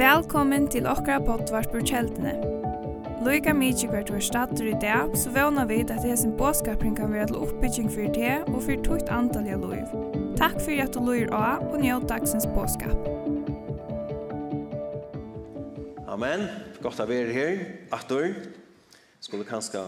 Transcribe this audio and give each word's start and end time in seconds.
Velkommen 0.00 0.68
til 0.72 0.86
okra 0.88 1.18
potvart 1.24 1.68
på 1.72 1.82
kjeldene. 1.84 2.34
Loika 3.20 3.52
mykje 3.52 3.90
hvert 3.92 4.08
var 4.14 4.22
stater 4.24 4.70
i 4.70 4.76
dag, 4.80 5.12
så 5.12 5.28
vana 5.34 5.66
vid 5.68 5.90
at 5.92 6.06
hesen 6.08 6.32
båskapring 6.38 6.94
kan 6.96 7.12
være 7.12 7.26
til 7.28 7.40
oppbygging 7.44 7.90
fyrir 7.92 8.14
det 8.14 8.36
og 8.48 8.62
fyrir 8.64 8.80
tukt 8.86 9.12
antalliga 9.12 9.58
loiv. 9.60 9.92
Takk 10.40 10.56
fyrir 10.64 10.86
at 10.86 10.94
du 10.96 11.02
loir 11.04 11.28
av 11.36 11.66
og 11.68 11.82
njød 11.82 12.08
dagsens 12.08 12.48
båskap. 12.54 12.96
Amen. 16.08 16.46
Godt 16.80 17.04
å 17.04 17.08
være 17.10 17.34
her, 17.36 17.60
Ator. 17.92 18.32
Skulle 19.20 19.44
kanskje 19.44 19.84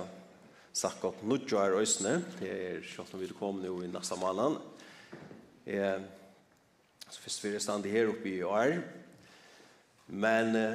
sagt 0.76 1.00
godt 1.00 1.24
nødjar 1.24 1.72
øysene. 1.80 2.18
Det 2.36 2.52
er 2.52 2.84
kjøtt 2.84 3.14
når 3.14 3.24
vi 3.24 3.32
kom 3.38 3.64
nå 3.64 3.78
i 3.80 3.88
neste 3.88 4.20
måned. 4.20 4.60
Eh, 5.64 6.04
Så 7.12 7.20
først 7.20 7.44
vil 7.44 7.52
jeg 7.52 7.60
stande 7.60 7.88
her 7.92 8.08
oppe 8.08 8.28
i 8.30 8.42
år. 8.42 8.78
Men, 10.06 10.56
uh, 10.56 10.72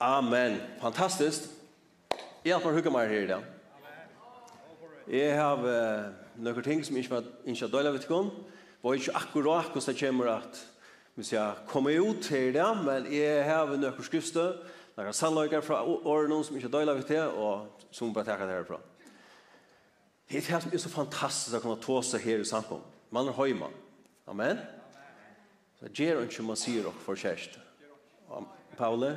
amen, 0.00 0.58
fantastisk. 0.80 1.48
Jeg 2.44 2.58
har 2.58 2.72
hukket 2.72 2.92
meg 2.92 3.08
her 3.08 3.20
i 3.24 3.28
dag. 3.30 3.44
Jeg 5.08 5.38
har 5.38 5.62
uh, 5.64 6.10
noen 6.36 6.66
ting 6.66 6.82
som 6.84 6.98
ikke 7.00 7.14
var 7.14 7.30
ikke 7.48 7.68
døyla 7.72 7.92
vidt 7.94 8.10
om. 8.12 8.28
Det 8.28 8.82
Var 8.82 8.98
ikke 8.98 9.14
akkurat 9.16 9.70
hvordan 9.72 9.94
det 9.94 10.02
kommer 10.02 10.28
at 10.34 10.60
vi 11.16 11.24
skal 11.24 11.62
komme 11.68 11.94
ut 12.00 12.28
her 12.28 12.48
i 12.48 12.52
dag, 12.52 12.82
men 12.84 13.08
jeg 13.12 13.44
har 13.44 13.72
noen 13.72 14.04
skrifter, 14.04 14.58
noen 14.98 15.16
sannløyker 15.16 15.64
fra 15.64 15.78
årene 15.84 16.42
som 16.44 16.58
ikke 16.58 16.72
døyla 16.74 16.96
vidt 16.98 17.08
det, 17.08 17.22
og 17.24 17.86
som 17.90 18.12
bare 18.12 18.28
takker 18.28 18.46
det 18.46 18.58
herfra. 18.58 18.82
Det 20.28 20.42
er 20.42 20.52
det 20.52 20.62
som 20.62 20.76
er 20.76 20.84
så 20.84 20.92
fantastisk 20.92 21.56
å 21.56 21.62
kunne 21.64 21.80
ta 21.80 22.02
seg 22.04 22.28
her 22.28 22.44
i 22.44 22.50
samfunnet. 22.52 23.00
Man 23.10 23.32
er 23.32 23.38
høymann. 23.40 23.72
Amen. 24.28 24.60
Amen. 24.60 24.79
Så 25.80 25.88
ger 25.94 26.20
ikke 26.20 26.44
man 26.44 26.58
sier 26.60 26.84
dere 26.84 27.00
for 27.00 27.16
kjæreste. 27.16 27.60
Paule, 28.76 29.14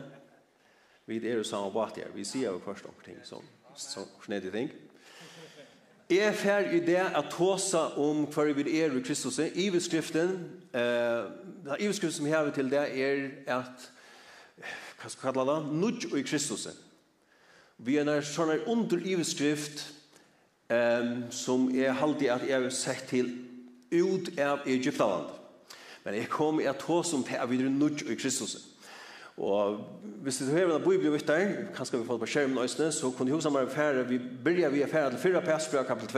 vi 1.05 1.19
er 1.27 1.35
jo 1.35 1.43
samme 1.43 1.71
båt 1.71 1.99
her. 1.99 2.11
Vi 2.15 2.23
sier 2.23 2.51
jo 2.51 2.61
først 2.63 2.85
noen 2.87 3.03
ting 3.03 3.19
som, 3.27 3.43
som 3.75 4.07
snedige 4.23 4.51
ting. 4.55 4.71
Jeg 6.09 6.29
er 6.29 6.37
ferdig 6.37 6.77
i 6.81 6.85
det 6.85 6.99
at 6.99 7.31
tåsa 7.31 7.89
om 7.99 8.23
hver 8.31 8.53
vi 8.55 8.79
er 8.79 8.95
i 8.95 9.01
Kristus. 9.03 9.39
I 9.39 9.69
beskriften, 9.71 10.33
eh, 10.73 11.27
i 11.79 11.87
beskriften 11.87 12.17
som 12.17 12.25
vi 12.25 12.31
har 12.31 12.49
til 12.55 12.71
det 12.71 12.83
er 13.01 13.29
at, 13.59 13.89
hva 15.01 15.09
skal 15.09 15.27
jeg 15.27 15.35
kalle 15.35 15.47
det, 15.51 15.75
nudj 15.83 16.09
i 16.15 16.23
Kristus. 16.23 16.67
Vi 17.77 17.97
er 17.97 18.07
en 18.07 18.23
sånn 18.23 18.55
under 18.67 19.03
i 19.03 19.15
beskrift 19.19 19.87
eh, 20.69 21.27
som 21.31 21.67
er 21.75 21.95
halvdig 21.99 22.31
at 22.31 22.47
jeg 22.47 22.61
har 22.61 22.69
sett 22.71 23.07
til 23.11 23.31
ut 23.91 24.31
av 24.39 24.67
Egyptaland. 24.67 25.42
Men 26.03 26.15
jeg 26.19 26.29
kom 26.29 26.59
i 26.59 26.67
at 26.67 26.81
hos 26.81 27.13
om 27.13 27.23
til 27.23 27.39
at 27.39 27.49
vi 27.49 27.59
er 27.61 27.69
nødt 27.69 28.01
i 28.01 28.15
Kristus. 28.15 28.57
Og 29.37 29.79
hvis 30.21 30.37
du 30.37 30.45
hører 30.45 30.75
en 30.75 30.83
bibel 30.83 31.09
vitt 31.13 31.27
der, 31.27 31.71
kanskje 31.73 31.99
vi 31.99 32.05
får 32.05 32.19
på 32.21 32.29
skjermen 32.29 32.57
øyne, 32.57 32.91
så 32.91 33.09
kunne 33.11 33.31
vi 33.31 33.33
huske 33.33 33.49
meg 33.49 33.71
færre, 33.71 34.05
vi 34.07 34.19
begynner 34.19 34.69
vi 34.69 34.83
færre 34.85 35.09
til 35.09 35.19
4 35.19 35.41
Pesbra 35.41 35.83
kapitel 35.83 36.13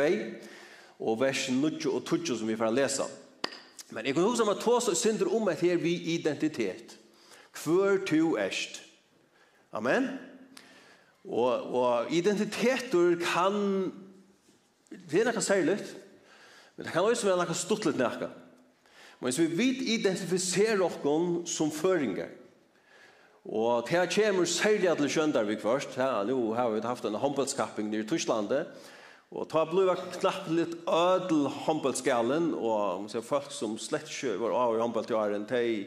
2, 1.00 1.06
og 1.06 1.22
vers 1.22 1.50
9 1.50 1.88
og 1.88 2.04
20 2.06 2.38
som 2.38 2.48
vi 2.48 2.58
får 2.60 2.76
lese. 2.76 3.08
Men 3.90 4.06
jeg 4.06 4.16
kunne 4.16 4.30
huske 4.30 4.46
meg 4.48 4.60
tås 4.60 4.90
og 4.92 4.98
synder 4.98 5.32
om 5.32 5.48
at 5.48 5.62
her 5.64 5.78
vi 5.78 5.94
identitet. 6.18 6.98
Hvor 7.64 8.02
to 8.08 8.36
erst. 8.38 8.82
Amen. 9.72 10.10
Og, 11.24 11.74
og 11.74 12.12
identiteter 12.12 13.16
kan, 13.22 13.54
det 14.92 15.22
er 15.22 15.32
noe 15.32 15.42
særlig, 15.42 15.78
men 16.76 16.86
det 16.86 16.94
kan 16.94 17.08
også 17.08 17.30
være 17.30 17.46
noe 17.46 17.56
stort 17.58 17.88
litt 17.88 17.98
noe. 18.00 18.30
Men 19.20 19.34
så 19.34 19.46
vi 19.46 19.56
vet 19.58 19.86
identifiserer 19.96 20.82
oss 20.84 21.54
som 21.56 21.72
føringer. 21.72 22.30
Og 23.46 23.86
til 23.86 24.00
jeg 24.00 24.14
kommer 24.16 24.46
særlig 24.50 24.98
til 24.98 25.10
Kjøndarvik 25.10 25.62
først. 25.62 25.98
Ja, 25.98 26.24
nå 26.26 26.54
har 26.58 26.72
vi 26.74 26.82
haft 26.82 27.06
en 27.06 27.18
håndballskapping 27.22 27.92
nere 27.92 28.02
i 28.02 28.08
Torslandet. 28.10 28.72
Og 29.36 29.46
ta 29.50 29.66
blod 29.70 29.86
var 29.86 30.02
knappt 30.16 30.50
litt 30.50 30.74
ødel 30.90 31.46
håndballskalen. 31.68 32.54
Og 32.58 33.04
man 33.04 33.12
ser 33.12 33.26
folk 33.26 33.54
som 33.54 33.78
slett 33.78 34.10
ikke 34.10 34.40
var 34.42 34.56
av 34.58 34.76
i 34.78 34.82
håndball 34.82 35.06
til 35.06 35.20
åren. 35.20 35.46
De, 35.50 35.86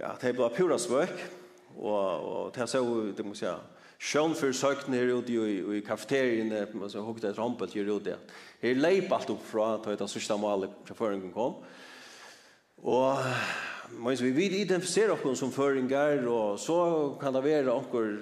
ja, 0.00 0.14
de 0.22 0.32
ble 0.36 0.48
pura 0.56 0.78
svøk. 0.80 1.12
Og, 1.76 1.92
og 1.92 2.52
til 2.54 2.64
jeg 2.64 2.72
så, 2.72 2.84
det 3.16 3.26
må 3.26 3.36
jeg 3.36 3.72
Sjøn 3.96 4.34
for 4.36 4.52
søkten 4.52 4.92
her 4.92 5.08
ute 5.16 5.32
i, 5.32 5.54
i 5.78 5.78
kafeterien, 5.80 6.50
man 6.76 6.90
så 6.92 7.00
hukte 7.00 7.30
et 7.30 7.38
rampelt 7.40 7.72
her 7.72 7.88
ute. 7.88 8.18
Her 8.60 8.76
leip 8.76 9.08
alt 9.16 9.30
opp 9.32 9.44
fra, 9.48 9.70
da 9.80 9.94
det 9.96 10.08
sørste 10.12 10.36
målet 10.36 10.74
fra 10.84 10.96
føringen 10.98 11.32
kom. 11.32 11.62
Og 11.62 11.85
Og 12.82 13.18
men 13.96 14.16
vi 14.18 14.30
vid 14.30 14.52
identifiserer 14.52 15.14
oss 15.14 15.38
som 15.38 15.52
føringar, 15.52 16.26
og 16.26 16.58
så 16.58 17.16
kan 17.20 17.32
det 17.32 17.44
være 17.44 17.70
noen 17.70 18.16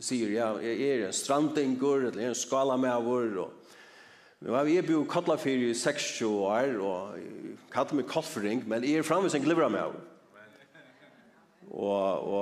sier, 0.00 0.30
ja, 0.32 0.54
jeg 0.64 0.80
er 0.80 1.06
en 1.06 1.12
strandingur, 1.12 2.08
eller 2.08 2.30
en 2.30 2.34
er 2.34 2.76
med 2.80 3.04
vår, 3.04 3.38
og 3.38 3.50
Nu 4.40 4.54
har 4.56 4.64
vi 4.64 4.78
er 4.80 4.86
bo 4.86 5.02
kallar 5.04 5.36
fyrir 5.36 5.74
6 5.76 6.22
år 6.24 6.78
og 6.80 7.16
kallar 7.72 7.94
mig 7.94 8.06
koffering, 8.08 8.62
men 8.68 8.84
er 8.84 9.02
framme 9.04 9.28
sen 9.30 9.42
glivra 9.44 9.68
med. 9.68 9.98
Og 11.70 12.32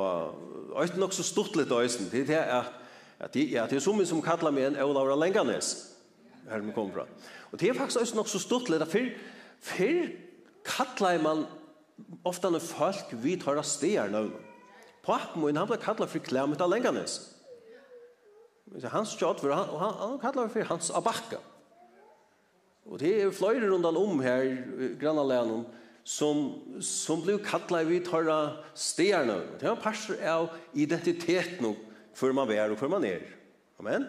og 0.73 0.83
øyst 0.83 0.97
nok 0.97 1.13
så 1.13 1.49
lite 1.57 1.75
øysten. 1.75 2.09
Det 2.13 2.31
er 2.31 2.43
att 2.43 2.67
at 3.21 3.35
det 3.35 3.57
er 3.57 3.67
det 3.67 3.83
som 3.83 4.07
som 4.07 4.23
kallar 4.23 4.51
mig 4.51 4.67
en 4.67 4.77
Olaura 4.77 5.17
Lenganes. 5.17 5.97
Här 6.49 6.61
vi 6.61 6.73
kommer 6.73 6.95
fra. 6.95 7.07
Og 7.53 7.61
det 7.61 7.69
är 7.69 7.75
faktiskt 7.75 8.01
øyst 8.01 8.15
nok 8.15 8.29
så 8.29 8.39
stuttligt 8.39 8.83
at 8.83 8.89
kallar 10.69 11.19
man 11.19 11.47
ofta 12.23 12.51
när 12.51 12.59
folk 12.59 13.05
vi 13.11 13.37
tar 13.37 13.57
av 13.57 13.63
stegar 13.63 14.09
nu. 14.09 14.31
Pappen 15.03 15.45
min, 15.45 15.57
han 15.57 15.67
blir 15.67 15.77
kallar 15.77 16.07
för 16.07 16.19
klämmet 16.19 16.61
av 16.61 16.71
Lenganes. 16.71 17.35
Hans 18.85 19.17
kjøtt, 19.17 19.41
för 19.41 19.51
han, 19.51 19.69
han, 19.69 19.95
han 19.95 20.19
kallar 20.19 20.49
för 20.49 20.65
Hans 20.69 20.91
Abakka. 20.91 21.39
Och 22.85 22.99
det 22.99 23.23
är 23.23 23.31
fløyre 23.31 23.69
rundan 23.69 23.97
om 23.97 24.21
här, 24.21 24.67
granna 25.01 25.23
lennom, 25.23 25.65
som, 26.05 26.63
som 26.81 27.21
blir 27.21 27.39
kallar 27.39 27.85
vi 27.85 28.01
tar 28.01 28.29
av 28.29 28.57
stegar 28.75 29.25
nu. 29.25 29.47
Det 29.61 29.67
är 29.67 29.71
en 29.71 29.77
parser 29.77 30.31
av 30.31 30.49
identitet 30.73 31.61
nu, 31.61 31.75
för 32.15 32.33
man 32.33 32.51
är 32.51 32.71
och 32.71 32.79
för 32.79 32.89
man 32.89 33.05
är. 33.05 33.23
Amen. 33.79 34.07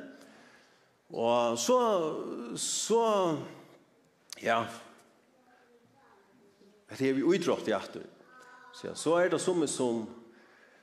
Och 1.07 1.59
så, 1.59 2.15
så, 2.55 3.35
ja, 4.37 4.65
Det 6.89 7.09
er 7.09 7.13
vi 7.13 7.25
utrått 7.25 7.67
i 7.69 7.73
atter. 7.75 8.05
Så, 8.73 8.93
så 8.95 9.17
er 9.19 9.29
det 9.29 9.41
som 9.41 9.67
som 9.67 10.07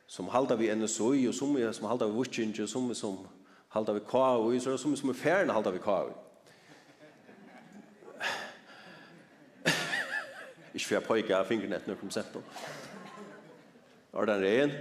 som 0.06 0.28
halda 0.30 0.54
vi 0.54 0.74
NSOI 0.74 1.26
og 1.28 1.34
som 1.34 1.56
som 1.72 1.88
halda 1.88 2.06
vi 2.06 2.12
Wuchinge 2.12 2.62
og 2.62 2.68
som 2.68 2.94
som 2.94 3.16
halda 3.74 3.92
vi 3.92 4.00
KAU 4.00 4.58
så 4.60 4.70
er 4.70 4.76
det 4.76 4.80
som 4.80 4.96
som 4.96 5.10
er 5.10 5.14
færre 5.14 5.52
halda 5.52 5.70
vi 5.70 5.78
KAU. 5.78 6.12
Ikke 10.74 10.86
for 10.86 10.94
jeg 10.94 11.02
pojker 11.02 11.36
av 11.36 11.48
fingrene 11.48 11.76
etter 11.76 11.94
noen 11.94 12.12
sett 12.12 12.28
på. 12.32 12.42
Og 14.12 14.26
den 14.26 14.42
ren? 14.44 14.72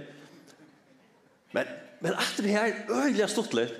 Men, 1.52 1.66
men 2.00 2.12
etter 2.12 2.42
det 2.44 2.52
her 2.52 2.74
øyelig 2.90 3.28
stått 3.32 3.54
litt, 3.56 3.72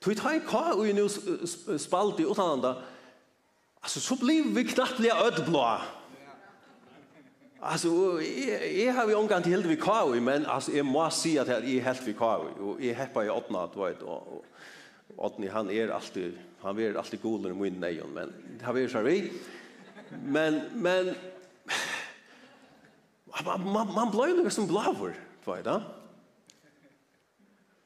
tog 0.00 0.16
ta 0.16 0.32
en 0.32 0.46
KAU 0.46 0.84
i 0.84 0.94
en 0.94 1.78
spalt 1.78 2.20
i 2.20 2.26
utlandet, 2.30 2.78
altså 3.82 4.00
så 4.00 4.16
blir 4.20 4.46
vi 4.54 4.64
knappt 4.70 5.02
litt 5.02 5.12
ødblå. 5.12 5.60
Ja 5.60 6.03
Alltså 7.66 7.88
jag 8.74 8.92
har 8.92 9.08
ju 9.08 9.14
omgång 9.14 9.42
till 9.42 9.66
vi 9.66 9.76
kvar 9.76 10.20
men 10.20 10.46
alltså 10.46 10.72
jag 10.72 10.86
måste 10.86 11.20
säga 11.20 11.42
att 11.42 11.48
jag 11.48 11.64
är 11.64 11.80
helt 11.80 12.02
vi 12.02 12.12
kvar 12.12 12.46
och 12.60 12.82
jag 12.82 12.94
heppar 12.94 13.24
i 13.24 13.30
åtna 13.30 13.62
att 13.62 13.76
vet 13.76 14.02
och 14.02 14.44
Otni 15.16 15.48
han 15.48 15.70
är 15.70 15.88
alltid 15.88 16.38
han 16.60 16.78
är 16.78 16.94
alltid 16.94 17.22
god 17.22 17.46
i 17.46 17.48
min 17.48 17.80
nejon 17.80 18.10
men 18.14 18.32
det 18.58 18.64
har 18.64 18.72
vi 18.72 18.88
så 18.88 19.00
vi. 19.00 19.32
Men 20.24 20.60
men 20.74 21.14
man 23.44 23.72
man, 23.72 23.94
man 23.94 24.10
blir 24.10 24.44
ju 24.44 24.50
som 24.50 24.66
blaver 24.66 25.14
vet 25.44 25.64
du 25.64 25.80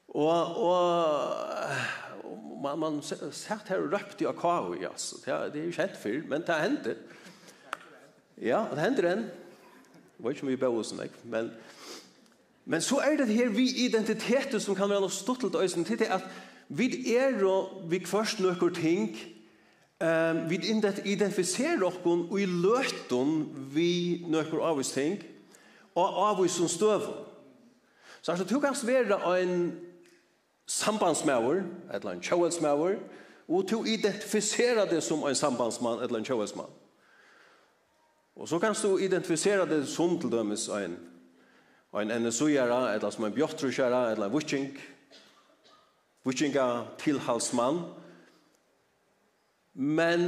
och 0.07 0.49
och 0.67 2.39
man 2.63 2.79
man 2.79 3.03
sagt 3.33 3.69
här 3.69 3.79
röpt 3.79 4.21
jag 4.21 4.37
kvar 4.37 4.79
alltså 4.89 5.17
det 5.25 5.59
är 5.59 5.65
ju 5.65 5.73
skett 5.73 6.03
för 6.03 6.23
men 6.29 6.43
det 6.47 6.53
hände 6.53 6.95
Ja, 8.41 8.67
det 8.75 8.81
händer 8.81 9.03
den. 9.03 9.31
Jeg 10.19 10.25
vet 10.27 10.35
ikke 10.35 10.43
om 10.43 10.49
vi 10.49 10.57
bør 10.57 10.79
oss 10.81 10.93
meg, 10.99 11.15
men, 11.31 11.51
men 12.67 12.83
så 12.83 12.99
er 13.07 13.21
det 13.21 13.29
her 13.31 13.53
vi 13.55 13.69
identiteter 13.85 14.59
som 14.59 14.75
kan 14.75 14.91
være 14.91 15.05
noe 15.05 15.15
stått 15.15 15.45
til 15.45 15.55
øyne 15.55 15.85
til 15.87 16.01
det 16.01 16.09
at 16.11 16.25
vi 16.69 17.15
er 17.15 17.39
og 17.47 17.85
vi 17.89 18.01
først 18.05 18.41
nøkker 18.41 18.75
ting, 18.75 19.15
um, 20.03 20.41
vi 20.51 20.59
identifiserer 21.05 21.85
oss 21.87 22.01
og 22.05 22.41
i 22.41 22.47
løten 22.51 23.47
vi 23.75 24.25
nøkker 24.27 24.59
oss 24.59 24.91
ting, 24.93 25.23
og 25.95 26.19
av 26.29 26.41
oss 26.41 26.59
som 26.59 26.69
støv. 26.69 27.07
Så 28.23 28.33
altså, 28.33 28.45
du 28.45 28.61
kan 28.61 28.75
være 28.85 29.43
en 29.43 29.79
sambandsmauer, 30.67 31.63
eller 31.95 32.11
en 32.11 32.21
kjøvelsmauer, 32.21 32.99
og 33.49 33.71
du 33.71 33.85
identifiserer 33.85 34.91
det 34.91 35.03
som 35.03 35.23
en 35.23 35.35
sambandsmann, 35.35 36.03
eller 36.03 36.19
en 36.19 36.25
kjøvelsmann. 36.25 36.75
Og 38.39 38.49
så 38.49 38.59
kan 38.59 38.75
du 38.83 38.97
identifisere 38.97 39.67
det 39.67 39.89
som 39.89 40.15
til 40.21 40.31
dømes 40.31 40.69
en, 40.69 40.95
en 41.95 42.13
NSU-gjæra, 42.23 42.95
eller 42.95 43.11
som 43.11 43.25
en 43.25 43.35
bjottrusgjæra, 43.35 44.11
eller 44.13 44.27
en 44.27 44.33
vutsing, 44.33 44.79
vutsinga 46.25 46.85
tilhalsmann. 46.99 47.83
Men 49.75 50.21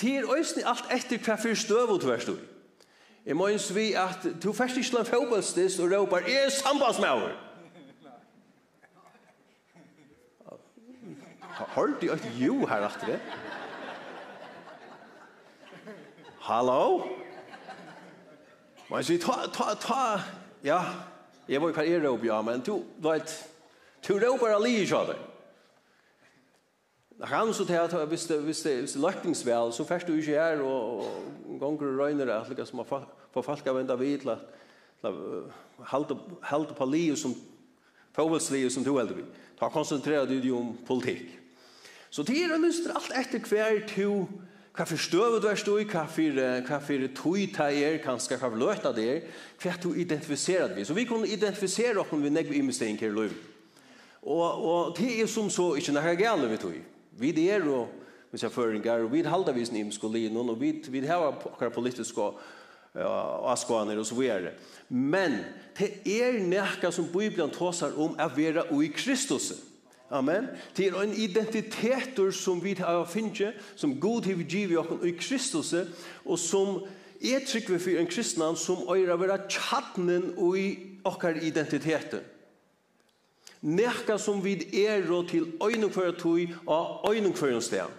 det 0.00 0.16
er 0.16 0.32
øyne 0.34 0.66
alt 0.66 0.90
etter 0.90 1.22
hva 1.22 1.36
for 1.38 1.54
støv 1.54 1.92
ut 1.94 2.04
hver 2.04 2.18
støv. 2.18 2.38
Jeg 3.26 3.36
minns 3.36 3.74
vi 3.74 3.92
at 3.92 4.26
du 4.42 4.52
først 4.52 4.76
ikke 4.76 4.88
slår 4.88 5.04
fotballstist 5.04 5.80
og 5.80 5.92
råper, 5.92 6.16
er 6.16 6.50
sambandsmauer! 6.50 7.42
Har 11.56 11.86
du 12.00 12.10
et 12.12 12.26
jo 12.38 12.66
her 12.66 12.86
etter 12.86 13.06
det? 13.06 13.20
Hallo? 16.40 17.25
Man 18.90 19.02
sier, 19.02 19.18
ta, 19.18 19.46
ta, 19.50 19.74
ta, 19.74 20.02
ja, 20.62 20.80
jeg 21.48 21.62
var 21.62 21.72
jo 21.72 21.82
er 21.82 21.96
erob, 22.00 22.24
ja, 22.24 22.38
men 22.42 22.60
du, 22.62 22.84
du 23.02 23.08
vet, 23.08 23.32
du 24.06 24.12
råper 24.14 24.54
alli 24.54 24.76
i 24.82 24.86
kjøder. 24.86 25.18
Når 27.16 27.26
han 27.32 27.52
så 27.54 27.64
til 27.64 27.80
at 27.80 27.94
hvis 28.08 28.26
det, 28.28 28.38
hvis 28.44 28.60
det, 28.62 28.78
hvis 28.80 28.92
det 28.92 29.02
løktingsvel, 29.02 29.72
så 29.72 29.84
først 29.84 30.06
du 30.06 30.12
ikke 30.14 30.36
her, 30.36 30.60
og, 30.60 30.98
og 31.00 31.58
gonger 31.60 31.88
og 31.92 31.98
røyner 31.98 32.28
det, 32.28 32.40
slik 32.46 32.66
som 32.68 32.82
man 32.82 32.88
folk 33.42 33.66
av 33.66 33.80
enda 33.80 33.96
vid 33.96 34.18
til 34.22 34.36
at 34.36 34.44
halte 35.90 36.76
på 36.76 36.88
li 36.88 37.08
som 37.16 37.34
fåvelslivet 38.16 38.72
som 38.72 38.84
du 38.84 38.94
heldig 38.96 39.16
vi. 39.18 39.24
Ta 39.58 39.68
konsentrera 39.72 40.26
du 40.28 40.38
om 40.56 40.74
politikk. 40.86 41.32
Så 42.10 42.22
det 42.22 42.36
er 42.42 42.54
å 42.54 42.60
lyst 42.60 42.86
alt 42.88 43.12
etter 43.16 43.42
hver 43.44 43.82
to 43.90 44.26
Hva 44.76 44.84
for 44.84 45.00
støv 45.00 45.38
du 45.40 45.46
er 45.48 45.56
støy, 45.56 45.86
hva 45.88 46.02
for, 46.04 46.40
hva 46.68 46.78
for 46.84 47.04
tøy 47.16 47.46
ta 47.54 47.70
er, 47.72 47.96
kanskje 48.04 48.36
hva 48.36 48.50
for 48.50 48.60
løyta 48.60 48.90
det 48.92 49.06
er, 49.08 49.22
hva 49.62 49.72
du 49.80 49.94
identifiserer 49.96 50.74
vi. 50.76 50.84
Så 50.84 50.96
vi 50.96 51.06
kunne 51.08 51.28
identifisere 51.28 52.02
oss 52.02 52.12
vi 52.12 52.32
negv 52.32 52.52
investering 52.52 52.98
her 53.00 53.08
i 53.08 53.16
løy. 53.16 53.30
Og, 54.26 54.42
og 54.42 54.96
det 54.98 55.14
er 55.22 55.30
som 55.30 55.48
så 55.50 55.70
ikke 55.78 55.94
nære 55.96 56.16
gale 56.20 56.50
vi 56.50 56.58
tøy. 56.60 56.76
Vi 57.16 57.32
er 57.48 57.64
og 57.64 57.88
vi 58.32 58.38
ser 58.42 58.52
føringar, 58.52 59.06
og 59.06 59.12
vi 59.12 59.22
halda 59.24 59.52
vi 59.52 59.64
sin 59.64 59.92
og 60.36 60.60
vi, 60.60 60.72
vi 60.90 61.06
har 61.06 61.24
akkurat 61.24 61.72
politiske 61.72 62.20
og 62.20 63.52
askvaner 63.52 63.96
og 63.96 64.06
så 64.06 64.14
videre. 64.14 64.52
Men 64.88 65.38
det 65.78 66.02
er 66.04 66.36
nekka 66.40 66.90
som 66.90 67.08
Bibelen 67.08 67.50
tåsar 67.50 67.96
om 67.96 68.12
å 68.12 68.28
være 68.36 68.66
i 68.82 68.92
Kristus. 68.92 69.52
Kristus 69.52 69.75
Amen. 70.10 70.46
Det 70.76 70.86
er 70.86 71.00
en 71.02 71.14
identitet 71.14 72.34
som 72.34 72.60
vi 72.64 72.76
har 72.78 73.04
finnet, 73.10 73.54
som 73.76 74.00
god 74.00 74.26
har 74.26 74.42
givet 74.46 74.78
oss 74.78 75.02
i 75.04 75.10
Kristus, 75.18 75.74
og 76.24 76.38
som 76.38 76.84
er 77.20 77.42
trygg 77.46 77.72
for 77.80 77.98
en 77.98 78.06
kristnan 78.06 78.56
som 78.56 78.86
øyre 78.86 79.18
vera 79.18 79.38
tjattnen 79.50 80.34
og 80.36 80.58
i 80.58 80.68
okkar 81.04 81.40
identitet. 81.42 82.20
Nekka 83.66 84.18
som 84.18 84.44
vi 84.44 84.60
er 84.86 85.02
til 85.28 85.52
øynung 85.62 85.92
for 85.92 86.06
at 86.06 86.18
tog 86.18 86.38
og 86.66 87.14
øynung 87.14 87.36
for 87.36 87.48
en 87.48 87.62
sted. 87.62 87.90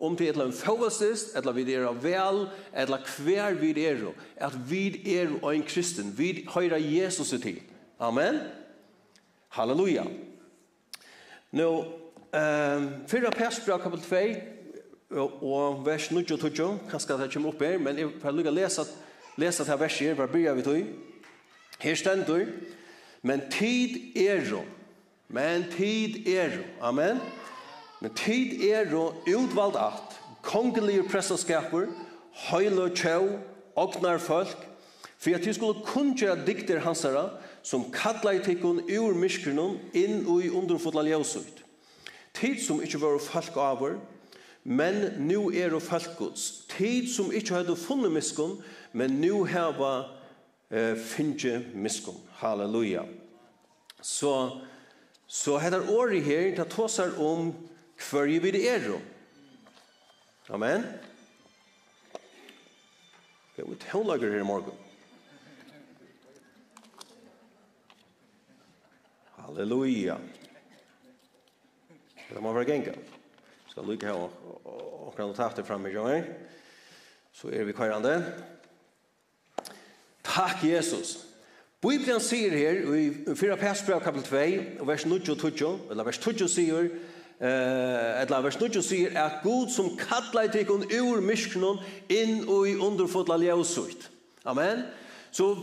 Om 0.00 0.16
det 0.16 0.28
er 0.28 0.32
en 0.32 0.52
eller 0.52 1.34
eller 1.34 1.52
vi 1.52 1.72
er 1.72 1.92
vel, 1.92 2.48
eller 2.72 2.98
hver 3.18 3.54
vi 3.54 3.84
er, 3.84 4.12
at 4.36 4.70
vi 4.70 5.16
er 5.18 5.50
en 5.50 5.62
kristen. 5.62 6.14
Vi 6.18 6.46
høyre 6.48 6.80
Jesus 6.80 7.28
til. 7.28 7.60
Amen. 7.98 8.38
Halleluja. 9.48 10.02
Halleluja. 10.02 10.27
Nå, 11.52 11.84
um, 12.32 12.88
fyrra 13.08 13.30
Persbra 13.32 13.78
kapitel 13.80 14.36
2 15.10 15.20
og 15.40 15.86
vers 15.86 16.10
9 16.10 16.32
og 16.32 16.40
20, 16.40 16.80
kanskje 16.90 17.16
det 17.16 17.30
kommer 17.32 17.54
opp 17.54 17.62
her, 17.64 17.78
men 17.80 17.96
jeg 17.96 18.10
får 18.20 18.34
lykke 18.36 18.52
å 18.52 18.56
lese, 18.58 18.84
lese 19.40 19.64
dette 19.64 19.78
verset 19.80 20.10
her, 20.10 20.18
bare 20.18 20.28
begynner 20.28 20.58
vi 20.58 20.66
tog. 20.66 20.90
Her 21.80 21.96
stendur, 21.96 22.50
men 23.24 23.46
tid 23.48 23.96
er 24.20 24.44
jo, 24.44 24.60
men 25.32 25.64
tid 25.72 26.28
er 26.28 26.52
jo, 26.58 26.66
amen. 26.84 27.24
Men 28.04 28.12
tid 28.12 28.60
er 28.68 28.92
jo 28.92 29.06
utvald 29.24 29.80
at, 29.80 30.20
kongelige 30.44 31.08
prestaskaper, 31.08 31.88
høyle 32.50 32.90
tjau, 32.92 33.38
ognar 33.72 34.20
folk, 34.20 34.68
for 35.16 35.32
at 35.32 35.48
de 35.48 35.56
skulle 35.56 35.80
kunngjøre 35.88 36.44
dikter 36.44 36.84
hans 36.84 37.08
herre, 37.08 37.30
som 37.68 37.90
kallar 37.92 38.38
i 38.38 38.44
tikkun 38.44 38.80
ur 38.88 39.16
myskrenum 39.18 39.76
inn 39.92 40.22
ui 40.24 40.48
underfotla 40.48 41.02
ljósut. 41.04 41.60
Tid 42.32 42.62
som 42.64 42.80
ikkje 42.80 43.00
var 43.02 43.18
folk 43.20 43.58
avur, 43.60 43.98
men 44.64 45.18
nu 45.28 45.50
er 45.52 45.74
og 45.76 45.82
folkgods. 45.84 46.64
Tid 46.72 47.10
som 47.12 47.28
ikkje 47.28 47.58
hadde 47.58 47.76
funnet 47.76 48.14
miskun, 48.14 48.56
men 48.96 49.18
nu 49.20 49.44
heva 49.44 49.92
eh, 50.70 50.96
finnje 50.96 51.60
miskun. 51.74 52.16
Halleluja. 52.40 53.04
Så, 54.00 54.32
så 55.26 55.58
heter 55.60 55.90
året 55.92 56.24
her, 56.24 56.54
det 56.56 56.70
tåsar 56.72 57.18
om 57.20 57.52
hver 58.08 58.32
vi 58.40 58.54
det 58.54 58.64
er. 58.64 58.92
Amen. 60.48 60.88
Det 63.52 63.64
er 63.64 63.66
jo 63.66 63.74
et 63.76 63.90
her 63.92 64.40
i 64.40 64.44
morgen. 64.46 64.87
Halleluja. 69.48 70.16
Det 72.28 72.42
må 72.42 72.52
være 72.52 72.64
genga. 72.64 72.92
Skal 73.68 73.86
lykke 73.88 74.06
her 74.06 74.12
og 74.12 75.14
kan 75.16 75.32
ta 75.34 75.48
det 75.56 75.64
frem 75.66 75.86
i 75.86 75.92
jorden. 75.94 76.24
Så 77.32 77.48
er 77.48 77.64
vi 77.64 77.72
kvarande. 77.72 78.12
Takk, 80.24 80.60
Jesus. 80.62 81.16
Bibelen 81.80 82.20
sier 82.20 82.52
her, 82.52 82.82
i 82.92 83.34
4. 83.36 83.56
Persbrev 83.56 84.02
kapitel 84.04 84.76
2, 84.82 84.84
vers 84.84 85.06
9 85.06 85.16
og 85.30 85.38
20, 85.38 85.72
eller 85.90 86.04
vers 86.04 86.18
20 86.18 86.48
sier, 86.48 86.92
eh 87.40 88.20
alla 88.20 88.42
vers 88.42 88.60
nu 88.60 88.82
sier 88.82 89.16
at 89.16 89.40
Gud 89.42 89.70
som 89.70 89.96
kallar 89.96 90.52
dig 90.52 90.68
ur 91.00 91.20
misknon 91.20 91.78
inn 92.08 92.48
og 92.48 92.68
i 92.68 92.76
underfotla 92.76 93.36
ljøsut. 93.38 94.10
Amen. 94.44 94.82
Så 95.38 95.56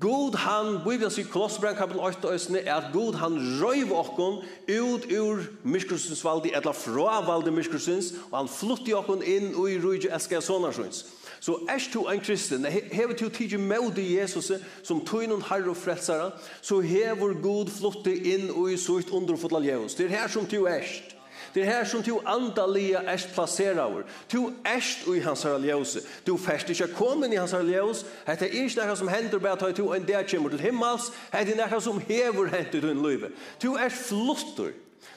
god 0.00 0.34
han, 0.36 0.74
Bibelen 0.84 1.08
sier 1.10 1.24
Kolossbrand 1.32 1.78
kapitel 1.78 2.02
8 2.04 2.28
og 2.28 2.34
øsne, 2.34 2.60
er 2.60 2.74
at 2.74 2.90
god 2.92 3.14
han 3.16 3.38
røyv 3.62 3.94
okkon 3.96 4.42
ut 4.68 5.06
ur 5.08 5.40
myrskursens 5.64 6.20
valdi, 6.24 6.50
etla 6.52 6.74
fra 6.76 7.22
valdi 7.24 7.54
myrskursens, 7.56 8.10
og 8.28 8.42
han 8.42 8.50
flutti 8.52 8.92
okkon 8.92 9.24
inn 9.24 9.54
og 9.54 9.70
i 9.72 9.78
rujtje 9.80 10.12
elskar 10.12 10.44
sonarsjons. 10.44 11.06
Så 11.40 11.56
er 11.64 11.80
du 11.94 12.04
en 12.12 12.20
kristen, 12.20 12.68
hever 12.92 13.16
du 13.16 13.24
tidsi 13.32 13.56
med 13.56 13.96
i 13.98 14.18
Jesus 14.18 14.52
som 14.84 15.00
tog 15.00 15.24
noen 15.24 15.48
herre 15.48 15.72
og 15.72 15.80
frelsara, 15.80 16.28
så 16.60 16.82
hever 16.84 17.32
god 17.40 17.72
flutti 17.72 18.18
inn 18.34 18.50
og 18.52 18.68
i 18.74 18.76
sutt 18.76 19.16
underfotla 19.16 19.64
ljevus. 19.64 19.96
Det 19.96 20.10
er 20.10 20.16
her 20.20 20.28
som 20.28 20.44
du 20.44 20.66
erst. 20.66 21.11
Det 21.54 21.62
er 21.62 21.70
her 21.70 21.84
som 21.84 22.02
du 22.02 22.20
andalega 22.26 23.02
erst 23.12 23.34
placerar. 23.34 24.02
Du 24.32 24.52
erst 24.64 25.06
i 25.06 25.18
hans 25.20 25.42
herre 25.42 25.60
ljøse. 25.60 26.00
Du 26.26 26.36
fest 26.36 26.70
ikke 26.70 26.88
kommen 26.96 27.32
i 27.32 27.36
hans 27.36 27.52
herre 27.52 27.68
ljøse. 27.68 28.06
Hette 28.26 28.48
er 28.48 28.64
ikke 28.64 28.86
noe 28.86 28.96
som 28.96 29.10
hender 29.12 29.42
bare 29.42 29.58
til 29.60 29.76
du 29.76 29.92
en 29.92 30.06
der 30.08 30.24
kommer 30.30 30.50
til 30.50 30.64
himmels. 30.64 31.10
Hette 31.32 31.52
er 31.52 31.68
noe 31.70 31.80
som 31.84 32.00
hever 32.08 32.48
hent 32.54 32.74
i 32.74 32.80
din 32.80 33.02
liv. 33.04 33.28
Du 33.62 33.74
er 33.74 33.92
flottur. 33.92 34.72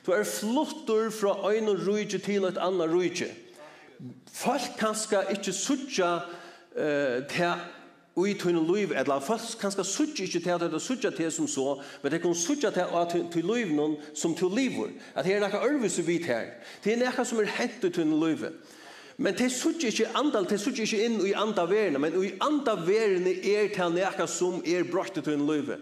Du 0.06 0.12
er 0.12 0.24
flottur 0.24 1.10
fra 1.10 1.38
øyne 1.52 1.78
rujtje 1.88 2.20
til 2.20 2.46
et 2.46 2.58
annet 2.62 2.92
rujtje. 2.92 3.32
Folk 4.34 4.76
kanska 4.80 5.24
ikke 5.32 5.54
suttja 5.54 6.16
uh, 6.76 7.24
til 7.32 7.54
i 8.24 8.34
tunne 8.40 8.62
liv, 8.64 8.94
eller 8.96 9.20
folk 9.20 9.58
kanskje 9.60 9.84
suttje 9.84 10.24
ikke 10.24 10.40
til 10.40 10.54
at 10.56 10.62
det 10.64 10.74
er 10.74 10.80
suttje 10.84 11.12
til 11.12 11.32
som 11.32 11.48
så, 11.52 11.82
men 12.02 12.12
det 12.14 12.22
kan 12.24 12.36
suttje 12.36 12.72
til 12.72 12.94
at 12.96 13.16
til 13.34 13.44
liv 13.44 13.74
noen 13.76 13.98
som 14.16 14.36
til 14.36 14.54
livor. 14.56 14.94
At 15.16 15.28
her 15.28 15.36
er 15.36 15.44
nekka 15.44 15.60
ørvise 15.68 16.06
vi 16.08 16.22
her. 16.24 16.54
Det 16.84 16.94
er 16.94 17.02
nekka 17.04 17.26
som 17.28 17.42
er 17.44 17.52
hent 17.58 17.84
i 17.84 17.92
tunne 17.92 18.16
liv. 18.22 18.46
Men 19.18 19.36
det 19.36 19.50
suttje 19.52 19.92
ikke 19.92 20.14
andal, 20.16 20.48
det 20.48 20.62
suttje 20.64 20.88
ikke 20.88 21.04
inn 21.10 21.20
i 21.28 21.34
anda 21.36 21.68
verene, 21.68 22.00
men 22.00 22.16
i 22.24 22.32
anda 22.44 22.78
verene 22.80 23.36
er 23.36 23.68
til 23.76 23.92
nekka 23.98 24.30
som 24.32 24.64
er 24.64 24.88
brakt 24.88 25.20
i 25.20 25.26
tunne 25.26 25.50
liv. 25.52 25.76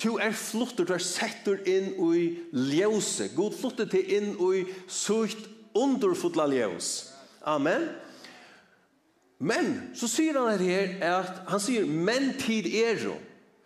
Du 0.00 0.16
er 0.16 0.32
flottur, 0.32 0.88
du 0.88 0.94
er 0.96 1.04
settur 1.04 1.60
inn 1.68 1.92
i 2.00 2.24
ljøse. 2.50 3.28
God 3.36 3.52
flottur 3.60 3.92
til 3.92 4.08
inn 4.16 4.32
i 4.40 4.64
sutt 4.88 5.46
underfotla 5.76 6.48
ljøs. 6.48 6.90
Amen. 7.44 7.84
Amen. 7.84 8.03
Men, 9.38 9.90
så 9.94 10.08
sier 10.08 10.38
han 10.38 10.58
her, 10.62 10.94
at, 11.02 11.42
han 11.50 11.60
sier, 11.60 11.86
men 11.86 12.32
tid 12.40 12.68
er 12.70 13.00
jo. 13.02 13.14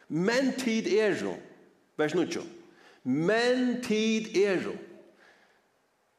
Men 0.08 0.54
tid 0.58 0.88
er 0.88 1.16
jo. 1.20 1.34
Vers 1.98 2.14
9. 2.14 2.42
Men 3.04 3.82
tid 3.84 4.36
er 4.36 4.62
jo. 4.64 4.74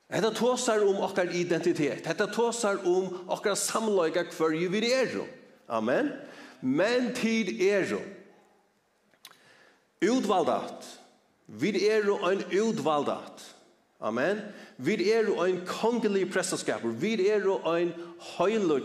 Hetta 0.10 0.32
tosar 0.34 0.82
om 0.86 1.02
okkar 1.06 1.30
identitet. 1.38 2.08
Hetta 2.08 2.28
tosar 2.34 2.80
om 2.88 3.12
okkar 3.30 3.58
samlaika 3.58 4.26
hverju 4.34 4.70
vi 4.74 4.82
er 4.94 5.14
jo. 5.14 5.26
Amen. 5.70 6.12
Men 6.62 7.14
tid 7.14 7.62
er 7.62 7.86
jo. 7.90 8.00
Utvaldat. 10.02 10.86
Vi 11.46 11.74
er 11.90 12.06
jo 12.06 12.18
ein 12.26 12.42
utvaldat. 12.50 13.44
Amen. 14.02 14.42
Vi 14.78 15.12
er 15.12 15.28
jo 15.28 15.42
ein 15.44 15.62
kongelig 15.68 16.30
prestaskapur. 16.32 16.90
Vi 16.90 17.28
er 17.28 17.44
jo 17.44 17.60
ein 17.70 17.94
høylo. 18.38 18.80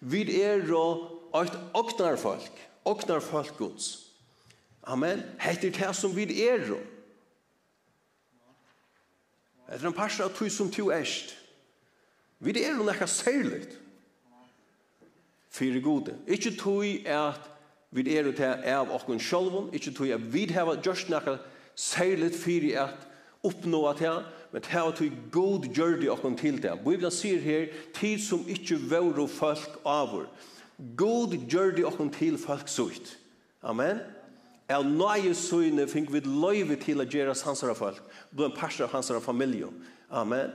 Vi 0.00 0.42
er 0.42 0.62
et 0.62 1.58
oknar 1.74 2.16
folk 3.20 3.56
Guds. 3.58 4.06
Amen. 4.86 5.22
Hette 5.38 5.70
det 5.70 5.96
som 5.96 6.16
vi 6.16 6.22
er. 6.48 6.58
Det 9.66 9.82
er 9.82 9.86
en 9.86 9.92
parst 9.92 10.20
av 10.20 10.30
tog 10.36 10.50
som 10.50 10.70
tog 10.70 10.92
erst. 10.94 11.34
Vi 12.38 12.52
er 12.62 12.76
noe 12.76 12.86
nekka 12.86 13.08
særligt. 13.10 13.74
Fyre 15.50 15.80
gode. 15.80 16.14
Ikke 16.28 16.52
tog 16.54 16.84
at 17.08 17.50
vi 17.90 18.04
er 18.14 18.30
til 18.36 18.70
av 18.70 18.92
okken 18.92 19.20
sjolvun, 19.22 19.72
ikke 19.74 19.94
tog 19.96 20.10
at 20.12 20.32
vi 20.32 20.44
har 20.52 20.76
gjort 20.84 21.08
nekka 21.10 21.38
særligt 21.74 22.36
fyre 22.38 22.86
at 22.86 23.06
oppnå 23.46 23.84
at 23.90 24.02
det, 24.02 24.12
men 24.52 24.62
det 24.64 24.72
har 24.72 24.92
tog 24.96 25.16
god 25.32 25.66
gjør 25.74 25.96
det 26.00 26.10
åkken 26.12 26.36
til 26.38 26.58
det. 26.62 26.74
Bibelen 26.84 27.14
sier 27.14 27.40
her, 27.42 27.70
tid 27.96 28.22
som 28.22 28.44
ikke 28.48 28.78
vore 28.90 29.26
folk 29.28 29.80
avur. 29.84 30.28
God 30.96 31.34
gjør 31.48 31.74
det 31.76 31.86
åkken 31.88 32.12
til 32.14 32.38
folk 32.40 32.68
sutt. 32.68 33.16
Amen. 33.62 34.02
Er 34.68 34.82
nøye 34.82 35.34
søgne 35.34 35.86
fink 35.88 36.10
vi 36.10 36.20
løyve 36.24 36.76
til 36.82 37.02
å 37.02 37.06
gjøre 37.06 37.36
hansara 37.46 37.74
folk, 37.78 38.02
blant 38.32 38.54
en 38.54 38.58
parser 38.58 38.86
av 38.86 38.94
hansara 38.96 39.22
familie. 39.22 39.70
Amen. 40.10 40.50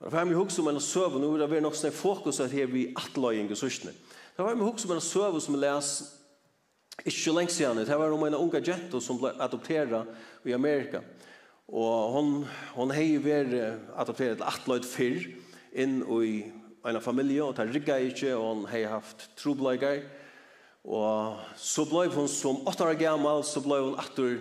Men 0.00 0.12
for 0.12 0.20
jeg 0.20 0.36
husker 0.36 0.62
om 0.62 0.70
en 0.74 0.80
søvn, 0.80 1.24
vil 1.24 1.40
det 1.40 1.48
var 1.50 1.64
nok 1.64 1.76
sånn 1.76 1.94
fokus 1.94 2.40
her 2.52 2.68
vi 2.68 2.90
atløying 2.96 3.48
og 3.52 3.60
søsne. 3.60 3.94
Det 4.36 4.44
var 4.44 4.52
jeg 4.52 4.64
husker 4.64 4.90
om 4.90 4.96
en 4.96 5.04
søvn 5.04 5.40
som 5.40 5.56
jeg 5.56 5.64
les 5.64 5.92
ikke 7.04 7.32
lenge 7.36 7.52
siden, 7.52 7.84
det 7.84 7.98
var 7.98 8.12
om 8.12 8.24
en 8.24 8.38
unga 8.38 8.60
jente 8.64 9.00
som 9.04 9.18
ble 9.20 9.34
adopteret 9.40 10.46
i 10.48 10.54
Amerika. 10.56 11.02
Og 11.66 12.12
hon, 12.14 12.28
hon 12.76 12.92
hei 12.94 13.16
vært 13.18 13.50
adopteret 13.98 14.38
til 14.38 14.46
atløyt 14.46 14.86
fyrr 14.86 15.24
inn 15.74 15.98
i 16.22 16.44
en 16.86 17.00
familie, 17.02 17.42
og 17.42 17.56
det 17.58 17.72
rigga 17.74 17.96
ikke, 17.98 18.36
og 18.36 18.44
hon 18.46 18.68
hei 18.70 18.84
haft 18.86 19.26
trobleikar. 19.40 20.04
Og 20.86 21.40
så 21.58 21.82
blei 21.90 22.06
hon 22.14 22.28
som 22.30 22.60
8 22.70 22.86
år 22.86 23.00
gammal, 23.00 23.42
så 23.42 23.58
blei 23.64 23.80
hon 23.82 23.98
atur 23.98 24.38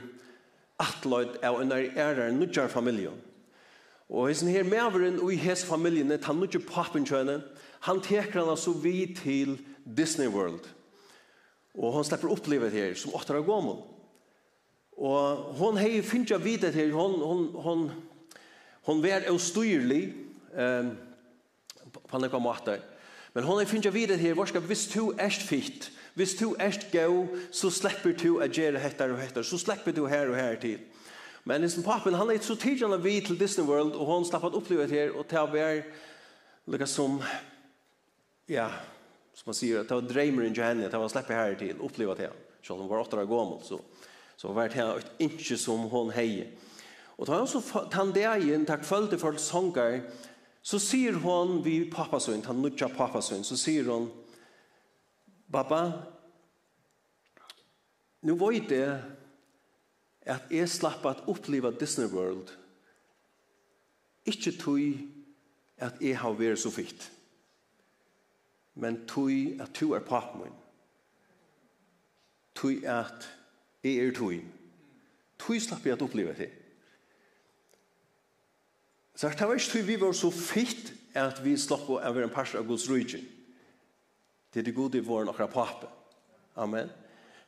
atløyd 0.78 1.40
av 1.42 1.58
en 1.64 1.74
ære 1.74 2.30
nødjar 2.36 2.70
familie. 2.70 3.16
Og 4.06 4.30
hessen 4.30 4.52
her 4.54 4.68
medveren 4.68 5.18
og 5.18 5.34
i 5.34 5.40
hess 5.42 5.66
familien, 5.66 6.14
han 6.14 6.38
nødjar 6.38 6.62
pappen 6.70 7.08
kjønne, 7.10 7.40
han 7.90 8.02
teker 8.06 8.44
han 8.44 8.54
altså 8.54 8.76
vi 8.78 9.16
til 9.18 9.58
Disney 9.82 10.30
World. 10.30 10.62
Og 11.74 11.98
han 11.98 12.06
slipper 12.06 12.30
opplevet 12.30 12.72
her 12.72 12.94
som 12.94 13.18
8 13.18 13.40
år 13.40 13.50
gammal. 13.50 13.82
Og 14.96 15.56
hon 15.60 15.78
hei 15.80 16.00
finnja 16.06 16.38
vita 16.40 16.72
til, 16.72 16.94
hon, 16.96 17.18
hon, 17.20 17.48
hon, 17.66 17.86
hon 18.88 19.02
var 19.04 19.28
avstyrlig 19.28 20.14
um, 20.56 20.94
på 22.08 22.22
nekva 22.24 22.40
måte. 22.40 22.78
Men 23.36 23.44
hon 23.44 23.60
hei 23.60 23.68
finnja 23.68 23.92
vita 23.92 24.16
til, 24.20 24.38
varska, 24.40 24.64
hvis 24.64 24.88
du 24.94 25.10
erst 25.20 25.44
fitt, 25.44 25.90
hvis 26.16 26.38
du 26.40 26.54
erst 26.64 26.88
gau, 26.94 27.26
så 27.52 27.68
slipper 27.76 28.16
du 28.16 28.38
a 28.40 28.48
gjere 28.48 28.80
hettar 28.80 29.12
og 29.12 29.20
hettar, 29.20 29.44
så 29.44 29.60
slipper 29.60 29.92
du 29.92 30.06
her 30.08 30.32
og 30.32 30.40
her 30.40 30.56
til. 30.62 30.80
Men 31.46 31.62
liksom 31.62 31.84
pappen, 31.86 32.16
han 32.16 32.32
er 32.32 32.40
så 32.42 32.56
tidligere 32.56 33.02
vi 33.04 33.20
til 33.22 33.38
Disney 33.40 33.68
World, 33.68 33.94
og 34.00 34.08
hon 34.08 34.24
slapp 34.26 34.48
at 34.48 34.56
oppleve 34.58 34.88
det 34.88 34.96
her, 34.96 35.12
og 35.12 35.28
til 35.30 35.44
å 35.44 35.52
være 35.52 35.84
lukka 36.72 36.88
som, 36.90 37.20
ja, 38.50 38.70
som 39.36 39.52
man 39.52 39.60
sier, 39.60 39.84
til 39.86 40.00
å 40.00 40.08
dreimeren 40.08 40.56
til 40.56 40.66
henne, 40.66 40.88
til 40.90 41.04
å 41.04 41.12
slippe 41.12 41.36
her 41.36 41.60
til, 41.60 41.76
oppleve 41.84 42.16
det 42.16 42.30
her. 42.30 42.40
Selv 42.66 42.82
hun 42.82 42.90
var 42.90 43.04
åtta 43.04 43.20
år 43.20 43.30
gammel, 43.30 43.60
så... 43.68 43.84
Så 44.38 44.54
var 44.54 44.68
det 44.68 44.80
her 44.80 45.00
et 45.00 45.26
ikke 45.30 45.58
som 45.58 45.88
hon 45.90 46.12
heie. 46.12 46.50
Og 47.18 47.28
da 47.28 47.40
han 47.40 47.48
så 47.48 47.62
tann 47.92 48.12
dagen, 48.16 48.66
takk 48.68 48.84
følte 48.84 49.20
folk 49.20 49.40
sånger, 49.40 50.02
så 50.66 50.80
sier 50.82 51.16
hon 51.24 51.62
vi 51.64 51.86
pappasøn, 51.92 52.44
han 52.48 52.60
nutja 52.62 52.90
pappasøn, 52.92 53.46
så 53.48 53.58
sier 53.60 53.92
hon 53.92 54.12
Pappa, 55.56 55.80
nu 58.26 58.34
vet 58.36 58.72
jeg 58.74 58.96
at 60.26 60.50
jeg 60.52 60.70
slapp 60.70 61.06
at 61.06 61.22
oppleva 61.30 61.70
Disney 61.72 62.10
World 62.12 62.50
ikke 64.26 64.56
tog 64.58 64.82
at 65.78 66.02
jeg 66.02 66.18
har 66.18 66.34
vært 66.34 66.60
så 66.60 66.72
fikt, 66.74 67.12
men 68.74 69.04
tog 69.08 69.62
at 69.62 69.78
du 69.80 69.94
er 69.94 70.04
pappa 70.04 70.42
min. 70.42 70.56
Tog 72.58 72.84
at 72.90 73.30
Jeg 73.86 74.02
er 74.02 74.14
tog. 74.18 74.40
Tog 75.38 75.62
slapp 75.62 75.84
jeg 75.86 75.94
at 75.94 76.02
oppleve 76.02 76.34
det. 76.34 76.50
Så 79.16 79.30
det 79.30 79.48
var 79.48 79.56
ikke 79.56 79.72
tog 79.72 79.88
vi 79.88 80.00
var 80.02 80.16
så 80.18 80.32
fitt 80.34 80.92
at 81.16 81.38
vi 81.44 81.54
slapp 81.60 81.86
å 81.88 82.00
være 82.02 82.26
en 82.28 82.34
parst 82.34 82.58
av 82.58 82.66
Guds 82.68 82.88
rydgen. 82.92 83.24
Det 84.52 84.62
er 84.62 84.68
det 84.68 84.76
gode 84.76 84.98
i 84.98 85.06
våren 85.06 85.30
akkurat 85.30 85.54
pape. 85.54 85.92
Amen. 86.58 86.90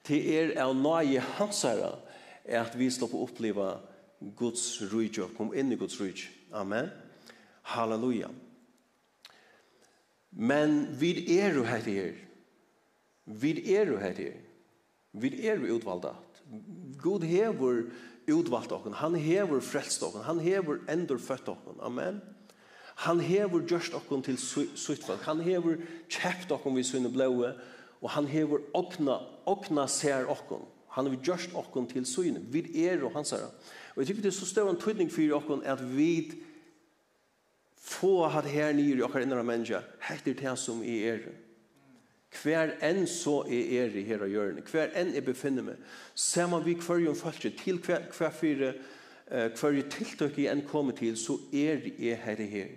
Det 0.07 0.19
er 0.37 0.53
av 0.61 0.75
nøye 0.77 1.23
hans 1.39 1.63
er 2.45 2.61
at 2.61 2.77
vi 2.77 2.89
slapp 2.91 3.15
å 3.15 3.25
oppleve 3.25 3.71
Guds 4.37 4.77
rydgen 4.91 5.25
og 5.25 5.35
kom 5.39 5.51
inn 5.57 5.73
i 5.73 5.79
Guds 5.79 5.97
rydgen. 5.99 6.31
Amen. 6.55 6.91
Halleluja. 7.73 8.29
Men 10.31 10.85
vi 10.99 11.11
er 11.39 11.57
jo 11.57 11.65
her. 11.67 11.83
til 11.83 12.15
Vi 13.25 13.51
er 13.75 13.91
jo 13.91 13.97
her. 13.99 14.21
Vi 15.11 15.33
er 15.47 15.59
jo 15.59 15.75
utvalgt. 15.75 16.26
God 17.01 17.23
hever 17.27 17.87
utvalgt 18.27 18.71
okken, 18.71 18.95
han 18.99 19.15
hever 19.15 19.61
frelst 19.63 20.03
okken, 20.03 20.25
han 20.27 20.39
hever 20.43 20.81
endur 20.91 21.19
født 21.21 21.49
okken, 21.51 21.79
amen. 21.83 22.21
Han 23.05 23.19
hever 23.21 23.61
gjørst 23.69 23.93
okken 23.93 24.23
til 24.25 24.39
sutt 24.41 25.05
folk, 25.05 25.21
han 25.27 25.43
hever 25.45 25.77
kjept 26.09 26.51
okken 26.51 26.75
vi 26.75 26.85
sunne 26.87 27.11
blåe. 27.13 27.55
og 28.01 28.09
han 28.13 28.27
hever 28.29 28.61
okna, 28.77 29.15
okna 29.49 29.87
ser 29.89 30.27
okken, 30.29 30.65
han 30.93 31.07
hever 31.07 31.23
gjørst 31.23 31.55
okken 31.57 31.87
til 31.89 32.05
sunne, 32.05 32.43
vi 32.51 32.61
er 32.85 33.01
og 33.03 33.15
hans 33.15 33.31
herre. 33.33 33.49
Og 33.95 34.03
jeg 34.03 34.07
tykker 34.07 34.21
det 34.21 34.29
er 34.29 34.37
så 34.37 34.45
større 34.45 34.69
en 34.69 34.81
tydning 34.81 35.09
for 35.09 35.33
okken 35.33 35.63
at 35.65 35.81
vi 35.81 36.37
få 37.81 38.27
hatt 38.29 38.45
her 38.51 38.73
nyr 38.75 38.99
i 38.99 39.05
okker 39.05 39.23
innra 39.23 39.41
menneska, 39.41 39.81
hektir 40.09 40.37
til 40.37 40.57
som 40.59 40.83
i 40.83 40.99
er 41.09 41.25
hver 42.43 42.75
enn 42.85 43.05
så 43.09 43.41
er 43.47 43.73
er 43.81 43.95
i 43.97 44.03
her 44.07 44.23
og 44.25 44.31
hjørne, 44.31 44.63
hver 44.71 44.93
enn 44.95 45.13
jeg 45.15 45.25
befinner 45.25 45.65
meg, 45.65 45.81
ser 46.15 46.47
man 46.51 46.65
vi 46.65 46.75
hver 46.75 47.01
jo 47.03 47.13
følger 47.13 47.55
til 47.57 47.79
hver, 47.85 48.07
hver 48.17 48.31
fire, 48.31 48.73
uh, 49.31 49.47
hver 49.51 49.77
jo 49.77 49.85
tiltøk 49.89 50.39
i 50.39 50.47
enn 50.51 50.65
kommer 50.67 50.95
til, 50.97 51.17
så 51.17 51.37
er 51.53 51.85
jeg 51.99 52.17
her 52.23 52.41
i 52.41 52.49
her. 52.51 52.73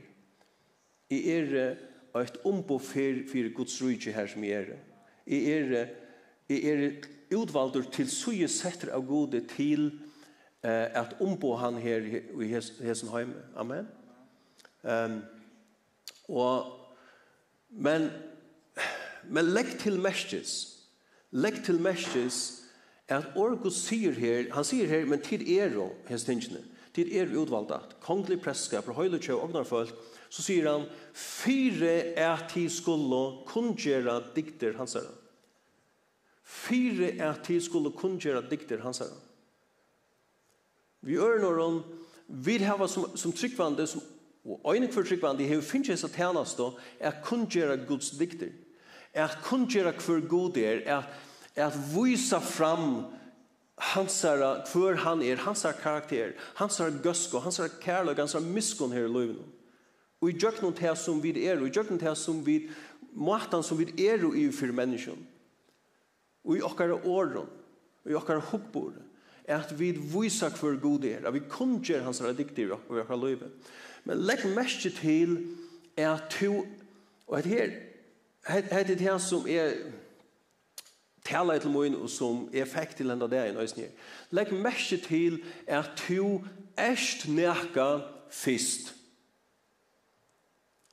Jeg 1.10 1.26
er 1.36 2.20
et 2.20 2.36
ombo 2.44 2.78
for, 2.78 3.24
for 3.30 3.54
Guds 3.54 3.82
rydde 3.82 4.12
her 4.12 4.26
som 4.26 4.44
jeg 4.44 4.52
er. 4.52 4.76
Jeg 5.26 5.48
er, 5.48 5.86
jeg 6.48 6.64
er 6.64 7.36
utvalder 7.36 7.82
til 7.92 8.10
suje 8.10 8.48
setter 8.48 8.92
av 8.94 9.04
gode 9.06 9.42
til 9.54 9.90
uh, 10.64 10.88
at 11.02 11.16
ombo 11.20 11.54
han 11.56 11.78
her 11.78 12.06
i 12.06 12.48
Hesenheim. 12.54 13.34
Amen. 13.56 13.88
Um, 14.82 15.20
og, 16.28 16.66
men 17.70 18.08
Men 19.28 19.52
legg 19.54 19.76
til 19.82 19.98
mestis. 20.00 20.80
Legg 21.30 21.60
til 21.64 21.80
mestis 21.82 22.60
at 23.10 23.34
Orgus 23.38 23.80
sier 23.88 24.14
her, 24.14 24.50
han 24.54 24.66
sier 24.66 24.86
her, 24.90 25.06
men 25.06 25.22
tid 25.22 25.42
er 25.50 25.74
jo 25.74 25.88
hans 26.08 26.24
tingene. 26.26 26.62
Tid 26.94 27.10
er 27.14 27.32
utvalda. 27.38 27.80
Kongelig 28.02 28.40
prestskap 28.42 28.88
og 28.90 28.98
høyletjø 28.98 29.34
og 29.34 29.66
folk, 29.66 29.94
Så 30.30 30.42
sier 30.42 30.68
han, 30.70 30.84
fire 31.12 32.14
er 32.14 32.44
til 32.48 32.68
skulle 32.70 33.42
kunngjera 33.50 34.20
dikter 34.34 34.76
hans 34.78 34.94
herre. 34.94 35.10
Fire 36.44 37.16
er 37.18 37.34
til 37.42 37.58
skulle 37.62 37.90
kunngjera 37.90 38.40
dikter 38.40 38.78
hans 38.78 39.02
herre. 39.02 39.18
Vi 41.02 41.18
ørner 41.18 41.58
om, 41.58 41.82
vi 42.28 42.58
har 42.58 42.86
som, 42.86 43.16
som 43.16 43.32
tryggvande, 43.32 43.86
som, 43.86 44.02
og 44.44 44.74
øyne 44.74 44.92
for 44.92 45.02
tryggvande, 45.02 45.48
har 45.48 45.60
finnes 45.60 46.04
at 46.04 46.14
tjeneste 46.14 46.70
er 47.00 47.22
kunngjera 47.24 47.74
Guds 47.74 48.10
dikter. 48.10 48.46
Guds 48.46 48.54
dikter 48.54 48.69
at 49.14 49.38
kunngjera 49.44 49.92
hver 49.92 50.26
god 50.28 50.56
er, 50.56 50.82
at, 50.86 51.04
at 51.56 51.78
vise 51.94 52.40
fram 52.40 53.04
hansara, 53.80 54.60
hver 54.70 55.00
han 55.04 55.22
er, 55.24 55.40
hansara 55.40 55.76
karakter, 55.80 56.34
hansara 56.60 56.92
gøsko, 57.02 57.40
hansara 57.40 57.72
kærløk, 57.82 58.20
hansara 58.20 58.44
miskon 58.44 58.92
her 58.92 59.08
i 59.08 59.12
løyven. 59.12 59.48
Og 60.20 60.30
i 60.30 60.36
djøknum 60.36 60.74
til 60.76 60.96
som 61.00 61.20
vi 61.22 61.32
er, 61.46 61.58
og 61.58 61.68
i 61.68 61.74
djøknum 61.74 61.98
til 61.98 62.16
som 62.16 62.42
vi, 62.46 62.62
måten 63.16 63.64
som 63.64 63.78
vi 63.80 63.88
er 64.04 64.26
i 64.36 64.50
for 64.52 64.72
menneskjon. 64.76 65.22
Og 66.44 66.58
i 66.58 66.64
okkara 66.64 66.98
åren, 67.08 67.48
og 68.04 68.10
i 68.10 68.16
okkara 68.16 68.44
hoppor, 68.52 68.92
er 69.44 69.64
at 69.64 69.72
vi 69.78 69.90
viser 69.96 70.52
hver 70.60 70.76
god 70.80 71.04
er, 71.08 71.24
at 71.26 71.34
vi 71.34 71.42
kun 71.48 71.80
gjør 71.82 72.04
hans 72.06 72.22
dikter 72.36 72.76
og 72.76 72.92
i 72.92 73.00
okkara 73.00 73.18
løyven. 73.18 73.54
Men 74.04 74.22
legg 74.24 74.44
mest 74.54 74.86
til 75.00 75.38
er 75.96 76.14
at 76.14 76.28
to, 76.36 76.66
og 77.26 77.38
at 77.38 77.48
her, 77.48 77.72
Hette 78.48 78.94
det 78.94 79.00
her 79.00 79.18
som 79.18 79.46
er 79.48 79.74
tala 81.24 81.58
til 81.60 81.70
moin 81.70 81.94
og 81.98 82.08
som 82.10 82.46
er 82.56 82.68
fikk 82.68 82.96
til 82.98 83.12
enda 83.12 83.28
der 83.30 83.50
i 83.50 83.54
nøysnir. 83.54 83.90
Legg 84.34 84.52
merke 84.56 84.96
til 85.04 85.42
at 85.66 85.92
to 86.06 86.40
erst 86.78 87.28
nærka 87.28 88.00
fyrst. 88.30 88.94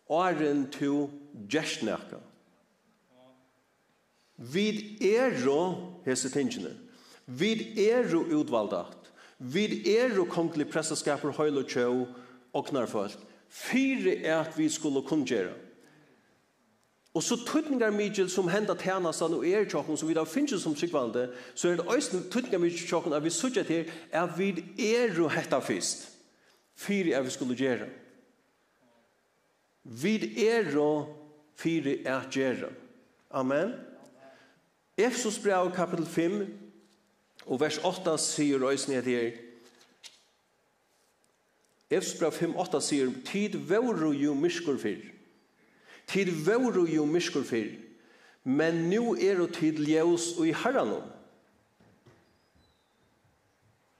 Åren 0.10 0.68
to 0.72 1.10
gjerst 1.50 1.84
nærka. 1.84 2.20
Vid 4.38 5.02
ero 5.02 5.76
hese 6.06 6.30
tingene. 6.30 6.76
Vid 7.26 7.78
ero 7.78 8.22
utvaldat. 8.22 9.12
Vid 9.40 9.88
ero 9.88 10.26
kongelig 10.26 10.70
prestaskaper 10.70 11.32
høylo 11.32 11.64
tjau 11.64 12.08
og 12.54 12.66
knarfolk, 12.66 13.18
Fyre 13.50 14.18
er 14.26 14.42
at 14.42 14.58
vi 14.58 14.68
skulle 14.70 15.02
kunngjere. 15.08 15.54
Fyre 15.54 15.67
Og 17.18 17.24
så 17.24 17.38
tøtningar 17.42 17.90
mykjel 17.90 18.28
som 18.30 18.50
henda 18.52 18.76
tænastan 18.78 19.34
og 19.34 19.46
er 19.50 19.64
tjokken 19.66 19.98
som 19.98 20.10
vi 20.10 20.14
da 20.14 20.22
finnes 20.30 20.62
som 20.62 20.76
tryggvande, 20.78 21.24
så 21.56 21.72
er 21.72 21.80
det 21.80 21.88
også 21.90 22.20
tøtningar 22.30 22.62
mykjel 22.62 22.84
tjokken 22.92 23.16
at 23.18 23.24
vi 23.26 23.32
sutja 23.34 23.64
til 23.66 23.90
at 24.12 24.36
vi 24.38 24.52
er 24.78 25.16
jo 25.18 25.26
hetta 25.28 25.58
fyrst. 25.60 26.12
Fyre 26.78 27.16
er 27.18 27.26
vi 27.26 27.34
skulle 27.34 27.58
gjøre. 27.58 27.90
Vi 29.84 30.14
er 30.46 30.70
jo 30.76 31.08
fyre 31.58 31.98
er 32.06 32.30
gjøre. 32.30 32.70
Amen. 33.32 33.74
Efsos 34.98 35.40
brev 35.40 35.72
kapitel 35.74 36.06
5 36.06 36.40
og 37.46 37.60
vers 37.60 37.82
8 37.82 38.18
sier 38.22 38.62
òsne 38.62 39.02
at 39.02 39.10
her 39.10 39.32
Efsos 41.90 42.20
brev 42.20 42.32
5, 42.32 42.56
8 42.56 42.82
sier 42.82 43.14
Tid 43.26 43.58
vore 43.58 44.14
jo 44.14 44.38
myskur 44.38 44.78
fyrr 44.78 45.17
Tid 46.08 46.32
vore 46.46 46.86
jo 46.90 47.06
myskur 47.06 47.44
fyr, 47.44 47.76
men 48.48 48.86
nu 48.90 49.12
er 49.20 49.42
det 49.42 49.54
tid 49.58 49.80
ljøs 49.84 50.38
og 50.38 50.48
i 50.48 50.56
herran. 50.56 51.02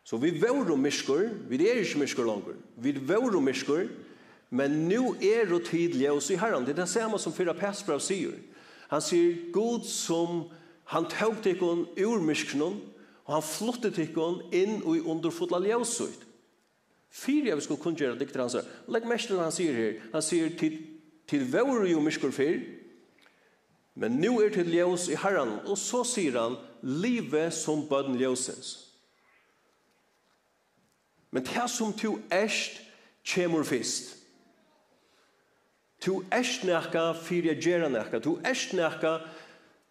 Så 0.08 0.18
vi 0.18 0.32
våru 0.40 0.78
myskur, 0.80 1.28
vi 1.50 1.60
er 1.68 1.82
ikke 1.82 2.00
myskur 2.00 2.24
langer, 2.24 2.56
vi 2.80 2.94
våru 2.96 3.42
myskur, 3.44 3.90
men 4.50 4.72
nu 4.88 5.18
er 5.20 5.50
det 5.52 5.66
tid 5.68 5.98
ljøs 6.00 6.30
og 6.30 6.38
i 6.38 6.40
herran. 6.40 6.64
Det 6.64 6.78
er 6.78 6.84
det 6.86 6.90
samme 6.90 7.20
som 7.20 7.36
fyra 7.36 7.54
Pesbrav 7.54 8.00
sier. 8.00 8.38
Han 8.88 9.04
sier, 9.04 9.52
God 9.52 9.84
som 9.84 10.46
han 10.88 11.10
tog 11.12 11.42
tikkun 11.44 11.84
ur 12.00 12.24
mysknun, 12.24 12.80
og 13.28 13.34
han 13.34 13.44
flottet 13.44 13.98
tikkun 14.00 14.40
inn 14.56 14.80
og 14.86 14.96
i 14.96 15.04
underfotla 15.04 15.60
ljøsut. 15.60 16.24
Fyra 17.12 17.58
vi 17.58 17.66
skulle 17.66 17.84
kunngjøre 17.84 18.16
dikter 18.20 18.46
han 18.46 18.54
sier, 18.54 18.70
Legg 18.88 19.08
mest 19.12 19.28
til 19.28 19.44
han 19.44 19.52
sier 19.52 19.76
her. 19.76 20.00
Han 20.14 20.24
sier 20.24 20.56
til 20.56 20.80
til 21.28 21.46
vår 21.52 21.88
jo 21.92 22.02
mysker 22.04 22.32
fyr, 22.32 22.60
men 23.98 24.20
nu 24.22 24.38
er 24.42 24.54
til 24.54 24.70
ljøs 24.70 25.08
i 25.10 25.18
herran, 25.18 25.58
og 25.66 25.78
så 25.78 26.04
sier 26.06 26.38
han, 26.38 26.58
livet 26.82 27.54
som 27.54 27.88
bøden 27.90 28.20
ljøsens. 28.20 28.76
Men 31.32 31.44
det 31.46 31.66
som 31.70 31.94
tu 31.94 32.20
erst, 32.32 32.82
kjemur 33.28 33.66
fyrst. 33.68 34.14
Tu 36.00 36.22
erst 36.32 36.64
nekka 36.64 37.12
fyrir 37.18 37.60
gjerra 37.60 37.90
nekka, 37.90 38.22
tu 38.24 38.38
erst 38.46 38.74
nekka 38.78 39.18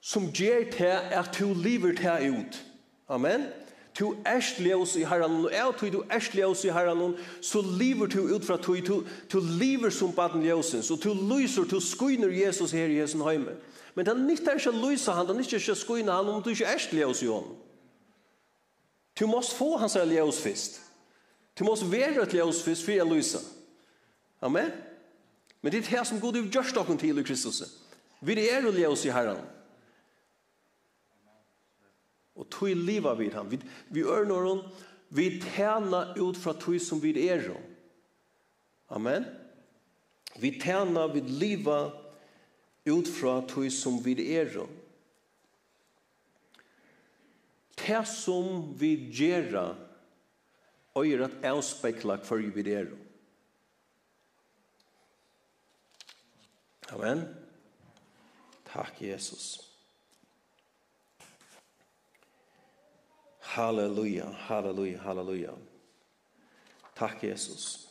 som 0.01 0.31
gjer 0.33 0.71
til 0.73 1.13
at 1.19 1.35
tu 1.35 1.53
lever 1.53 1.99
til 1.99 2.41
ut. 2.41 2.63
Amen. 3.09 3.43
Amen 3.43 3.66
Tu 3.97 4.11
erst 4.29 4.59
leos 4.61 4.93
i 4.97 5.07
herran, 5.09 5.39
og 5.41 5.53
er 5.53 5.71
tu 5.73 5.89
du 5.89 6.03
erst 6.13 6.35
leos 6.37 6.65
i 6.65 6.73
herran, 6.73 7.15
så 7.41 7.63
lever 7.65 8.11
tu 8.13 8.27
ut 8.29 8.45
fra 8.45 8.59
tu, 8.61 8.75
tu, 8.85 9.07
tu 9.29 9.41
lever 9.41 9.91
som 9.91 10.13
baden 10.13 10.43
leosens, 10.45 10.91
og 10.91 11.01
tu 11.01 11.15
lyser, 11.15 11.65
tu 11.65 11.81
skuiner 11.81 12.29
Jesus 12.29 12.77
her 12.77 12.93
i 12.93 12.99
Jesu 13.01 13.25
heime. 13.25 13.57
Men 13.95 14.07
han 14.07 14.27
nytt 14.27 14.45
er 14.49 14.61
ikke 14.61 14.75
lysa 14.77 15.15
han, 15.17 15.27
han 15.27 15.41
nytt 15.41 15.55
er 15.55 15.63
ikke 15.63 15.79
skuiner 15.81 16.13
han, 16.13 16.29
om 16.29 16.43
du 16.43 16.53
ikke 16.53 16.69
erst 16.69 16.93
leos 16.93 17.23
i 17.25 17.31
hon. 17.31 17.49
Tu 19.17 19.27
måst 19.27 19.57
få 19.57 19.79
hans 19.81 19.97
her 19.97 20.05
leos 20.05 20.43
fyrst. 20.45 20.83
Tu 21.57 21.65
måst 21.65 21.89
være 21.89 22.27
et 22.27 22.37
leos 22.37 22.61
fyrst 22.63 22.85
for 22.85 22.93
jeg 22.93 23.09
lysa. 23.09 23.41
Amen? 24.45 24.71
Men 25.63 25.73
det 25.73 25.87
er 25.87 25.97
det 25.97 26.07
som 26.07 26.21
god 26.21 26.37
i 26.37 26.49
gjørst 26.53 26.77
okken 26.77 26.99
til 27.01 27.19
i 27.19 27.23
Kristus. 27.25 27.63
Vi 28.21 28.37
er 28.45 28.61
leos 28.61 29.05
i 29.05 29.11
herran. 29.11 29.41
Og 32.37 32.49
tog 32.53 32.77
liva 32.77 33.15
vid 33.17 33.35
han. 33.37 33.49
Vi, 33.51 33.59
vi 33.93 34.05
ørner 34.05 34.49
hon, 34.49 34.63
vi 35.09 35.31
tjena 35.41 36.13
ut 36.19 36.39
fra 36.39 36.55
tog 36.59 36.79
som 36.83 37.01
vi 37.01 37.15
er. 37.29 37.49
Amen. 38.93 39.25
Vi 40.37 40.53
tjena 40.61 41.07
vid 41.13 41.31
liva 41.41 41.81
ut 42.85 43.09
fra 43.09 43.41
tog 43.49 43.71
som 43.73 43.99
vi 44.05 44.19
er. 44.37 44.53
Det 47.77 48.03
som 48.09 48.75
vi 48.79 48.95
gjera 49.15 49.69
øyre 50.97 51.29
at 51.29 51.45
avspekla 51.45 52.17
hver 52.17 52.51
vi 52.55 52.65
er 52.73 52.91
hon. 52.91 53.03
Amen. 56.95 57.25
Takk, 58.67 59.03
Jesus. 59.03 59.76
Halleluja, 63.47 64.27
halleluja, 64.49 64.99
halleluja. 65.01 65.55
Takk, 66.97 67.23
Jesus. 67.25 67.89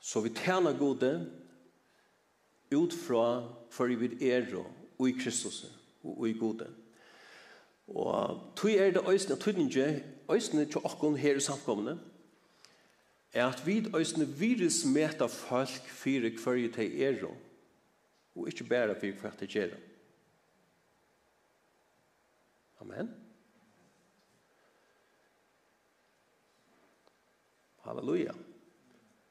Så 0.00 0.20
vi 0.20 0.30
tjener 0.34 0.78
gode 0.78 1.12
ut 2.74 2.94
fra 3.06 3.28
for 3.70 3.86
vi 3.86 4.10
er 4.30 4.48
og 4.56 5.08
i 5.08 5.14
Kristus 5.18 5.64
og 6.02 6.28
i 6.28 6.34
gode. 6.38 6.68
Og 7.86 8.52
tog 8.56 8.70
er 8.70 8.90
det 8.90 9.02
øyne, 9.06 9.34
og 9.34 9.40
tog 9.40 9.54
ikke 9.54 10.04
øyne 10.30 10.64
til 10.64 10.84
åkken 10.84 11.16
her 11.16 11.36
i 11.36 11.40
samkommende, 11.40 11.98
er 13.32 13.46
at 13.46 13.66
vi 13.66 13.78
øyne 13.94 14.26
virus 14.38 14.84
møter 14.84 15.26
folk 15.26 15.88
for 15.88 16.10
hver 16.10 16.72
til 16.74 17.02
er 17.02 17.26
og 18.36 18.48
ikke 18.48 18.64
bare 18.64 18.94
for 19.00 19.20
hver 19.20 19.38
til 19.38 19.48
gjerne. 19.48 19.85
Amen. 22.80 23.10
Halleluja. 27.84 28.32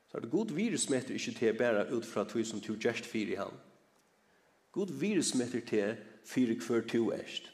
Så 0.07 0.17
er 0.17 0.21
det 0.21 0.31
god 0.31 0.51
virus 0.55 0.89
meter 0.89 1.13
ikke 1.13 1.31
til 1.31 1.57
bare 1.57 1.93
ut 1.93 2.05
fra 2.05 2.23
tog 2.23 2.45
som 2.45 2.61
tog 2.61 2.77
gjerst 2.79 3.05
fire 3.05 3.31
i 3.31 3.35
han. 3.35 3.51
God 4.71 4.99
virus 4.99 5.35
meter 5.35 5.61
til 5.67 5.97
fire 6.25 6.55
hver 6.55 6.87
tog 6.87 7.13
erst. 7.13 7.51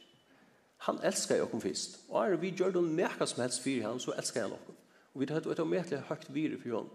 Han 0.78 0.98
elskar 1.04 1.38
jo 1.38 1.44
okken 1.44 1.62
fyrst. 1.62 2.00
Og 2.10 2.26
er 2.26 2.36
vi 2.36 2.54
gjør 2.58 2.72
det 2.72 2.84
nekka 2.84 3.26
som 3.26 3.42
helst 3.42 3.62
fire 3.64 3.80
i 3.80 3.86
han, 3.86 4.00
så 4.00 4.14
elskar 4.18 4.42
han 4.48 4.56
okkom. 4.58 4.78
Og 5.14 5.22
vi 5.22 5.26
tar 5.26 5.42
et 5.42 5.60
ometelig 5.60 6.00
høyt 6.10 6.34
virus 6.34 6.62
for 6.64 6.78
han. 6.78 6.90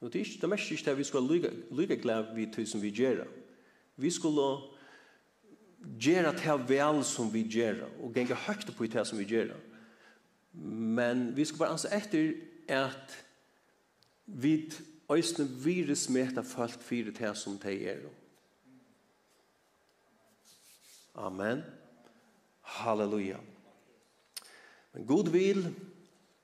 Og 0.00 0.12
det 0.12 0.20
er 0.20 0.24
ikke 0.24 0.40
det 0.40 0.50
mest 0.50 0.70
ikke 0.70 0.90
det 0.90 0.98
vi 0.98 1.04
skal 1.04 1.28
lykke 1.70 1.96
glede 1.96 2.34
vi 2.34 2.46
tog 2.52 2.68
som 2.68 2.82
vi 2.82 2.90
gjør. 2.90 3.24
Vi 3.96 4.10
skulle 4.10 4.75
gjøre 6.00 6.32
det 6.36 6.68
vel 6.68 7.04
som 7.04 7.32
vi 7.32 7.44
gjør, 7.48 7.86
og 8.02 8.14
gjenge 8.14 8.34
høyt 8.46 8.70
på 8.76 8.86
det 8.86 9.06
som 9.06 9.18
vi 9.18 9.24
gjør. 9.24 9.54
Men 10.56 11.30
vi 11.36 11.44
skal 11.44 11.58
bare 11.58 11.76
anse 11.76 11.90
etter 11.92 12.32
at 12.68 13.16
vi 14.26 14.72
øyne 15.10 15.48
virus 15.64 16.08
med 16.08 16.38
at 16.38 16.46
folk 16.46 16.80
fyrer 16.80 17.12
det 17.12 17.36
som 17.36 17.58
de 17.58 17.74
gjør. 17.74 18.08
Amen. 21.14 21.62
Halleluja. 22.62 23.36
Men 24.92 25.06
Gud 25.06 25.30
vil 25.30 25.74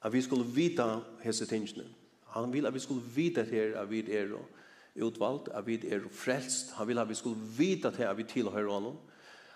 at 0.03 0.13
vi 0.13 0.23
skulle 0.23 0.45
vite 0.55 0.85
hese 1.23 1.47
tingene. 1.47 1.85
Han 2.27 2.53
vil 2.53 2.67
at 2.67 2.75
vi 2.75 2.79
skulle 2.79 3.03
vite 3.15 3.45
her 3.45 3.79
at 3.81 3.91
vi 3.91 4.01
er 4.13 4.37
utvalgt, 4.97 5.49
at 5.49 5.67
vi 5.67 5.75
er 5.89 6.01
frelst. 6.11 6.73
Han 6.73 6.89
vil 6.89 6.99
at 6.99 7.09
vi 7.09 7.15
skulle 7.15 7.41
vite 7.59 7.89
at 7.89 8.17
vi 8.17 8.23
tilhører 8.23 8.73
honom. 8.73 8.97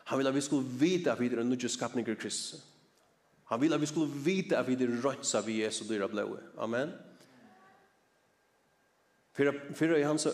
Han 0.07 0.19
vil 0.19 0.31
at 0.31 0.35
vi 0.35 0.41
skulle 0.41 0.79
vite 0.81 1.13
at 1.13 1.21
vi 1.21 1.27
er 1.27 1.37
nødvendig 1.43 1.71
skapninger 1.71 2.15
Kristus. 2.15 2.63
Han 3.51 3.61
vil 3.61 3.73
at 3.73 3.81
vi 3.81 3.87
skulle 3.87 4.13
vite 4.25 4.57
at 4.59 4.67
vi 4.69 4.75
er 4.75 4.95
rønsa 5.03 5.39
av 5.39 5.51
Jesu 5.51 5.85
dyra 5.89 6.07
blåe. 6.11 6.39
Amen. 6.59 6.93
Fyra 9.37 9.99
i 9.99 10.03
hans, 10.03 10.27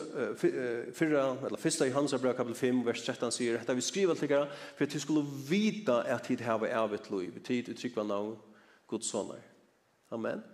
fyra, 0.95 1.23
eller 1.47 1.59
fyrsta 1.59 1.87
i 1.87 1.91
hans 1.91 2.15
brev 2.23 2.37
kapitel 2.39 2.55
5, 2.55 2.85
vers 2.87 3.03
13 3.03 3.33
sier, 3.35 3.57
Hetta 3.59 3.75
vi 3.75 3.83
skriver 3.83 4.15
til 4.15 4.31
dere, 4.31 4.47
for 4.77 4.87
at 4.87 4.95
vi 4.95 5.01
skulle 5.03 5.25
vite 5.49 5.97
at 6.07 6.31
vi 6.31 6.37
hava 6.39 6.71
evigt 6.71 7.11
vi 7.11 7.41
tid 7.41 7.73
utrykva 7.73 8.05
navn, 8.07 8.37
Guds 8.87 9.11
soner. 9.11 9.41
Amen. 10.11 10.45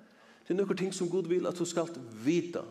Det 0.46 0.54
er 0.54 0.62
noen 0.62 0.78
ting 0.78 0.94
som 0.94 1.10
Gud 1.10 1.28
vil 1.28 1.46
at 1.46 1.58
du 1.58 1.66
skal 1.68 1.90
vite. 2.24 2.62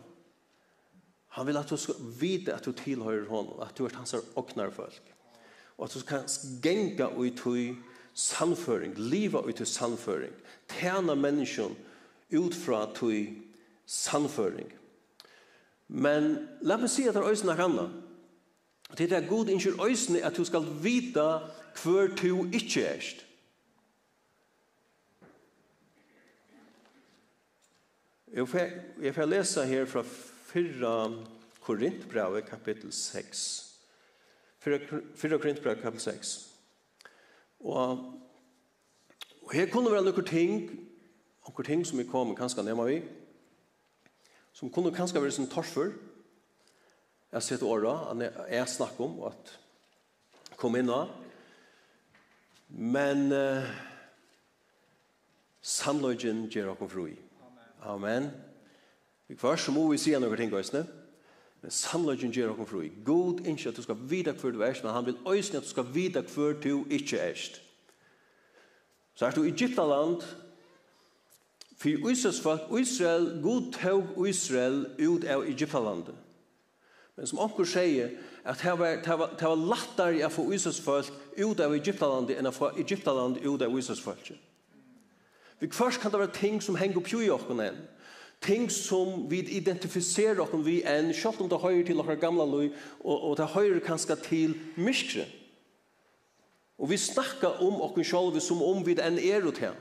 Han 1.38 1.46
vil 1.46 1.58
at 1.58 1.70
du 1.70 1.78
skal 1.78 1.96
vite 2.20 2.56
at 2.56 2.66
du 2.66 2.72
tilhører 2.72 3.28
honom, 3.30 3.62
at 3.62 3.78
du 3.78 3.86
er 3.86 3.96
hans 4.00 4.16
åknar 4.36 4.72
folk 4.74 5.17
og 5.78 5.86
at 5.86 5.94
du 5.94 6.06
kan 6.06 6.26
genga 6.64 7.10
ut 7.14 7.44
i 7.58 7.68
sannføring, 8.14 8.96
liva 8.98 9.44
ut 9.46 9.62
i 9.62 9.66
sannføring, 9.66 10.34
tjena 10.68 11.16
menneskjon 11.16 11.76
ut 12.34 12.56
fra 12.56 12.88
tui 12.94 13.38
sannføring. 13.86 14.72
Men 15.88 16.34
la 16.62 16.80
meg 16.82 16.92
si 16.92 17.06
at 17.08 17.16
det 17.16 17.24
er 17.24 17.30
øyne 17.32 17.56
henne. 17.56 17.88
Det 18.98 19.12
er 19.12 19.30
god 19.30 19.50
innskyr 19.52 19.80
øyne 19.84 20.26
at 20.26 20.36
du 20.38 20.44
skal 20.46 20.66
vita 20.84 21.28
hver 21.84 22.12
du 22.16 22.48
ikke 22.52 22.84
erst. 22.84 23.24
Jeg 28.34 28.48
får, 28.48 28.70
jeg 29.02 29.16
får 29.16 29.26
lese 29.26 29.66
her 29.66 29.86
fra 29.86 30.04
4 30.04 31.26
Korintbrevet 31.62 32.46
kapittel 32.46 32.94
6. 32.94 33.67
4 34.60 35.38
Korintbrev 35.38 35.82
kapitel 35.82 36.00
6. 36.00 36.50
Og, 37.60 38.14
og 39.44 39.54
her 39.54 39.70
kunne 39.72 39.92
være 39.92 40.06
noen 40.08 40.26
ting, 40.26 40.58
noen 41.48 41.66
ting 41.66 41.86
som 41.88 42.00
vi 42.02 42.08
kom 42.10 42.36
kanskje 42.36 42.66
nærmere 42.66 42.88
vi, 42.88 42.98
som 44.54 44.72
kunne 44.74 44.94
kanskje 44.94 45.22
være 45.22 45.36
som 45.38 45.50
torsfer, 45.50 45.94
jeg 47.28 47.36
har 47.36 47.44
sett 47.44 47.64
året, 47.64 48.24
at 48.24 48.52
jeg 48.52 48.68
snakker 48.68 49.04
om, 49.04 49.20
og 49.20 49.34
at 49.34 49.54
kom 50.58 50.76
inn 50.80 50.90
av, 50.90 51.12
men 52.68 53.28
uh, 53.32 53.68
sannløgjen 55.62 56.48
gjør 56.50 56.72
dere 56.72 56.90
fru. 56.90 57.04
Amen. 57.46 57.68
Amen. 57.94 58.30
Vi 59.28 59.36
kvar 59.36 59.60
så 59.60 59.76
må 59.76 59.86
vi 59.92 60.00
si 60.02 60.16
noen 60.16 60.40
ting, 60.40 60.52
gøysene. 60.52 60.88
Amen. 60.88 60.97
Men 61.68 61.76
sannløgjen 61.76 62.32
gjør 62.32 62.54
dere 62.56 62.66
fri. 62.66 62.90
God 63.04 63.42
ikke 63.44 63.70
at 63.70 63.76
du 63.76 63.82
skal 63.84 63.98
vite 64.08 64.32
hver 64.32 64.54
du 64.56 64.62
erst, 64.64 64.84
men 64.86 64.94
han 64.96 65.06
vil 65.06 65.18
øyne 65.28 65.58
at 65.60 65.66
du 65.66 65.68
skal 65.68 65.90
vite 65.94 66.22
hver 66.22 66.54
du 66.64 66.86
ikke 66.90 67.18
erst. 67.20 67.62
Så 69.16 69.26
er 69.26 69.32
du 69.36 69.44
i 69.44 69.50
Egyptaland, 69.50 70.22
for 71.78 72.10
Israels 72.12 72.40
folk, 72.42 72.62
Israel, 72.80 73.42
God 73.44 73.74
tog 73.74 74.28
Israel 74.28 74.86
ut 75.00 75.24
av 75.24 75.44
Egyptalandet. 75.44 76.16
Men 77.18 77.28
som 77.28 77.40
onkur 77.40 77.68
sier, 77.68 78.16
at 78.46 78.64
det 78.64 78.80
var, 78.80 78.96
det 79.04 79.20
var, 79.20 79.36
det 79.36 79.48
var 79.48 79.68
lattare 79.76 80.24
å 80.24 80.32
få 80.32 80.48
Israels 80.56 80.80
folk 80.80 81.12
ut 81.36 81.60
av 81.60 81.76
Egyptalandet 81.76 82.40
enn 82.40 82.48
å 82.48 82.56
få 82.56 82.72
Egyptalandet 82.80 83.44
ut 83.44 83.62
av 83.62 83.76
Israels 83.76 84.06
folk. 84.08 84.32
Vi 85.60 85.68
først 85.72 86.00
kan 86.00 86.16
det 86.16 86.24
være 86.24 86.40
ting 86.40 86.64
som 86.64 86.80
henger 86.80 87.04
på 87.04 87.20
i 87.20 87.30
åkken 87.30 87.60
ting 88.42 88.70
som 88.72 89.26
vi 89.30 89.42
identifiserer 89.58 90.44
oss 90.44 90.54
vi 90.66 90.82
enn, 90.86 91.14
selv 91.14 91.42
om 91.42 91.50
det 91.50 91.60
høyer 91.62 91.84
til 91.88 92.00
dere 92.02 92.20
gamla 92.22 92.46
løy, 92.46 92.70
og, 93.02 93.18
og 93.18 93.38
det 93.40 93.50
høyer 93.56 93.82
kanskje 93.84 94.18
til 94.28 94.56
myskre. 94.76 95.26
Og 96.78 96.92
vi 96.92 96.98
snakker 97.02 97.62
om 97.66 97.82
oss 97.82 97.98
selv 98.08 98.40
som 98.44 98.62
om 98.62 98.84
vi 98.86 98.98
enn 99.02 99.18
er 99.18 99.48
ut 99.48 99.58
her. 99.58 99.76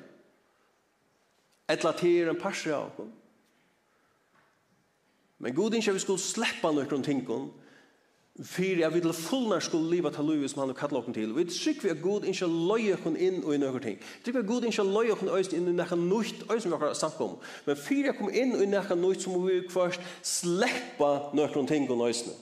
Etla 1.68 1.92
til 1.98 2.30
en 2.30 2.40
parser 2.40 2.76
av 2.76 3.00
oss. 3.02 3.12
Men 5.38 5.54
god 5.54 5.74
ikke 5.76 5.92
vi 5.92 6.00
skulle 6.00 6.22
sleppa 6.22 6.70
noen 6.72 7.02
ting 7.04 7.20
om, 7.28 7.50
fyrir 8.44 8.84
at 8.86 8.94
vi 8.94 9.00
til 9.00 9.12
fullnar 9.16 9.60
skulle 9.64 9.90
liva 9.90 10.10
til 10.12 10.24
livet 10.28 10.50
som 10.50 10.60
han 10.60 10.68
har 10.68 10.76
kallat 10.76 11.08
til. 11.14 11.32
Vi 11.36 11.44
trykker 11.44 11.82
vi 11.82 11.88
at 11.88 12.02
god 12.02 12.24
ikke 12.28 12.46
løy 12.46 12.92
okkur 12.92 13.16
inn 13.16 13.44
og 13.44 13.54
i 13.54 13.60
nøkker 13.60 13.84
ting. 13.84 14.00
Trykker 14.24 14.40
vi 14.40 14.44
at 14.44 14.50
god 14.50 14.66
ikke 14.68 14.84
løy 14.84 15.12
okken 15.14 15.30
inn 15.56 15.70
i 15.70 15.76
nekka 15.76 15.96
nøyt 15.96 16.44
øyst 16.50 16.66
som 16.66 16.72
vi 16.72 16.76
akkurat 16.76 16.96
samkom. 16.96 17.38
Men 17.66 17.76
fyrir 17.76 18.10
jeg 18.10 18.18
kom 18.18 18.28
inn 18.28 18.52
i 18.60 18.66
nekka 18.68 18.94
nøyt 18.94 19.24
så 19.24 19.32
må 19.32 19.40
vi 19.46 19.62
først 19.72 20.00
sleppa 20.22 21.30
nøkker 21.34 21.66
ting 21.66 21.88
og 21.90 21.98
nøysene. 22.02 22.34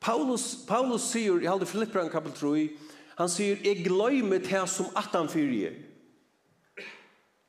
Paulus, 0.00 0.64
Paulus 0.66 1.10
sier, 1.10 1.40
i 1.42 1.46
halde 1.46 1.66
Filippran 1.66 2.10
kapitel 2.10 2.38
3, 2.38 2.68
han 3.18 3.30
sier, 3.30 3.58
jeg 3.64 3.82
gløymer 3.84 4.38
til 4.38 4.66
som 4.70 4.92
at 4.96 5.10
han 5.12 5.28
fyrir. 5.28 5.74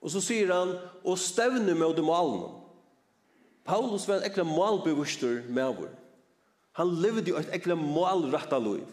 Og 0.02 0.12
så 0.12 0.22
sier 0.24 0.54
han, 0.54 0.74
og 1.06 1.20
stevne 1.22 1.76
med 1.78 1.96
dem 1.98 2.10
alnum. 2.10 2.59
Paulus 3.70 4.08
var 4.10 4.20
en 4.20 4.30
ekla 4.30 4.44
malbevustur 4.48 5.44
vår. 5.54 5.92
Han 6.80 6.96
levde 7.04 7.30
jo 7.30 7.38
et 7.38 7.52
ekla 7.54 7.76
malratta 7.78 8.58
liv. 8.62 8.88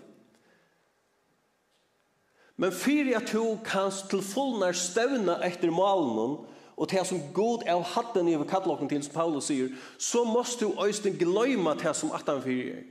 Men 2.56 2.72
fyrir 2.72 3.18
at 3.18 3.32
du 3.32 3.58
kan 3.64 3.92
til 4.10 4.22
fullnar 4.24 4.76
stevna 4.76 5.36
etter 5.44 5.72
malen 5.72 6.38
og 6.76 6.88
til 6.88 7.04
som 7.08 7.22
god 7.36 7.64
er 7.68 7.80
hatten 7.94 8.28
i 8.28 8.36
kattlokken 8.48 8.88
til, 8.88 9.02
som 9.04 9.14
Paulus 9.14 9.48
sier, 9.48 9.72
så 9.98 10.24
måst 10.28 10.60
du 10.60 10.74
øysten 10.82 11.16
gløyma 11.16 11.76
til 11.80 11.94
som 11.96 12.12
atan 12.16 12.42
fyrir. 12.44 12.84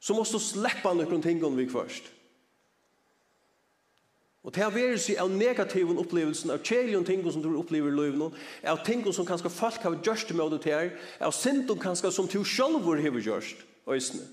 Så 0.00 0.14
måst 0.14 0.32
du 0.36 0.38
sleppa 0.38 0.92
noen 0.94 1.22
ting 1.22 1.40
vi 1.56 1.68
først. 1.68 2.12
Og 4.46 4.54
til 4.54 4.64
å 4.64 4.72
være 4.72 4.98
seg 5.02 5.18
av 5.20 5.32
negative 5.34 5.96
opplevelsen, 5.98 6.52
av 6.54 6.62
kjelige 6.62 7.00
ting 7.08 7.24
som 7.26 7.42
du 7.42 7.50
opplever 7.58 7.90
i 7.90 7.96
livet, 7.96 8.36
av 8.64 8.84
ting 8.86 9.02
som 9.12 9.26
kanskje 9.26 9.50
folk 9.50 9.82
har 9.82 9.98
gjort 9.98 10.30
med 10.38 10.54
det 10.54 10.60
til, 10.68 10.92
av 11.20 11.34
synd 11.34 11.72
kanskje 11.82 12.12
som 12.14 12.30
du 12.30 12.44
selv 12.44 12.86
har 12.86 13.20
gjort, 13.20 13.66
øyne. 13.88 14.28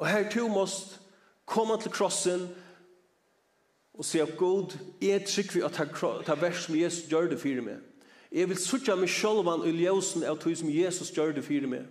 Og 0.00 0.08
her 0.08 0.30
du 0.32 0.48
måst 0.48 0.96
komme 1.44 1.76
til 1.82 1.92
krossen 1.92 2.48
og 4.00 4.04
si 4.06 4.20
at 4.22 4.32
God, 4.38 4.72
er 5.02 5.20
trygg 5.28 5.50
vi 5.52 5.60
at 5.66 5.76
ta 5.76 6.34
vers 6.40 6.64
som 6.64 6.76
Jesus 6.78 7.08
gjør 7.10 7.28
det 7.28 7.40
for 7.42 7.60
meg. 7.60 7.82
Jeg 8.32 8.48
vil 8.48 8.60
sutja 8.62 8.94
meg 8.96 9.10
sjølvan 9.12 9.66
i 9.68 9.74
ljøsen 9.74 10.24
av 10.24 10.38
tog 10.40 10.54
som 10.56 10.70
Jesus 10.72 11.10
gjør 11.12 11.34
det 11.36 11.44
for 11.44 11.66
meg. 11.68 11.84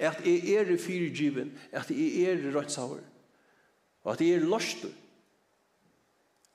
At 0.00 0.24
jeg 0.26 0.56
er 0.56 0.72
i 0.72 0.78
fyrirgiven, 0.80 1.52
at 1.70 1.92
jeg 1.92 2.24
er 2.26 2.40
i 2.40 2.50
rødsaver, 2.50 3.04
og 4.02 4.12
at 4.12 4.20
jeg 4.24 4.40
er 4.40 4.48
løster. 4.48 4.90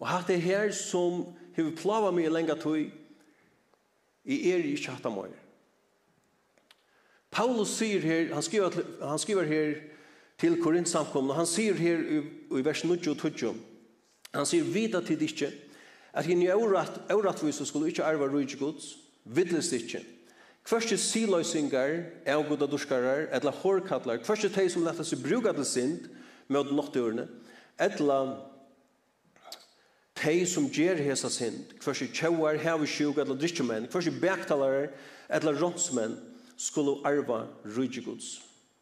Og 0.02 0.10
hatt 0.10 0.32
det 0.32 0.42
her 0.42 0.72
som 0.74 1.28
hefur 1.56 1.76
plava 1.78 2.12
mig 2.12 2.26
i 2.26 2.34
lenga 2.34 2.58
tøy, 2.58 2.90
i 4.26 4.38
er 4.52 4.64
i 4.66 4.76
kjata 4.78 5.10
møyre. 5.14 5.38
Paulus 7.32 7.78
sier 7.78 8.04
her, 8.04 8.34
han 8.34 8.44
skriver, 8.44 8.82
han 9.00 9.20
skriver 9.22 9.48
her 9.48 9.76
til 10.42 10.58
Korintsamkomna, 10.62 11.38
han 11.38 11.48
sier 11.48 11.78
her 11.78 12.02
i, 12.02 12.22
i 12.58 12.64
vers 12.66 12.84
9 12.84 12.98
og 13.14 13.22
20, 13.22 13.54
han 14.34 14.48
sier 14.50 14.68
vita 14.68 15.00
til 15.06 15.20
dikkje, 15.22 15.52
at 16.12 16.28
hinn 16.28 16.42
i 16.44 16.50
årat, 16.52 16.98
åratvis 17.14 17.62
skulle 17.70 17.92
ikkje 17.92 18.04
arva 18.04 18.28
rujtje 18.28 18.60
gods, 18.60 18.98
vidles 19.24 19.72
ikkje. 19.78 20.02
Kvørste 20.68 20.98
siløysingar, 21.00 21.96
avgoda 22.30 22.68
duskarar, 22.70 23.30
etla 23.34 23.54
hårkattlar, 23.62 24.20
kvørste 24.26 24.52
teg 24.54 24.70
som 24.74 24.84
letta 24.86 25.06
seg 25.08 25.24
bruga 25.24 25.54
til 25.56 25.66
sind, 25.66 26.10
møt 26.52 26.74
nottørene, 26.76 27.30
etla 27.82 28.20
tei 30.22 30.46
som 30.46 30.70
gjør 30.70 31.02
hesa 31.02 31.30
sind, 31.34 31.74
kvarsi 31.82 32.12
tjauar, 32.14 32.60
hevi 32.62 32.88
sjuk, 32.90 33.18
eller 33.22 33.40
drittjumenn, 33.40 33.90
kvarsi 33.90 34.12
som 34.12 34.22
bektalere, 34.22 34.92
eller 35.34 35.58
rånsmenn, 35.58 36.20
skulle 36.62 37.00
arva 37.08 37.48
rydgjegods. 37.66 38.36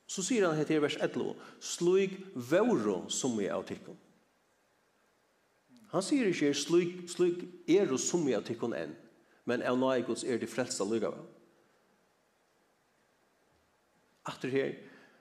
Så 0.10 0.24
sier 0.26 0.48
han 0.48 0.58
her 0.58 0.72
i 0.74 0.82
vers 0.84 0.98
11, 1.00 1.36
«Sluig 1.64 2.18
våro 2.34 3.04
som 3.14 3.38
vi 3.38 3.48
av 3.48 3.64
tikkun». 3.70 3.98
Han 5.94 6.04
sier 6.06 6.28
ikke 6.30 6.52
«sluig, 6.58 7.06
sluig 7.10 7.46
ero 7.70 7.98
som 8.02 8.26
vi 8.26 8.36
av 8.36 8.44
tikkun 8.48 8.76
enn», 8.76 8.96
men 9.48 9.64
av 9.66 9.80
naigods 9.80 10.26
er 10.28 10.42
de 10.42 10.50
frelsta 10.50 10.86
lugava. 10.86 11.24
Atter 14.30 14.52
her, 14.54 14.76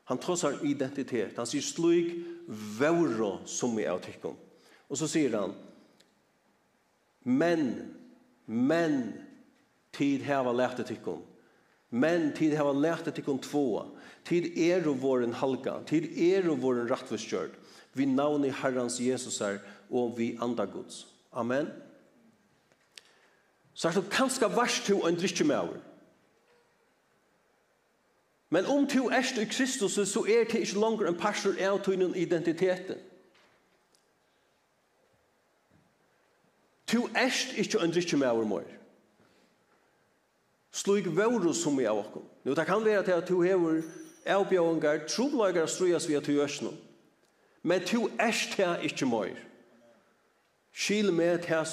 han 0.09 0.21
tåsar 0.21 0.59
identitet, 0.67 1.37
han 1.39 1.49
sier 1.49 1.65
«sluig 1.65 2.11
våro 2.81 3.39
som 3.47 3.77
vi 3.77 3.87
av 3.89 4.03
tikkun». 4.05 4.37
Og 4.89 4.97
så 4.97 5.07
sier 5.09 5.37
han, 5.37 5.53
Men, 7.25 7.95
men, 8.47 9.15
tid 9.93 10.23
heva 10.27 10.53
lærte 10.53 10.85
tikkun. 10.87 11.25
Men 11.91 12.33
tid 12.37 12.55
heva 12.57 12.73
lærte 12.73 13.13
tikkun 13.15 13.41
tvåa. 13.43 13.87
Tid 14.29 14.53
er 14.59 14.87
og 14.89 15.01
våren 15.03 15.33
halka. 15.33 15.81
Tid 15.89 16.11
er 16.13 16.49
og 16.51 16.63
våren 16.63 16.91
rattvurskjørd. 16.91 17.57
Vi 17.95 18.05
navn 18.05 18.45
i 18.45 18.53
Herrens 18.55 19.01
Jesus 19.01 19.39
her, 19.39 19.59
og 19.91 20.19
vi 20.19 20.37
andra 20.41 20.65
Guds. 20.65 21.07
Amen. 21.33 21.69
Så 23.75 23.89
er 23.89 23.93
det 23.93 24.11
kanskje 24.11 24.51
verst 24.57 24.85
til 24.87 25.05
en 25.07 25.17
drikke 25.17 25.45
med 25.45 25.57
over. 25.57 25.79
Men 28.51 28.67
om 28.67 28.87
du 28.87 29.09
erst 29.09 29.37
i 29.39 29.45
Kristus, 29.45 29.93
så 30.09 30.21
er 30.21 30.45
det 30.45 30.61
ikke 30.61 30.81
langer 30.81 31.09
en 31.09 31.19
pastor 31.21 31.55
av 31.61 31.83
tøynen 31.85 32.15
identiteten. 32.17 32.97
Tu 36.89 37.05
erst 37.17 37.53
ikkje 37.59 37.83
ein 37.83 37.93
drikkje 37.93 38.19
med 38.19 38.31
over 38.33 38.45
mor. 38.45 38.65
Slug 40.73 41.09
våru 41.17 41.53
som 41.53 41.77
vi 41.77 41.85
av 41.85 41.99
okkom. 41.99 42.25
Nå, 42.45 42.55
det 42.55 42.67
kan 42.67 42.85
være 42.85 43.03
til 43.05 43.13
at 43.13 43.27
tu 43.29 43.43
hever 43.43 43.83
avbjøyngar, 44.27 45.05
troblagar 45.09 45.67
strujas 45.67 46.09
vi 46.09 46.17
at 46.17 46.25
tu 46.25 46.33
gjørsnum. 46.33 46.77
Men 47.63 47.85
tu 47.85 48.09
erst 48.21 48.55
her 48.55 48.81
ikkje 48.81 49.07
mor. 49.07 49.29
Skil 50.73 51.13
med 51.13 51.39
til 51.45 51.67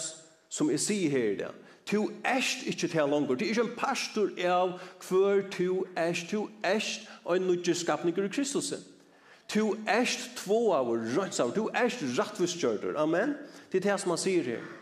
som 0.49 0.69
jeg 0.71 0.79
sier 0.79 1.09
her 1.09 1.31
i 1.31 1.39
det. 1.39 1.51
Tu 1.85 1.99
erst 2.25 2.65
ikkje 2.67 2.87
til 2.87 3.09
langer. 3.09 3.35
Det 3.35 3.45
er 3.45 3.53
ikkje 3.53 3.67
en 3.69 3.75
pastor 3.77 4.29
av 4.43 4.79
hver 5.07 5.43
tu 5.51 5.85
erst. 5.95 6.27
Tu 6.29 6.47
erst 6.63 7.07
og 7.23 7.35
en 7.37 7.47
nødje 7.47 7.75
skapninger 7.75 8.23
i 8.23 8.27
Kristus. 8.27 8.73
Tu 9.47 9.75
erst 9.87 10.33
tvo 10.37 10.71
av 10.73 10.89
og 10.89 11.05
rønns. 11.17 11.41
Tu 11.55 11.69
erst 11.69 12.03
rettvistkjørter. 12.17 12.97
Amen. 12.97 13.37
Det 13.71 13.85
er 13.85 13.91
det 13.91 14.01
som 14.01 14.15
han 14.15 14.19
sier 14.19 14.43
her. 14.43 14.74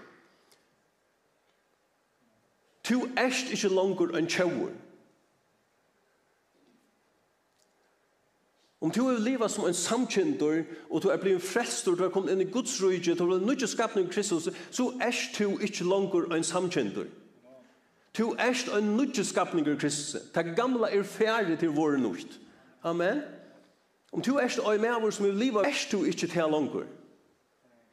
Tu 2.84 3.00
erst 3.18 3.52
ikkje 3.52 3.70
langur 3.72 4.12
enn 4.18 4.28
tjauur. 4.28 4.72
Om 8.84 8.92
tu 8.92 9.06
er 9.08 9.20
leva 9.24 9.48
som 9.48 9.64
en 9.64 9.74
samkjendur, 9.74 10.66
og 10.90 11.02
tu 11.02 11.08
er 11.08 11.18
blivit 11.18 11.44
frestur, 11.44 11.96
du 11.96 12.04
er 12.04 12.12
kommet 12.12 12.34
inn 12.34 12.44
i 12.44 12.50
Guds 12.52 12.76
rujtje, 12.84 13.16
du 13.16 13.24
er 13.24 13.40
blivit 13.40 13.70
skapning 13.70 14.10
Kristus, 14.12 14.50
så 14.72 14.90
erst 15.00 15.38
tu 15.38 15.54
ikkje 15.56 15.88
langur 15.88 16.28
enn 16.36 16.44
samkjendur. 16.44 17.08
Tu 18.14 18.28
erst 18.36 18.68
en 18.68 18.92
nudje 18.98 19.24
skapning 19.24 19.80
Kristus. 19.80 20.22
Ta 20.34 20.42
gamla 20.42 20.92
er 20.92 21.04
ferdig 21.04 21.60
til 21.60 21.72
våre 21.72 21.98
nudje. 21.98 22.28
Amen. 22.84 23.24
Om 24.12 24.22
du 24.22 24.38
erst 24.38 24.60
en 24.60 24.82
meavur 24.82 25.10
som 25.10 25.26
er 25.26 25.32
leva, 25.32 25.64
erst 25.64 25.92
du 25.92 26.04
ikkje 26.04 26.28
til 26.28 26.52
langur. 26.52 26.84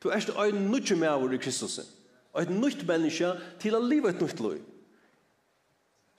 Du 0.02 0.10
erst 0.10 0.28
en 0.28 0.54
nudje 0.54 0.96
meavur 0.96 1.32
i 1.32 1.38
Kristus. 1.38 1.78
Eit 2.34 2.50
et 2.50 2.60
nytt 2.60 2.86
menneske 2.86 3.32
til 3.60 3.74
å 3.74 3.80
leva 3.82 4.10
et 4.10 4.20
nytt 4.20 4.40
liv. 4.40 4.60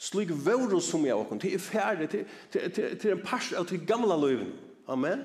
Slik 0.01 0.31
vore 0.45 0.81
som 0.81 1.03
jeg 1.05 1.15
åkken, 1.15 1.39
til 1.39 1.53
er 1.53 1.61
ferdig, 1.61 2.09
til, 2.09 2.25
til, 2.51 2.71
til, 2.73 2.97
til 2.99 3.11
en 3.13 3.21
pars 3.21 3.51
av 3.53 3.67
til 3.69 3.83
gamla 3.85 4.17
løyven. 4.17 4.49
Amen. 4.89 5.21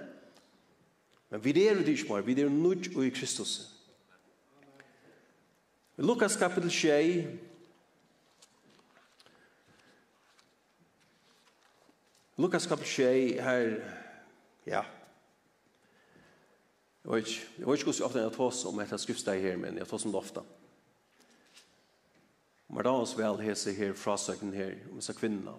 Men 1.30 1.44
vi 1.44 1.54
er 1.64 1.80
det 1.80 1.88
ikke 1.88 2.20
vi 2.26 2.40
er 2.40 2.48
nødt 2.48 2.90
og 2.96 3.06
i 3.06 3.10
Kristus. 3.10 3.72
Lukas 5.96 6.36
kapitel 6.36 6.70
6, 6.70 7.26
Lukas 12.36 12.66
kapitel 12.66 12.92
6 12.92 13.40
her, 13.40 13.80
ja, 14.66 14.82
jeg 17.04 17.12
vet 17.12 17.26
ikke, 17.26 17.40
jeg 17.58 17.66
vet 17.66 17.78
ikke 17.78 18.00
hvordan 18.00 18.22
jeg 18.22 18.32
tar 18.32 18.44
oss 18.44 18.64
om 18.64 18.80
etter 18.80 19.00
skriftsteg 19.00 19.40
her, 19.40 19.56
men 19.56 19.78
jeg 19.78 19.86
tar 19.86 19.94
oss 19.96 20.04
om 20.04 20.12
det 20.12 20.20
ofte. 20.20 20.42
Og 22.68 22.76
mer 22.76 22.87
da 22.87 22.94
oss 22.98 23.14
vel 23.18 23.38
hese 23.44 23.72
her 23.76 23.94
frasøkken 23.94 24.52
her 24.57 24.74
om 24.90 24.98
disse 24.98 25.14
kvinnerne. 25.14 25.55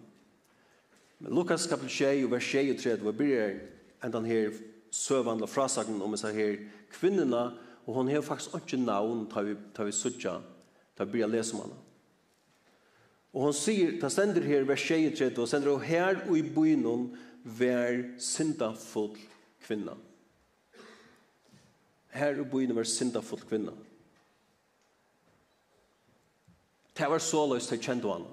Men 1.19 1.33
Lukas 1.33 1.67
kapitel 1.67 1.89
6 1.89 2.25
og 2.25 2.33
vers 2.35 2.49
23 2.51 2.97
hvor 3.01 3.15
blir 3.15 3.55
enn 4.03 4.13
den 4.13 4.27
her 4.29 4.57
søvandla 4.93 5.47
frasøkken 5.49 6.01
om 6.01 6.13
disse 6.13 6.31
her 6.33 6.59
kvinnerne, 6.93 7.57
og 7.87 7.93
hon 7.95 8.11
har 8.11 8.21
faktisk 8.21 8.55
ikke 8.55 8.77
navn 8.83 9.25
tar 9.31 9.47
vi, 9.47 9.55
tar 9.73 9.87
vi 9.87 9.95
suttja 9.95 10.39
tar 10.97 11.05
vi 11.05 11.11
blir 11.11 11.29
lese 11.29 11.55
om 11.55 11.61
henne. 11.63 11.77
Og 13.35 13.43
hon 13.45 13.53
sier, 13.55 13.93
ta 14.01 14.09
sender 14.09 14.45
her 14.49 14.65
vers 14.65 14.81
6 14.81 15.37
og 15.37 15.47
sender 15.49 15.75
og 15.75 15.83
her 15.85 16.23
og 16.25 16.37
i 16.39 16.41
bynon 16.41 17.11
vær 17.43 18.01
syndafull 18.19 19.13
kvinna. 19.63 19.93
Her 22.17 22.41
og 22.41 22.49
bynon 22.51 22.79
vær 22.79 22.89
syndafull 22.89 23.43
kvinna. 23.45 23.75
Det 26.97 27.09
var 27.09 27.19
så 27.19 27.45
løst 27.53 27.69
til 27.69 27.81
kjent 27.81 28.05
han. 28.09 28.25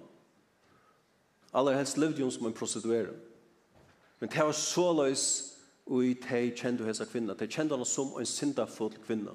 Aller 1.55 1.77
helst 1.77 1.99
levde 1.99 2.23
hun 2.23 2.33
som 2.33 2.47
en 2.47 2.57
prostituere. 2.57 3.13
Men 4.21 4.31
det 4.31 4.45
var 4.45 4.53
så 4.53 4.93
løst 4.93 5.55
og 5.87 6.03
de 6.03 6.53
kjente 6.57 6.85
hese 6.85 7.05
kvinna. 7.05 7.35
De 7.37 7.47
kjente 7.47 7.77
henne 7.77 7.87
som 7.87 8.15
en 8.19 8.27
syndafull 8.27 8.95
kvinna. 9.05 9.35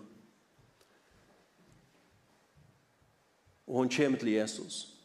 Og 3.67 3.83
hun 3.83 3.89
kommer 3.89 4.17
til 4.17 4.31
Jesus. 4.33 4.95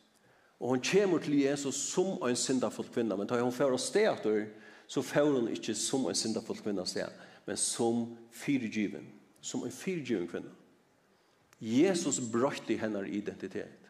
Og 0.60 0.68
hun 0.68 0.80
kommer 0.80 1.18
til 1.18 1.38
Jesus 1.42 1.74
som 1.74 2.16
en 2.24 2.37
syndafull 2.37 2.88
kvinna. 2.88 3.16
Men 3.16 3.28
da 3.28 3.42
hun 3.42 3.52
får 3.52 3.76
sted 3.76 4.08
etter, 4.08 4.46
så 4.87 5.02
får 5.02 5.30
hun 5.32 5.48
ikke 5.52 5.74
som 5.74 6.06
en 6.08 6.16
syndafull 6.16 6.62
kvinna 6.62 6.84
sted, 6.84 7.12
men 7.46 7.56
som 7.56 8.16
fyrgiven. 8.32 9.06
Som 9.40 9.64
en 9.64 9.72
fyrgiven 9.72 10.28
kvinna. 10.28 10.50
Jesus 11.60 12.20
brøtte 12.32 12.76
hennar 12.76 13.04
identitet. 13.04 13.84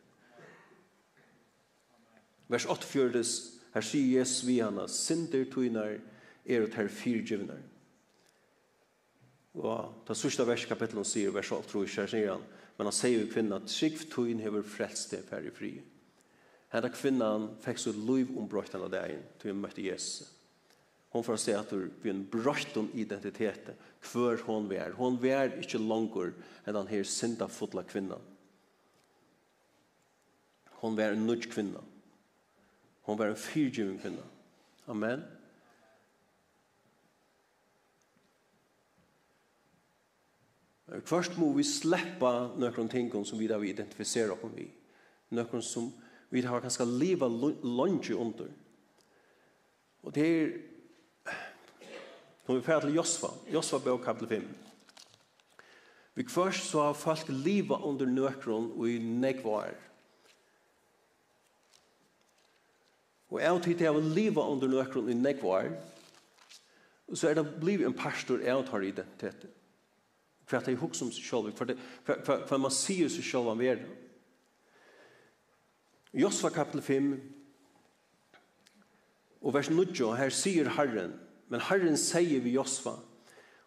Vers 2.52 2.66
8 2.68 2.86
fjördes, 2.86 3.34
her 3.74 3.84
sier 3.84 4.18
Jesus 4.18 4.44
vi 4.46 4.58
hana, 4.60 4.86
synder 4.90 5.46
tøyner 5.50 5.96
er 6.44 6.66
og 6.66 6.72
ter 6.74 6.90
fyrgivner. 6.92 7.62
Og 9.54 10.04
ta 10.06 10.16
sørste 10.18 10.44
vers 10.46 10.66
kapitlet 10.66 11.08
sier, 11.08 11.32
vers 11.34 11.50
8, 11.54 11.70
tror 11.70 11.86
jeg, 11.86 12.10
sier 12.10 12.34
han, 12.34 12.44
men 12.76 12.90
han 12.90 12.94
sier 12.94 13.22
jo 13.22 13.30
kvinna, 13.30 13.60
trygg 13.70 14.06
tøyn 14.12 14.42
hever 14.42 14.66
frelst 14.66 15.14
det 15.14 15.22
færre 15.28 15.52
fri. 15.54 15.76
Henne 16.74 16.90
kvinnan 16.90 17.52
fikk 17.62 17.78
så 17.78 17.92
liv 17.94 18.32
ombrøyt 18.34 18.74
av 18.74 18.88
deg 18.90 19.20
til 19.38 19.52
hun 19.52 19.60
møtte 19.62 19.84
Jesus. 19.84 20.32
Hon 21.14 21.22
får 21.22 21.38
se 21.38 21.52
at 21.54 21.70
hun 21.70 21.86
blir 22.02 22.10
en 22.10 22.24
brøyt 22.26 22.74
identitet, 22.98 23.70
hver 24.10 24.42
hon 24.48 24.66
vi 24.66 24.80
er. 24.82 24.96
Hon 24.98 25.20
vi 25.22 25.30
er 25.30 25.54
ikke 25.62 25.78
langer 25.78 26.32
enn 26.66 26.74
den 26.74 26.90
her 26.90 27.06
sinda 27.06 27.46
fotla 27.46 27.84
kvinnan. 27.86 28.22
Hon 30.82 30.98
vi 30.98 31.06
er 31.06 31.14
en 31.14 31.22
nudj 31.28 31.46
kvinnan. 31.52 31.93
Hon 33.04 33.18
var 33.18 33.26
en 33.26 33.36
fyrtjuvig 33.36 34.00
kvinna. 34.00 34.22
Amen. 34.88 35.24
Først 41.04 41.38
må 41.40 41.50
vi 41.56 41.64
sleppa 41.64 42.50
nøkron 42.60 42.88
ting 42.88 43.10
som 43.26 43.38
vi 43.38 43.48
da 43.48 43.58
vi 43.58 43.72
identifiserer 43.72 44.32
oss 44.32 44.52
med. 44.52 44.70
Nøkron 45.34 45.62
som 45.62 45.90
vi 46.30 46.42
har 46.44 46.60
kanskje 46.60 46.86
livet 46.86 47.30
lunge 47.64 48.16
under. 48.16 48.48
Og 50.02 50.14
det 50.14 50.28
er 50.28 50.54
Når 52.46 52.54
vi 52.54 52.62
fer 52.62 52.80
til 52.80 52.94
Josfa. 52.94 53.26
Josfa 53.52 53.78
bør 53.78 53.96
kapitel 54.04 54.28
5. 54.28 54.48
Vi 56.14 56.26
først 56.28 56.68
så 56.68 56.82
har 56.82 56.92
folk 56.92 57.28
livet 57.28 57.80
under 57.82 58.06
nøkron 58.06 58.72
og 58.76 58.90
i 58.90 58.98
negvar. 58.98 59.72
Og 63.34 63.40
jeg 63.42 63.62
tid 63.62 63.74
til 63.74 63.84
jeg 63.88 63.94
vil 63.94 64.12
leve 64.14 64.42
under 64.42 64.68
nøkron 64.70 65.10
i 65.10 65.14
nekvar, 65.18 65.72
og 67.08 67.18
så 67.18 67.28
er 67.28 67.34
det 67.34 67.56
blivet 67.60 67.88
en 67.88 67.96
pastor 67.98 68.38
jeg 68.38 68.66
tar 68.68 68.86
identitet. 68.86 69.46
For 70.46 70.56
at 70.56 70.68
jeg 70.68 70.78
husker 70.78 71.06
om 71.06 71.10
seg 71.12 71.26
selv, 71.26 71.50
for, 71.58 71.66
det, 71.66 71.76
for, 72.06 72.22
for, 72.24 72.44
for 72.46 72.62
man 72.62 72.70
sier 72.70 73.10
seg 73.10 73.26
selv 73.26 73.50
om 73.50 73.58
verden. 73.58 73.90
Josva 76.14 76.52
kapitel 76.54 76.82
5, 76.86 77.10
og 79.42 79.54
vers 79.58 79.70
9, 79.70 80.14
her 80.14 80.30
sier 80.30 80.70
Herren, 80.78 81.18
men 81.50 81.66
Herren 81.66 81.98
sier 81.98 82.40
vi 82.44 82.54
Josva, 82.54 83.00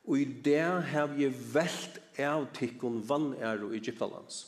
og 0.07 0.15
i 0.15 0.23
det 0.47 0.63
har 0.93 1.11
vi 1.11 1.27
velt 1.27 1.99
av 2.23 2.47
tikkun 2.55 3.03
vann 3.03 3.33
er 3.35 3.67
og 3.67 3.75
Egyptalands. 3.75 4.45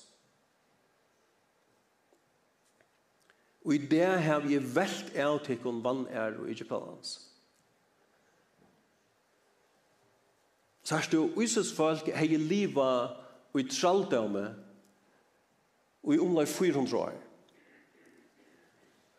Og 3.65 3.73
i 3.75 3.77
det 3.91 4.05
har 4.23 4.39
vi 4.45 4.57
velt 4.57 5.15
av 5.19 5.41
til 5.43 5.59
kun 5.59 5.81
vann 5.83 6.05
er 6.07 6.37
og 6.39 6.47
ikke 6.51 6.69
kallans. 6.69 7.17
Så 10.83 10.95
har 10.95 11.09
du 11.11 11.35
Jesus 11.37 11.73
folk 11.75 12.07
hei 12.15 12.37
liva 12.39 12.91
og 13.51 13.59
i 13.59 13.67
tralldømme 13.67 14.45
og 16.03 16.13
i 16.15 16.21
omlai 16.23 16.45
400 16.47 16.95
år. 16.97 17.17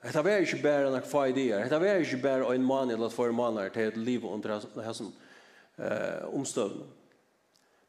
Det 0.00 0.22
var 0.24 0.40
ikke 0.40 0.62
bare 0.62 0.88
en 0.88 0.96
akfa 0.96 1.26
ideer. 1.28 1.68
Det 1.68 1.80
var 1.80 2.00
ikke 2.00 2.22
bare 2.22 2.54
en 2.54 2.64
mann 2.64 2.90
eller 2.90 3.12
två 3.12 3.28
mannar 3.36 3.68
til 3.68 3.90
et 3.90 3.96
liv 3.96 4.24
under 4.24 4.64
hessen 4.82 5.12
eh, 5.78 6.24
omstøvn. 6.32 6.88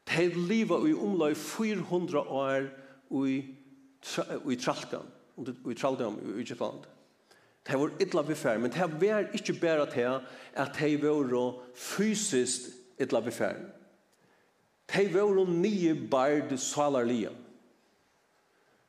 Til 0.06 0.36
livet 0.36 0.90
i 0.90 0.94
omlai 0.94 1.32
400 1.34 2.20
år 2.20 2.68
og 3.10 3.28
i 4.52 4.60
tralldømme 4.60 5.21
i 5.38 5.74
Traldheim 5.74 6.18
i 6.22 6.40
Egyptland. 6.40 6.86
Det 7.66 7.78
var 7.78 7.90
illa 8.00 8.22
befær, 8.22 8.58
men 8.58 8.72
det 8.72 8.88
var 9.00 9.28
ikke 9.34 9.54
bare 9.60 9.86
til 9.90 10.20
at 10.54 10.76
det 10.78 11.02
var 11.02 11.62
fysisk 11.74 12.72
illa 12.98 13.20
befær. 13.20 13.54
Det 14.92 15.14
var 15.14 15.44
nye 15.46 16.08
bard 16.10 16.56
salarlige. 16.58 17.30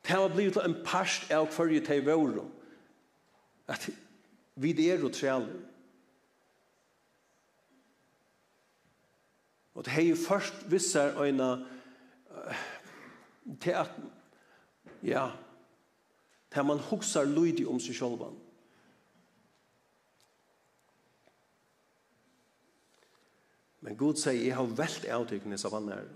Det 0.07 0.17
var 0.17 0.33
blitt 0.35 0.57
en 0.57 0.75
parst 0.85 1.31
av 1.31 1.47
hverje 1.55 1.79
det 1.79 2.05
var. 2.05 2.41
At 3.67 3.89
vi 4.55 4.89
er 4.89 5.05
og 5.05 5.13
trealer. 5.13 5.53
Og 9.73 9.85
det 9.85 9.93
er 9.93 10.15
først 10.27 10.71
visser 10.71 11.21
øyne 11.21 11.65
til 13.61 13.71
at 13.71 13.89
ja, 15.03 15.29
der 16.53 16.63
man 16.63 16.79
huxar 16.79 17.25
lydig 17.25 17.67
om 17.67 17.79
seg 17.81 17.97
själva. 17.97 18.29
Men 23.83 23.97
Gud 23.99 24.19
sier, 24.21 24.39
jeg 24.39 24.55
har 24.55 24.75
vält 24.77 25.07
avtyckning 25.11 25.57
av 25.59 25.73
annars. 25.75 26.11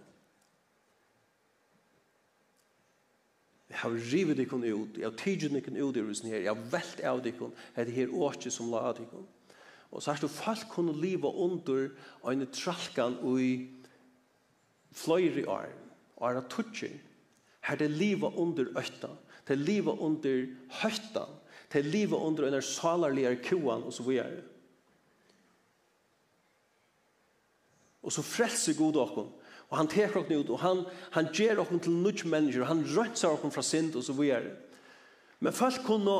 Jeg 3.67 3.81
har 3.81 3.97
rivet 4.13 4.39
ikon 4.39 4.63
ut, 4.63 4.95
jeg 4.95 5.03
har 5.03 5.17
tidgjent 5.19 5.59
ikon 5.59 5.75
ut 5.75 5.97
i 5.99 6.03
rusen 6.05 6.29
her, 6.31 6.45
jeg 6.45 6.53
har 6.53 6.69
velt 6.71 7.01
av 7.03 7.25
ikon, 7.27 7.51
det 7.75 7.93
her 7.93 8.13
åkje 8.15 8.53
som 8.53 8.71
la 8.71 8.85
av 8.93 9.01
ikon. 9.03 9.25
Og 9.91 10.03
så 10.03 10.13
er 10.13 10.21
det 10.23 10.31
folk 10.31 10.69
kunne 10.71 10.95
liva 10.95 11.27
under 11.27 11.89
en 12.31 12.45
tralkan 12.55 13.19
i 13.37 13.67
fløyri 14.95 15.43
år, 15.45 15.67
og 16.15 16.29
er 16.29 16.47
tutsi, 16.49 16.93
her 17.67 17.79
det 17.79 17.91
liva 17.91 18.31
under 18.39 18.71
øtta, 18.79 19.11
til 19.47 19.63
livet 19.63 19.99
under 20.03 20.45
høytan, 20.81 21.33
til 21.71 21.85
livet 21.85 22.17
under 22.17 22.47
en 22.47 22.61
salarlige 22.61 23.35
kuan, 23.49 23.83
og 23.83 23.93
så 23.93 24.03
videre. 24.03 24.43
Og 28.03 28.13
så 28.13 28.23
frelser 28.23 28.77
god 28.77 29.01
åkken, 29.03 29.31
og 29.67 29.77
han 29.77 29.89
teker 29.91 30.21
åkken 30.21 30.39
ut, 30.39 30.51
og 30.55 30.61
han, 30.63 30.83
han 31.11 31.31
gjør 31.35 31.63
åkken 31.65 31.81
til 31.83 31.95
nødt 31.95 32.25
mennesker, 32.25 32.63
og 32.63 32.71
han 32.71 32.85
rønser 32.97 33.33
åkken 33.35 33.51
fra 33.51 33.63
sind, 33.65 33.95
og 33.95 34.03
så 34.03 34.13
videre. 34.15 34.55
Men 35.39 35.53
folk 35.53 35.83
kunne 35.85 36.19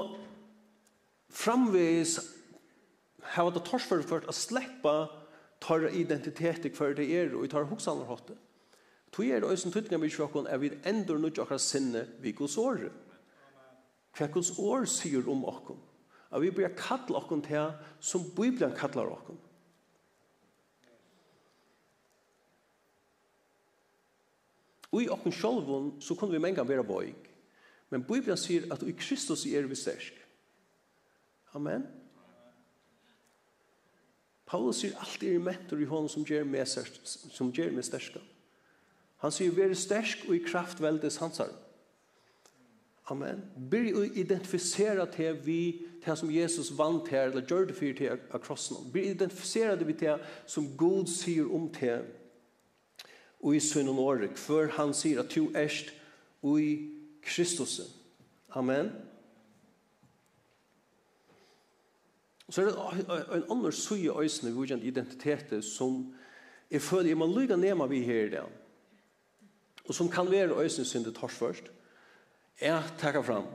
framvis 1.30 2.20
hava 3.36 3.52
det 3.56 3.64
torsførført 3.68 4.28
å 4.28 4.36
sleppa 4.36 4.98
tar 5.64 5.88
identitet 5.90 6.68
i 6.68 6.72
hver 6.74 6.96
det 6.98 7.08
er, 7.12 7.34
og 7.36 7.46
i 7.46 7.52
tar 7.52 7.68
hoksanerhåttet. 7.70 8.38
Tog 9.12 9.26
er 9.26 9.42
det 9.42 9.50
også 9.50 9.70
en 9.70 9.74
tydning 9.74 9.98
av 9.98 10.04
vi 10.04 10.12
kjøkken 10.14 10.50
er 10.52 10.60
vi 10.62 10.72
ender 10.86 11.20
nødt 11.22 11.40
akkurat 11.40 11.64
sinne 11.64 12.04
vi 12.22 12.36
går 12.36 12.52
såret. 12.52 13.07
Hva 14.18 14.30
Guds 14.34 14.56
år 14.58 14.88
sier 14.90 15.28
om 15.30 15.46
okken. 15.46 15.78
At 16.34 16.42
vi 16.44 16.50
blir 16.52 16.74
kattla 16.76 17.22
okken 17.22 17.44
til 17.46 17.70
som 18.04 18.26
Bibelen 18.36 18.74
kattlar 18.76 19.12
okken. 19.14 19.38
Og 24.92 25.04
i 25.04 25.10
okken 25.12 25.36
sjolvun 25.36 25.92
så 26.02 26.16
kunne 26.16 26.34
vi 26.34 26.42
mengan 26.42 26.68
vera 26.68 26.84
boig. 26.84 27.16
Men 27.92 28.04
Bibelen 28.04 28.40
sier 28.40 28.66
at 28.74 28.84
i 28.84 28.96
Kristus 28.98 29.46
er 29.46 29.68
vi 29.70 29.78
stersk. 29.78 30.16
Amen. 31.56 31.86
Paulus 34.48 34.82
sier 34.82 34.96
alt 35.04 35.24
er 35.24 35.40
mentor 35.44 35.80
i 35.84 35.88
hånden 35.88 36.12
som 36.12 36.26
gjør 36.28 36.48
meg. 36.48 36.68
Som 36.68 37.52
gjør 37.52 37.76
meg 37.76 37.86
stersk. 37.88 38.18
Han 39.24 39.34
sier, 39.34 39.52
vi 39.52 39.64
er 39.66 39.74
stersk 39.76 40.28
og 40.28 40.36
i 40.38 40.44
kraft 40.46 40.82
veldes 40.82 41.18
hans. 41.22 41.42
Amen. 43.08 43.40
Bør 43.72 44.02
å 44.02 44.04
identifisere 44.20 45.06
til 45.14 45.38
vi, 45.46 45.62
til 46.04 46.18
som 46.20 46.32
Jesus 46.32 46.74
vant 46.76 47.08
her, 47.08 47.30
eller 47.30 47.46
gjør 47.48 47.70
det 47.70 47.78
for 47.78 47.96
til 47.96 48.18
av 48.18 48.42
krossen. 48.44 48.90
Bør 48.92 49.06
å 49.06 49.14
identifisere 49.14 49.78
det 49.80 49.88
vi 49.88 49.96
til 50.02 50.24
som 50.46 50.68
God 50.80 51.08
sier 51.12 51.48
om 51.48 51.70
til, 51.74 52.04
og 53.40 53.56
i 53.56 53.62
sønnen 53.64 54.00
året, 54.02 54.36
før 54.40 54.74
han 54.76 54.92
sier 54.98 55.22
at 55.22 55.32
du 55.32 55.54
erst 55.56 55.94
og 56.42 56.60
i 56.60 56.72
Kristus. 57.24 57.80
Amen. 58.56 58.92
Så 62.50 62.62
er 62.62 62.70
det 62.72 62.76
en 63.36 63.50
annen 63.52 63.72
søye 63.76 64.12
øyne 64.12 64.52
vi 64.56 64.68
kjent 64.68 64.84
identitetet 64.88 65.66
som 65.68 66.14
jeg 66.72 66.82
føler 66.84 67.12
jeg 67.12 67.20
må 67.20 67.28
lykke 67.32 67.56
nema 67.60 67.88
vi 67.88 68.04
her 68.04 68.28
i 68.28 68.30
det. 68.36 68.44
Og 69.88 69.96
som 69.96 70.10
kan 70.12 70.32
være 70.32 70.56
øyne 70.56 70.86
syndet 70.86 71.16
tors 71.16 71.36
først 71.36 71.72
er 72.60 72.82
takka 72.98 73.22
fram. 73.22 73.48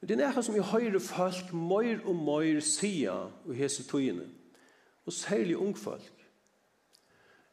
Men 0.00 0.08
det 0.08 0.14
er 0.16 0.26
nekka 0.26 0.42
som 0.44 0.56
jeg 0.56 0.66
høyre 0.68 1.00
folk 1.00 1.52
møyr 1.52 2.02
og 2.04 2.16
møyr 2.16 2.60
sia 2.60 3.14
og 3.26 3.54
hese 3.56 3.86
tøyene, 3.88 4.26
og 5.06 5.12
særlig 5.12 5.56
ung 5.56 5.78
folk. 5.78 6.12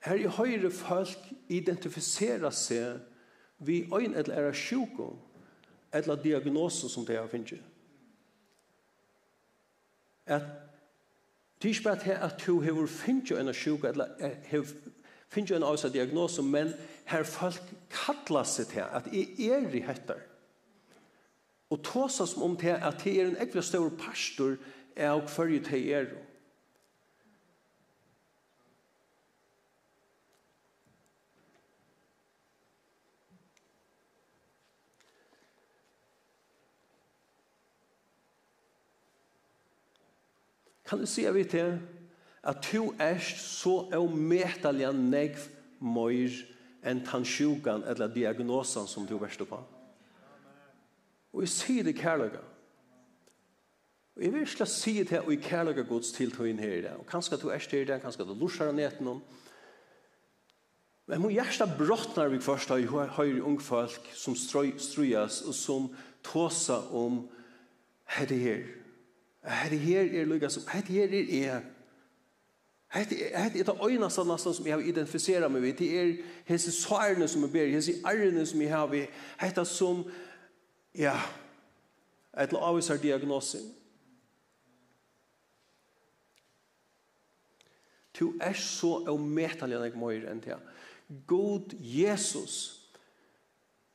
Her 0.02 0.20
i 0.20 0.28
høyre 0.28 0.72
folk 0.74 1.30
identifisera 1.50 2.52
seg 2.52 3.00
vi 3.62 3.84
øyn 3.94 4.16
eller 4.18 4.50
er 4.50 4.58
sjuko, 4.58 5.14
eller 5.94 6.16
diagnosen 6.16 6.90
som 6.90 7.06
det 7.06 7.20
har 7.20 7.28
finnet. 7.28 7.62
At 10.26 10.44
Det 11.62 11.70
er 11.70 11.74
ikke 11.74 11.84
bare 11.84 12.24
at 12.24 12.44
du 12.48 12.62
har 12.62 12.88
finnet 12.88 13.32
en 13.40 13.54
sjuk, 13.54 13.84
eller 13.84 14.08
har 14.46 14.66
finner 15.32 15.56
en 15.56 15.64
avsa 15.64 15.90
diagnose, 15.90 16.44
men 16.44 16.74
her 17.08 17.24
folk 17.24 17.62
kallar 17.92 18.48
seg 18.48 18.72
til 18.74 18.84
at 18.84 19.08
jeg 19.12 19.52
er 19.52 19.72
i 19.76 19.84
hettar. 19.86 20.20
Og 21.72 21.80
tåsa 21.88 22.28
som 22.28 22.44
om 22.44 22.58
til 22.60 22.76
at 22.76 23.06
jeg 23.06 23.22
er 23.22 23.32
en 23.32 23.40
ekvist 23.40 23.72
stor 23.72 23.88
pastor 24.00 24.58
er 24.96 25.16
og 25.16 25.30
fyrir 25.32 25.64
til 25.64 25.88
jeg 25.88 26.04
er. 26.04 26.12
Kan 40.92 41.00
du 41.00 41.08
si 41.08 41.24
av 41.24 41.38
vi 41.40 41.46
til 41.48 41.78
at 42.44 42.64
du 42.72 42.94
erst 43.00 43.42
så 43.62 43.76
er 43.92 44.00
avmetaliga 44.00 44.92
negv 44.96 45.44
møyr 45.82 46.34
enn 46.82 47.04
tan 47.06 47.26
sjukan 47.26 47.84
eller 47.86 48.10
diagnosan 48.10 48.88
som 48.90 49.06
du 49.06 49.18
verst 49.22 49.44
på. 49.46 49.60
Og 51.32 51.46
jeg 51.46 51.54
sier 51.54 51.86
det 51.86 51.96
kærlega. 52.00 52.42
Og 54.16 54.24
jeg 54.26 54.34
vil 54.34 54.42
ikke 54.44 54.66
si 54.68 54.98
det 55.00 55.14
her 55.14 55.28
og 55.28 55.34
i 55.34 55.40
kærlega 55.42 55.86
gods 55.88 56.12
til 56.12 56.34
tøyen 56.34 56.60
her 56.60 56.74
i 56.80 56.82
det. 56.84 56.96
Og 56.98 57.06
kanskje 57.08 57.38
du 57.40 57.52
erst 57.54 57.72
her 57.72 57.86
i 57.86 57.88
det, 57.88 58.02
kanskje 58.02 58.26
du 58.28 58.34
lursar 58.34 58.74
av 58.74 58.76
neten 58.76 59.08
om. 59.08 59.22
Men 61.08 61.22
må 61.22 61.30
hjärsta 61.32 61.66
brottnar 61.78 62.30
vi 62.32 62.40
først 62.40 62.70
har 62.70 63.14
høyre 63.18 63.44
ung 63.44 63.62
folk 63.62 64.12
som 64.16 64.36
strujas 64.36 65.42
og 65.42 65.56
som 65.56 65.90
tåsa 66.24 66.78
om 66.96 67.26
hette 68.18 68.38
her. 68.38 68.66
Hette 69.44 69.78
her 69.82 70.10
er 70.22 70.30
lukka 70.30 70.50
som, 70.50 70.68
hette 70.72 70.94
her 70.94 71.12
er 71.14 71.32
jeg. 71.32 71.62
Hetta 72.92 73.16
er 73.62 73.64
ta 73.64 73.76
eina 73.88 74.10
sanna 74.12 74.36
som 74.38 74.66
eg 74.66 74.74
har 74.74 74.82
identifisera 74.84 75.48
meg 75.48 75.64
við. 75.64 75.76
Det 75.80 75.92
er 75.96 76.10
hesa 76.50 76.74
særne 76.76 77.28
som 77.32 77.46
eg 77.48 77.54
ber, 77.54 77.70
hesa 77.72 77.94
ærne 78.12 78.44
som 78.46 78.64
eg 78.64 78.74
har. 78.74 78.96
Hetta 79.40 79.64
som 79.68 80.04
ja, 81.00 81.16
etla 82.36 82.60
avvis 82.68 82.92
har 82.92 83.00
diagnosen. 83.00 83.64
Tu 88.12 88.34
er 88.44 88.60
så 88.60 88.98
au 89.08 89.16
enn 89.16 89.72
nei 89.72 89.94
møyr 89.96 90.28
enn 90.30 90.44
tja. 90.44 90.60
God 91.32 91.72
Jesus, 91.80 92.60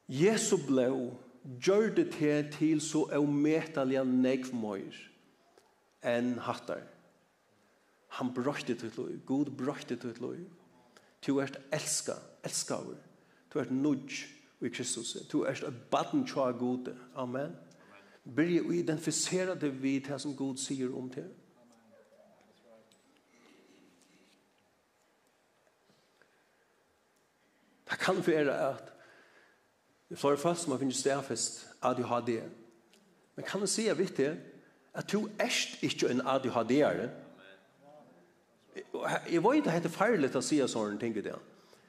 Jesus 0.09 0.65
blå, 0.67 1.13
gjør 1.45 1.93
det 2.01 2.09
til 2.57 2.81
so 2.81 3.05
så 3.05 3.21
ometelig 3.21 4.01
enn 4.01 4.25
eg 4.33 4.49
møyr 4.57 4.97
enn 6.01 6.39
hattar. 6.41 6.96
Han 8.17 8.33
brøkte 8.35 8.75
til 8.75 8.93
liv. 8.97 9.21
God 9.27 9.51
brøkte 9.59 9.97
til 9.97 10.17
liv. 10.21 10.47
Du 11.27 11.39
er 11.39 11.53
elska, 11.73 12.13
elska 12.45 12.75
over. 12.75 12.95
Du 13.53 13.59
er 13.59 13.71
nudj 13.71 14.25
i 14.61 14.69
Kristus. 14.69 15.17
Du 15.33 15.43
er 15.43 15.53
et 15.53 15.83
baden 15.91 16.27
tja 16.27 16.51
gode. 16.57 16.97
Amen. 17.15 17.53
Byrje 18.25 18.63
å 18.65 18.73
identifisere 18.73 19.55
det 19.61 19.71
vi 19.83 19.99
det 19.99 20.21
som 20.21 20.37
God 20.37 20.57
sier 20.57 20.95
om 20.97 21.11
til. 21.13 21.29
Det 27.87 27.99
kan 28.01 28.19
være 28.27 28.57
at 28.71 28.93
det 30.09 30.19
slår 30.19 30.41
fast 30.41 30.65
som 30.65 30.73
man 30.73 30.79
finner 30.79 30.95
stedfest 30.95 31.67
ADHD. 31.83 32.41
Men 33.37 33.45
kan 33.45 33.61
du 33.61 33.67
si, 33.67 33.87
jeg 33.87 33.99
at 34.95 35.13
du 35.13 35.29
er 35.39 35.53
ikke 35.83 36.09
en 36.11 36.21
ADHD-are, 36.21 37.11
Jeg 39.31 39.43
vet 39.43 39.57
ikke 39.57 39.73
at 39.73 39.83
det 39.83 39.91
er 39.91 39.97
farlig 39.97 40.33
å 40.37 40.43
si 40.45 40.61
sånne 40.69 41.01
ting 41.01 41.17
i 41.17 41.25
det. 41.25 41.37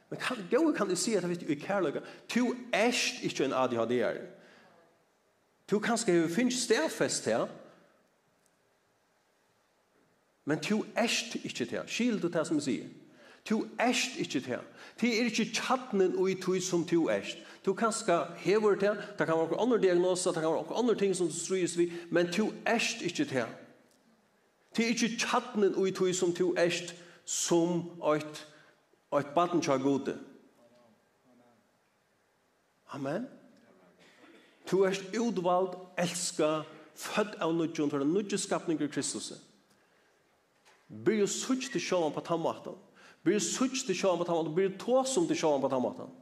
Men 0.10 0.20
kan, 0.20 0.40
gode 0.52 0.74
kan 0.78 0.88
du 0.88 0.96
si 0.96 1.16
at 1.16 1.26
jeg 1.26 1.30
vet 1.30 1.42
ikke 1.42 1.80
i. 1.88 2.02
Du 2.34 2.56
er 2.74 2.94
ikke 3.24 3.46
en 3.46 3.54
ADHD-er. 3.54 4.22
Du 5.68 5.80
kanskje 5.80 6.22
har 6.22 6.30
finnet 6.32 6.56
stedfest 6.56 7.26
her. 7.26 7.48
Men 10.48 10.64
du 10.64 10.86
er 10.96 11.12
ikke 11.44 11.66
til. 11.66 11.84
Skil 11.88 12.22
du 12.22 12.30
det 12.32 12.48
som 12.48 12.62
jeg 12.62 12.64
sier. 12.64 12.88
Du 13.50 13.68
er 13.80 13.92
ikke 14.18 14.40
til. 14.40 14.64
Det 15.02 15.10
er 15.12 15.28
ikke 15.28 15.52
tjattnen 15.54 16.16
og 16.16 16.32
i 16.32 16.36
tog 16.40 16.62
som 16.64 16.86
du 16.88 17.08
er. 17.12 17.28
Du 17.66 17.74
kanskje 17.74 18.16
hever 18.38 18.76
til. 18.80 18.96
Det 19.20 19.28
kan 19.28 19.36
være 19.36 19.60
andre 19.60 19.82
diagnoser, 19.82 20.32
det 20.32 20.42
kan 20.42 20.52
være 20.52 20.80
andre 20.80 20.96
ting 20.96 21.16
som 21.16 21.28
du 21.28 21.34
strys 21.34 21.78
vi. 21.78 21.92
Men 22.12 22.32
du 22.32 22.52
er 22.66 22.80
ikke 23.04 23.26
til. 23.26 23.46
Det 24.78 24.86
er 24.86 24.94
ikke 24.94 25.18
tjattnen 25.18 25.76
ui 25.76 25.92
tui 25.92 26.14
som 26.14 26.34
tu 26.34 26.52
erst 26.54 26.94
som 27.26 27.80
eit, 28.14 28.44
eit 29.18 29.34
baden 29.36 29.62
tja 29.62 29.78
gode. 29.82 30.14
Amen. 32.94 33.26
Tu 34.70 34.84
erst 34.86 35.04
utvald, 35.18 35.74
elska, 35.98 36.62
født 36.96 37.40
av 37.42 37.56
nudjon, 37.56 37.90
for 37.90 38.06
nudjon 38.06 38.40
skapning 38.40 38.82
i 38.82 38.90
Kristus. 38.92 39.32
Byr 40.88 41.24
jo 41.24 41.28
sutt 41.28 41.72
til 41.72 41.82
sjåan 41.82 42.14
på 42.14 42.24
tammaktan. 42.24 42.78
Byr 43.26 43.40
jo 43.40 43.44
sutt 43.44 43.82
til 43.88 43.98
sjåan 43.98 44.22
på 44.22 44.30
tammaktan. 44.30 44.56
Byr 44.56 44.70
jo 44.70 44.78
tåsom 44.86 45.28
til 45.28 45.40
sjåan 45.42 45.64
på 45.64 45.74
tammaktan. 45.74 46.14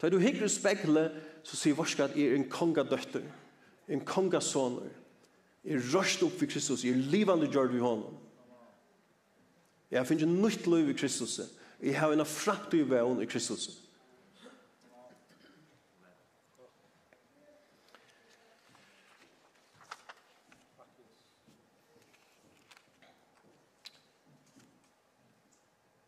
Da 0.00 0.10
du 0.10 0.18
hikker 0.18 0.44
i 0.44 0.50
spekle, 0.50 1.06
så 1.46 1.56
sier 1.56 1.78
varska 1.78 2.08
at 2.08 2.18
er 2.18 2.34
en 2.34 2.48
kongadøtter, 2.50 3.24
en 3.88 4.04
kongasoner. 4.04 4.90
Jeg 5.64 5.78
er 5.78 5.86
røst 5.94 6.22
opp 6.22 6.34
for 6.38 6.46
Kristus. 6.46 6.84
Er 6.84 6.96
livande 6.96 7.48
gjør 7.48 7.70
vi 7.72 7.80
honom. 7.80 8.18
Jeg 9.90 10.06
finner 10.06 10.26
nytt 10.26 10.66
liv 10.66 10.90
i 10.90 10.96
Kristus. 10.98 11.40
Jeg 11.82 12.00
har 12.00 12.12
en 12.12 12.26
framtid 12.26 12.84
vevn 12.90 13.22
i 13.22 13.26
Kristus. 13.30 13.70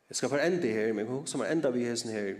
Jeg 0.09 0.17
skal 0.17 0.29
bare 0.31 0.47
ende 0.47 0.69
her, 0.73 0.93
men 0.93 1.27
som 1.27 1.41
er 1.41 1.53
enda 1.53 1.71
vi 1.71 1.85
hesten 1.85 2.11
her, 2.11 2.39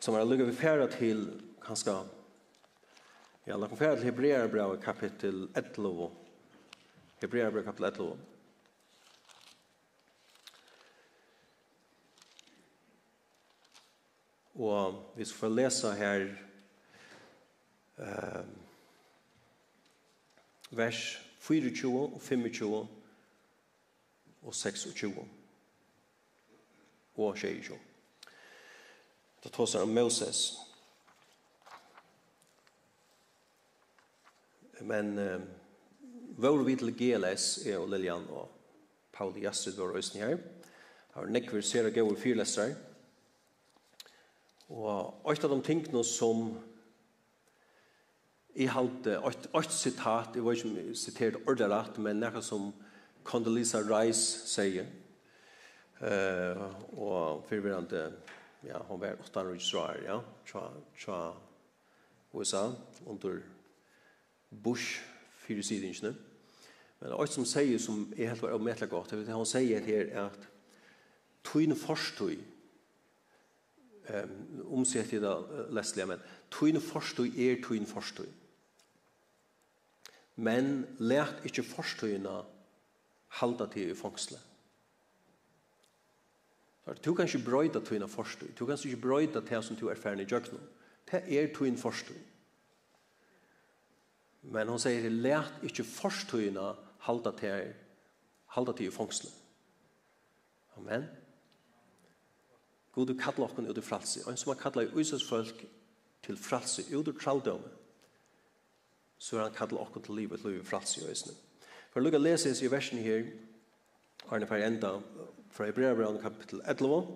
som 0.00 0.14
er 0.14 0.24
lukket 0.24 0.46
vi 0.46 0.54
færre 0.54 0.86
til 0.90 1.24
kanskje 1.64 1.96
Ja, 3.46 3.56
la 3.56 3.66
konfera 3.66 3.94
til 3.96 4.04
Hebreerbrev 4.04 4.74
kapittel 4.82 5.48
11. 5.56 6.10
Hebreerbrev 7.22 7.64
kapittel 7.64 7.84
11. 7.86 8.18
Og 14.54 15.12
vi 15.16 15.24
skal 15.24 15.38
få 15.38 15.48
lese 15.48 15.92
her 15.96 16.26
eh, 17.98 18.44
vers 20.70 21.18
24 21.38 21.98
og 22.14 22.20
25 22.22 22.88
og 24.42 24.54
26 24.54 25.28
og 27.16 27.38
26. 27.38 27.78
Det 29.44 29.52
tar 29.52 29.64
seg 29.64 29.88
Moses. 29.88 29.96
Moses. 29.96 30.69
Men 34.80 35.18
eh, 35.18 35.40
vår 36.40 36.64
vi 36.64 36.76
til 36.80 36.94
GLS, 36.96 37.66
er 37.66 37.78
og 37.78 37.90
Lilian 37.92 38.24
og 38.32 38.48
Paul 39.12 39.36
Jastrid 39.36 39.76
var 39.76 39.96
også 39.96 40.18
her. 40.18 40.36
Det 40.36 41.16
var 41.16 41.26
nekver 41.26 41.60
ser 41.60 41.88
og 41.88 41.92
gøyre 41.92 42.16
fyrlesere. 42.16 42.76
Og 44.70 45.32
et 45.32 45.44
av 45.44 45.50
de 45.50 45.62
tingene 45.66 46.04
som 46.06 46.52
jeg 48.54 48.70
halte, 48.70 49.18
et 49.26 49.72
sitat, 49.74 50.34
jeg 50.34 50.44
var 50.44 50.52
ikke 50.52 50.94
sitert 50.94 51.40
ordet 51.46 51.98
men 51.98 52.20
noe 52.20 52.42
som 52.42 52.72
Condoleezza 53.24 53.82
Rice 53.84 54.46
sier, 54.48 54.86
uh, 56.00 56.66
og 56.96 57.44
fyrverande, 57.48 58.12
ja, 58.64 58.78
hun 58.88 59.00
var 59.00 59.20
8 59.20 59.40
år 59.40 59.52
i 59.54 59.56
Israel, 59.56 60.04
ja, 60.04 60.18
tja, 60.46 60.66
tja, 60.98 61.18
USA, 62.32 62.70
under 63.06 63.40
Bush 64.50 65.00
fyrir 65.44 65.62
sidingene. 65.62 66.14
Men 67.00 67.14
alt 67.16 67.32
som 67.32 67.46
sier 67.48 67.80
som 67.80 68.02
er 68.16 68.32
helt 68.32 68.42
var 68.42 68.54
avmetla 68.54 68.88
godt, 68.90 69.14
det 69.16 69.32
han 69.32 69.46
sier 69.48 69.84
her 69.86 70.10
er 70.10 70.26
at 70.26 70.48
tøyne 71.46 71.76
forstøy 71.78 72.36
um, 74.10 74.34
omsett 74.80 75.14
i 75.16 75.22
det 75.22 75.32
leslige, 75.72 76.06
men 76.10 76.20
tøyne 76.52 76.82
forstøy 76.84 77.30
er 77.30 77.62
tøyne 77.64 77.88
forstøy. 77.88 78.28
Men 80.40 80.84
lært 80.98 81.44
ikke 81.48 81.64
forstøyene 81.64 82.42
halda 83.40 83.66
til 83.72 83.92
i 83.92 83.96
fangsle. 83.96 84.38
Du 87.04 87.14
kan 87.14 87.28
ikke 87.28 87.44
brøyda 87.44 87.80
tøyne 87.84 88.08
forstøy. 88.08 88.48
Du 88.58 88.66
kan 88.66 88.78
ikke 88.84 89.00
brøyda 89.00 89.40
til 89.46 89.62
som 89.62 89.76
du 89.76 89.88
er 89.88 90.00
ferdig 90.00 90.26
i 90.26 90.34
jøkken. 90.34 90.58
Det 91.10 91.22
er 91.28 91.52
tøyne 91.54 91.78
forstøy. 91.78 92.16
Men 94.40 94.68
hon 94.68 94.80
säger 94.80 95.10
lärt 95.10 95.62
inte 95.62 95.84
förståna 95.84 96.76
halda 96.98 97.32
till 97.32 97.72
halda 98.46 98.72
till 98.72 98.92
fångslen. 98.92 99.32
Amen. 100.76 101.04
God 102.92 103.06
du 103.06 103.18
kallar 103.18 103.46
oss 103.46 103.68
ut 103.68 103.78
i 103.78 103.80
fralse. 103.80 104.20
Og 104.24 104.32
en 104.32 104.36
som 104.36 104.50
har 104.50 104.58
kallat 104.58 104.96
Jesus 104.96 105.28
folk 105.28 105.66
til 106.22 106.36
fralse, 106.36 106.82
ut 106.90 107.08
i 107.08 107.12
traldom, 107.12 107.62
så 109.18 109.36
er 109.36 109.42
han 109.42 109.54
kallar 109.54 109.80
oss 109.80 110.04
til 110.04 110.14
livet, 110.14 110.44
livet 110.44 110.66
fralse 110.66 111.00
i 111.00 111.10
øsene. 111.10 111.34
For 111.90 112.00
lukka 112.00 112.18
leses 112.18 112.62
i 112.62 112.70
versen 112.70 112.98
her, 112.98 113.24
Arne 114.30 114.46
Per 114.46 114.56
enda, 114.66 114.98
fra 115.50 115.66
Hebreabraun 115.66 116.20
kapitel 116.22 116.60
11, 116.66 117.06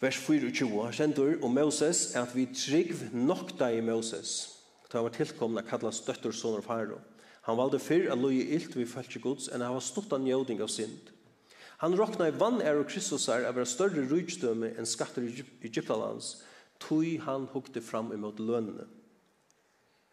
vers 0.00 0.16
24, 0.16 0.92
kjentur 0.92 1.44
om 1.44 1.54
Moses, 1.54 2.16
at 2.16 2.34
vi 2.36 2.46
trygg 2.46 3.12
nokta 3.12 3.68
i 3.72 3.80
Moses, 3.80 4.55
da 4.96 5.02
han 5.02 5.10
var 5.10 5.12
tilkomna 5.12 5.60
kalla 5.62 5.90
støttur 5.92 6.32
sonur 6.32 6.62
faro. 6.64 6.96
Han 7.44 7.58
valde 7.58 7.76
fyrr 7.78 8.08
a 8.08 8.14
loje 8.16 8.46
ilt 8.56 8.72
vi 8.72 8.86
følge 8.88 9.20
gods 9.20 9.50
enn 9.52 9.60
han 9.60 9.74
var 9.76 9.84
stått 9.84 10.14
av 10.16 10.24
av 10.24 10.70
synd. 10.72 11.10
Han 11.84 11.96
rokna 11.96 12.28
i 12.28 12.32
vann 12.32 12.62
er 12.62 12.80
og 12.80 12.88
Kristusar 12.88 13.44
av 13.44 13.54
vera 13.54 13.68
større 13.68 14.08
rujtdømme 14.08 14.72
enn 14.78 14.88
skatter 14.88 15.22
i 15.22 15.44
Egyptalands, 15.60 16.42
tui 16.80 17.18
han 17.18 17.44
hukte 17.52 17.82
fram 17.84 18.08
imot 18.12 18.40
lønne. 18.40 18.86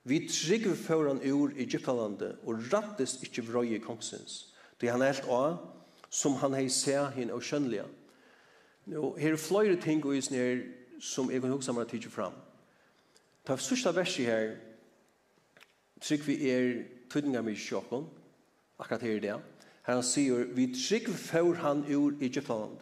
Vi 0.04 0.28
trygg 0.28 0.68
foran 0.76 1.24
ur 1.24 1.56
Egyptalande 1.56 2.36
og 2.44 2.60
rattes 2.74 3.22
ikkje 3.24 3.48
vrøye 3.48 3.80
kongsins, 3.80 4.52
det 4.82 4.92
han 4.92 5.02
helt 5.02 5.24
av, 5.32 5.62
som 6.10 6.36
han 6.44 6.60
hei 6.60 6.68
se 6.68 7.00
hin 7.16 7.32
og 7.32 7.40
skjønnelige. 7.40 7.88
Nå, 8.92 9.16
her 9.16 9.32
er 9.32 9.40
flere 9.40 9.80
ting 9.80 10.04
og 10.04 10.18
isen 10.18 10.36
her 10.36 10.66
som 11.00 11.32
jeg 11.32 11.40
kan 11.40 11.56
hukse 11.56 11.72
meg 11.72 11.88
tidsi 11.88 12.12
fram. 12.12 12.36
Ta 13.44 13.58
sørsta 13.60 13.92
versi 13.92 14.24
her, 14.24 14.54
trygg 16.04 16.28
vi 16.28 16.38
er 16.52 16.70
tydninga 17.12 17.42
med 17.46 17.58
sjokken, 17.60 18.08
akkurat 18.80 19.06
her 19.06 19.18
i 19.18 19.24
det. 19.24 19.38
Her 19.88 20.00
han 20.00 20.06
sier, 20.06 20.48
vi 20.56 20.70
trygg 20.76 21.10
før 21.20 21.60
han 21.64 21.86
ur 21.88 22.18
Egyptaland, 22.24 22.80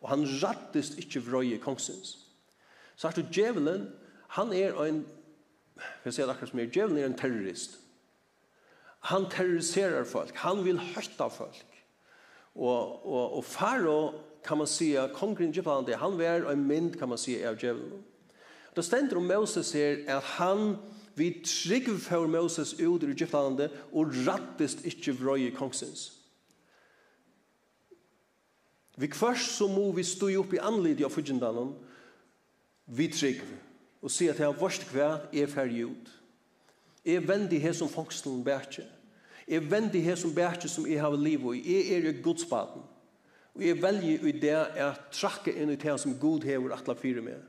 og 0.00 0.08
han 0.08 0.26
rattist 0.42 0.98
ikkje 1.00 1.24
vrøye 1.28 1.60
kongsins. 1.60 2.16
Så 2.96 3.08
er 3.08 3.16
det 3.16 3.30
djevelen, 3.32 3.88
han 4.36 4.52
er 4.52 4.76
en, 4.84 5.04
jeg 6.04 6.12
sier 6.12 6.28
det 6.28 6.34
akkurat 6.34 6.52
som 6.52 6.60
er, 6.60 6.72
djevelen 6.72 7.00
er 7.00 7.08
en 7.08 7.18
terrorist. 7.18 7.78
Han 9.08 9.28
terroriserer 9.32 10.04
folk, 10.04 10.36
han 10.36 10.64
vil 10.64 10.80
høyta 10.80 11.28
folk. 11.32 11.66
Og, 12.54 13.06
og, 13.06 13.36
og 13.38 13.44
faro, 13.44 14.12
kan 14.44 14.58
man 14.58 14.66
säga, 14.66 15.08
kongren 15.14 15.50
Egyptaland, 15.50 15.88
han 15.88 16.18
var 16.18 16.50
en 16.52 16.66
mynd, 16.66 16.98
kan 16.98 17.08
man 17.08 17.18
säga, 17.18 17.48
av 17.48 17.56
djevelen. 17.56 18.04
Det 18.76 18.84
stender 18.84 19.16
om 19.16 19.26
Moses 19.26 19.72
her, 19.72 19.96
at 20.06 20.22
han, 20.22 20.58
han, 20.58 20.76
Vi 21.20 21.34
trygg 21.44 21.90
for 22.00 22.28
Moses 22.30 22.72
ut 22.80 23.04
i 23.04 23.10
Egyptlandet 23.12 23.74
og 23.92 24.14
rattest 24.24 24.86
ikke 24.88 25.12
vrøy 25.18 25.50
i 25.50 25.52
kongsens. 25.52 26.06
Vi 28.96 29.08
kvørst 29.08 29.58
så 29.58 29.68
må 29.68 29.90
vi 29.96 30.04
stå 30.04 30.30
opp 30.40 30.54
i 30.56 30.62
anlidig 30.64 31.04
av 31.04 31.12
fudgendanen, 31.12 31.74
vi 32.90 33.06
trygg, 33.12 33.42
og 34.00 34.12
si 34.12 34.28
at 34.32 34.40
jeg 34.40 34.56
varst 34.60 34.86
hver 34.92 35.28
er 35.32 35.50
ferdig 35.50 35.84
ut. 35.92 36.08
Jeg 37.04 37.28
vendig 37.28 37.60
her 37.62 37.76
som 37.76 37.88
fangstelen 37.88 38.42
bærtje. 38.44 38.86
Jeg 39.48 39.70
vendig 39.70 40.02
her 40.04 40.18
som 40.20 40.34
bærtje 40.34 40.68
som 40.68 40.88
jeg 40.88 41.00
har 41.00 41.16
liv 41.16 41.44
i. 41.54 41.62
Jeg 41.64 41.96
er 41.96 42.08
i 42.10 42.16
godspaten. 42.22 42.82
Og 43.54 43.64
jeg 43.66 43.82
velger 43.82 44.26
i 44.28 44.32
det 44.32 44.52
jeg 44.52 45.06
trakker 45.12 45.56
inn 45.56 45.72
i 45.72 45.78
det 45.80 45.96
som 46.00 46.18
god 46.20 46.44
hever 46.48 46.74
atla 46.76 46.94
fire 46.96 47.24
meg 47.24 47.40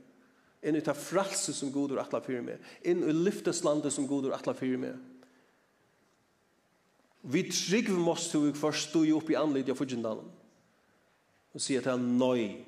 inn 0.62 0.78
i 0.78 0.82
ta 0.84 0.94
fralse 0.94 1.54
som 1.54 1.72
god 1.74 1.96
og 1.96 2.02
atla 2.04 2.20
fyrir 2.22 2.44
meg, 2.46 2.60
inn 2.86 3.02
i 3.02 3.14
lyfteslandet 3.14 3.94
som 3.94 4.06
god 4.08 4.30
og 4.30 4.36
atla 4.36 4.54
fyrir 4.56 4.78
meg. 4.80 4.98
Vi 7.22 7.42
trygg 7.50 7.90
måste 8.02 8.40
vi 8.42 8.54
først 8.58 8.90
stå 8.90 9.04
opp 9.16 9.30
i 9.30 9.38
anledd 9.38 9.70
av 9.70 9.78
fudgjendalen 9.78 10.30
og 11.52 11.60
si 11.60 11.76
at 11.76 11.86
han 11.86 12.00
nøy 12.16 12.62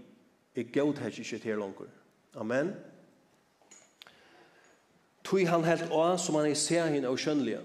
er 0.54 0.66
god 0.74 1.00
her 1.00 1.08
ikke 1.08 1.38
til 1.40 1.58
langer. 1.58 1.88
Amen. 2.36 2.74
Tui 5.24 5.46
han 5.48 5.64
helt 5.64 5.88
å, 5.88 6.02
som 6.20 6.36
han 6.36 6.50
er 6.50 6.58
ser 6.58 6.90
henne 6.92 7.08
og 7.08 7.16
skjønnelige. 7.18 7.62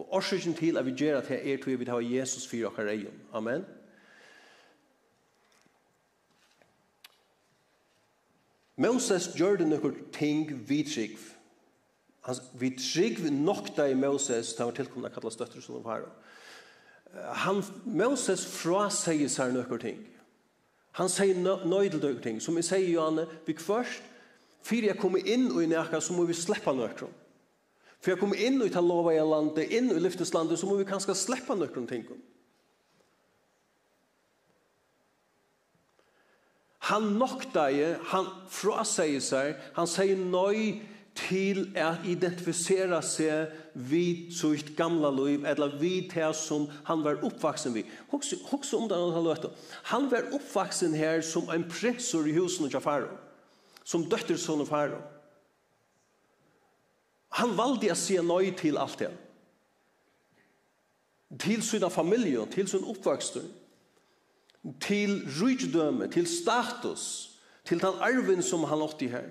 Og 0.00 0.16
årsøkjen 0.16 0.56
til 0.56 0.80
at 0.80 0.86
vi 0.88 0.96
gjør 0.96 1.20
at 1.20 1.28
her 1.28 1.44
er 1.44 1.60
tui 1.60 1.76
vi 1.76 1.84
tar 1.84 2.00
Jesus 2.00 2.48
fyrir 2.48 2.70
okkar 2.70 2.88
egen. 2.94 3.20
Amen. 3.36 3.60
Amen. 3.60 3.79
Moses 8.80 9.28
gjør 9.36 9.60
det 9.60 9.68
noen 9.68 9.96
ting 10.14 10.46
vi 10.68 10.80
trygg. 10.88 11.18
Han, 12.28 12.40
vi 12.60 12.70
trygg 12.76 13.22
nok 13.32 13.72
i 13.78 13.94
Moses, 13.94 14.54
da 14.54 14.64
han 14.64 14.70
var 14.70 14.78
tilkommet 14.78 15.10
av 15.10 15.16
kallet 15.16 15.36
støtter 15.36 15.64
som 15.64 15.82
var. 15.84 16.06
Han, 17.44 17.62
Moses 17.84 18.44
fraseier 18.46 19.28
seg 19.28 19.52
noen 19.56 19.82
ting. 19.82 20.00
Han 20.98 21.10
sier 21.12 21.36
nøy 21.38 21.90
til 21.90 22.00
noen 22.00 22.22
ting. 22.24 22.40
Som 22.42 22.56
vi 22.58 22.64
sier, 22.66 22.88
Johanne, 22.88 23.26
vi 23.46 23.56
først, 23.58 24.02
fyrir 24.66 24.90
jeg 24.90 25.00
kommer 25.00 25.24
inn 25.24 25.48
og 25.52 25.62
i 25.62 25.70
nekka, 25.70 26.00
så 26.00 26.16
må 26.16 26.26
vi 26.28 26.36
slippe 26.36 26.74
noen. 26.76 27.12
For 28.00 28.14
jeg 28.14 28.20
kommer 28.20 28.40
inn 28.40 28.60
og 28.62 28.70
i 28.70 28.72
ta 28.72 28.80
lova 28.80 29.12
i 29.12 29.20
landet, 29.20 29.72
inn 29.76 29.92
og 29.92 30.00
i 30.00 30.04
lyfteslandet, 30.06 30.58
så 30.58 30.68
må 30.68 30.78
vi 30.78 30.88
kanskje 30.88 31.16
sleppa 31.18 31.56
noen 31.56 31.88
ting. 31.88 32.06
Han 36.90 37.12
noktaje, 37.20 37.94
han 38.10 38.30
fraseier 38.50 39.22
seg, 39.22 39.58
han 39.76 39.88
sier 39.90 40.18
nøy 40.18 40.80
til 41.18 41.62
å 41.78 41.90
identifisere 42.08 42.98
seg 43.04 43.52
vid 43.90 44.30
sitt 44.34 44.72
gamla 44.78 45.10
liv, 45.14 45.44
eller 45.46 45.76
vid 45.78 46.10
det 46.14 46.30
som 46.38 46.66
han 46.88 47.04
var 47.04 47.22
oppvaksen 47.26 47.74
vid. 47.76 47.88
Hoks 48.10 48.72
om 48.74 48.88
det 48.90 48.98
han 48.98 49.24
løte. 49.26 49.52
Han 49.92 50.08
var 50.10 50.30
oppvaksen 50.34 50.94
her 50.96 51.22
som 51.26 51.50
en 51.54 51.66
pressor 51.70 52.26
i 52.26 52.34
husen 52.34 52.70
av 52.70 52.82
Faro, 52.82 53.14
som 53.84 54.06
døtterson 54.10 54.64
av 54.64 54.70
Faro. 54.70 55.00
Han 57.38 57.54
valde 57.58 57.92
å 57.92 57.98
si 57.98 58.18
nøy 58.18 58.50
til 58.58 58.78
alt 58.80 58.98
det. 59.04 59.12
Til 61.38 61.62
sin 61.62 61.86
familie, 61.94 62.42
til 62.50 62.66
sin 62.66 62.86
oppvaksen 62.90 63.46
til 64.80 65.22
rydgdøme, 65.40 66.08
til 66.08 66.26
status, 66.26 67.30
til 67.64 67.80
den 67.80 68.00
arven 68.00 68.42
som 68.42 68.64
han 68.64 68.82
åtti 68.82 69.08
her. 69.08 69.30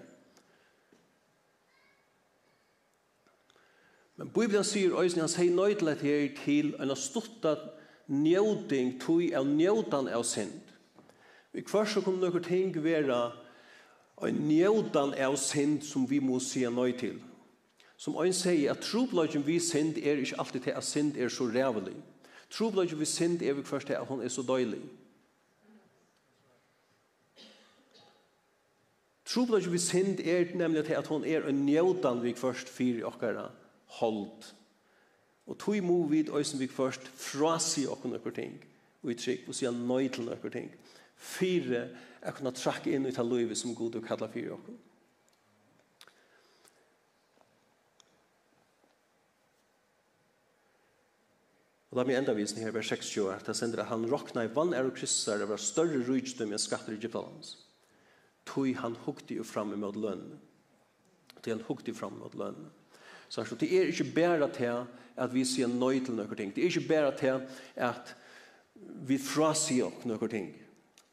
Men 4.19 4.29
Bibelen 4.35 4.65
sier 4.67 4.97
øyne, 4.99 5.21
han 5.23 5.31
sier 5.31 5.53
nøydlet 5.55 6.01
her 6.03 6.25
til 6.43 6.73
en 6.81 6.95
stutta 6.95 7.55
njøding, 8.09 8.97
tog 8.99 9.21
av 9.33 9.47
njødan 9.47 10.09
av 10.11 10.25
synd. 10.27 10.73
Vi 11.53 11.63
kvart 11.63 11.93
så 11.93 12.01
kommer 12.03 12.27
noen 12.27 12.43
ting 12.43 12.75
være 12.83 13.19
en 14.27 14.41
njødan 14.49 15.13
av 15.15 15.37
synd 15.39 15.85
som 15.87 16.09
vi 16.09 16.19
må 16.19 16.41
si 16.43 16.65
nøy 16.67 16.97
til. 16.99 17.21
Som 17.95 18.17
øyne 18.19 18.35
sier 18.35 18.73
at 18.73 18.83
trobløgjen 18.83 19.45
vi 19.47 19.59
synd 19.59 19.97
er 19.97 20.19
ikke 20.19 20.39
alltid 20.39 20.67
til 20.67 20.75
at 20.75 20.83
synd 20.83 21.17
er 21.17 21.31
så 21.31 21.47
rævelig. 21.47 21.95
Trobløgjen 22.51 22.99
vi 22.99 23.05
synd 23.05 23.41
er 23.41 23.53
vi 23.53 23.63
kvart 23.63 23.85
til 23.85 23.93
at 23.93 24.07
hun 24.07 24.21
er 24.21 24.27
så 24.27 24.43
døylig. 24.43 24.81
Trobladje 29.29 29.69
vi 29.69 29.77
synd 29.77 30.21
er 30.25 30.55
nemlig 30.57 30.87
til 30.87 30.97
at 30.97 31.07
hun 31.07 31.25
er 31.27 31.45
en 31.45 31.65
njødan 31.67 32.23
vi 32.23 32.33
først 32.33 32.69
fyr 32.73 32.97
i 32.97 33.05
okkara 33.05 33.51
hold. 33.99 34.47
Og 35.45 35.57
tog 35.61 35.83
må 35.85 35.99
vi 36.09 36.23
øysen 36.33 36.59
vi 36.59 36.67
først 36.67 37.05
frasi 37.13 37.85
okkara 37.85 38.15
nokkur 38.15 38.33
ting 38.33 38.57
og 39.03 39.11
i 39.13 39.17
trygg 39.19 39.45
og 39.47 39.55
sier 39.55 39.75
nøy 39.75 40.09
til 40.09 40.25
nokkur 40.25 40.49
ting. 40.53 40.71
Fyre 41.15 41.85
er 42.21 42.35
kunne 42.35 42.55
trakke 42.57 42.89
inn 42.95 43.05
i 43.05 43.13
ta 43.13 43.23
løyve 43.23 43.55
som 43.55 43.75
god 43.77 43.99
og 44.01 44.07
kalla 44.09 44.31
fyre 44.33 44.57
okkara. 44.57 44.81
Og 51.89 51.97
la 51.97 52.05
meg 52.05 52.19
enda 52.19 52.33
visen 52.37 52.61
her, 52.61 52.73
vers 52.73 52.89
26, 52.89 53.29
at 53.33 53.47
han 53.49 53.57
sender 53.57 53.81
at 53.81 53.89
han 53.89 54.05
rokna 54.09 54.43
i 54.45 54.53
vann 54.53 54.75
er 54.77 54.85
og 54.85 54.93
kristser 54.97 55.41
over 55.45 55.57
større 55.57 56.01
rydgdom 56.05 56.53
enn 56.53 56.61
skatter 56.61 56.93
i 56.93 57.01
Egyptalands 57.01 57.57
tog 58.49 58.69
han 58.81 58.97
hukte 59.05 59.37
jo 59.37 59.45
fram 59.47 59.73
imot 59.75 59.97
lønn. 59.99 60.25
Tog 61.39 61.51
han 61.53 61.65
hukte 61.67 61.93
jo 61.93 61.99
fram 61.99 62.17
imot 62.17 62.37
lønn. 62.39 62.67
Så 63.29 63.45
det 63.61 63.69
er 63.69 63.91
ikke 63.91 64.09
bare 64.15 64.49
til 64.53 64.87
at 65.19 65.33
vi 65.33 65.43
sier 65.45 65.69
nøy 65.69 66.01
til 66.01 66.17
noen 66.17 66.37
ting. 66.37 66.55
Det 66.55 66.63
er 66.63 66.71
ikke 66.71 66.89
bare 66.89 67.13
til 67.19 67.43
at 67.77 68.15
vi 69.05 69.19
frasier 69.21 69.89
opp 69.89 70.05
noen 70.09 70.31
ting. 70.31 70.49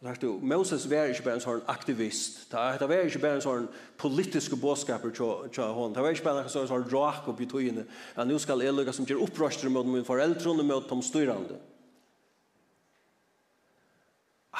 Sagt 0.06 0.22
du, 0.22 0.36
Moses 0.44 0.84
var 0.90 1.08
ikke 1.10 1.24
bare 1.24 1.38
en 1.40 1.42
sånn 1.42 1.62
aktivist. 1.72 2.44
Det 2.52 2.86
var 2.86 3.08
ikke 3.08 3.20
bare 3.22 3.38
en 3.40 3.44
sånn 3.44 3.64
politisk 3.98 4.54
bådskaper 4.60 5.14
til 5.16 5.72
hon. 5.74 5.94
Det 5.96 6.04
var 6.04 6.14
ikke 6.14 6.28
bare 6.28 6.44
en 6.44 6.52
sånn, 6.52 6.68
sånn 6.70 6.84
rak 6.92 7.26
opp 7.32 7.40
i 7.42 7.48
togene. 7.50 7.86
At 8.14 8.28
nå 8.28 8.36
skal 8.42 8.62
jeg 8.62 8.76
lukke 8.76 8.94
som 8.94 9.08
gjør 9.08 9.24
opprøster 9.24 9.72
mot 9.72 9.88
min 9.88 10.06
foreldre 10.06 10.52
og 10.52 10.62
mot 10.68 10.86
de 10.92 11.00
styrande. 11.02 11.58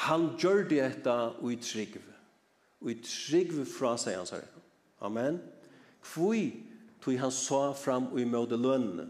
Han 0.07 0.33
gjør 0.41 0.65
det 0.69 0.81
etter 0.83 1.37
og 1.39 1.53
i 1.53 1.61
trygve 1.61 2.16
og 2.81 2.91
i 2.91 2.97
trygg 3.01 3.53
fra 3.69 3.95
seg 3.99 4.17
hans 4.19 4.33
herre. 4.35 4.49
Amen. 5.01 5.39
Kvui 6.05 6.51
tog 7.01 7.17
han 7.21 7.33
sa 7.33 7.71
fram 7.77 8.11
og 8.11 8.19
i 8.21 8.27
møte 8.29 8.57
lønene. 8.59 9.09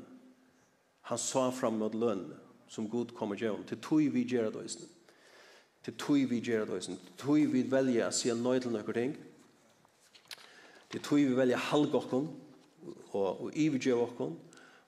Han 1.07 1.19
sa 1.21 1.47
fram 1.55 1.79
mot 1.81 1.95
lønene 1.95 2.39
som 2.67 2.89
Gud 2.91 3.13
kommer 3.15 3.35
til 3.35 3.63
Til 3.67 3.79
tog 3.79 4.13
vi 4.13 4.23
gjør 4.27 4.51
det 4.51 4.61
høysen. 4.61 4.87
Til 5.83 5.93
tog 5.95 6.29
vi 6.29 6.39
gjør 6.39 6.65
det 6.65 6.73
høysen. 6.73 6.97
Til 6.97 7.13
tog 7.17 7.53
vi 7.53 7.63
velger 7.71 8.07
å 8.07 8.11
si 8.11 8.31
nøy 8.31 8.59
til 8.59 8.71
noen 8.71 8.93
ting. 8.93 9.15
Til 10.91 11.01
tog 11.01 11.17
vi 11.17 11.35
velger 11.35 11.57
halg 11.57 11.95
okken 11.95 12.27
og, 13.11 13.41
og 13.41 13.51
ivergjør 13.55 14.03
okken 14.03 14.35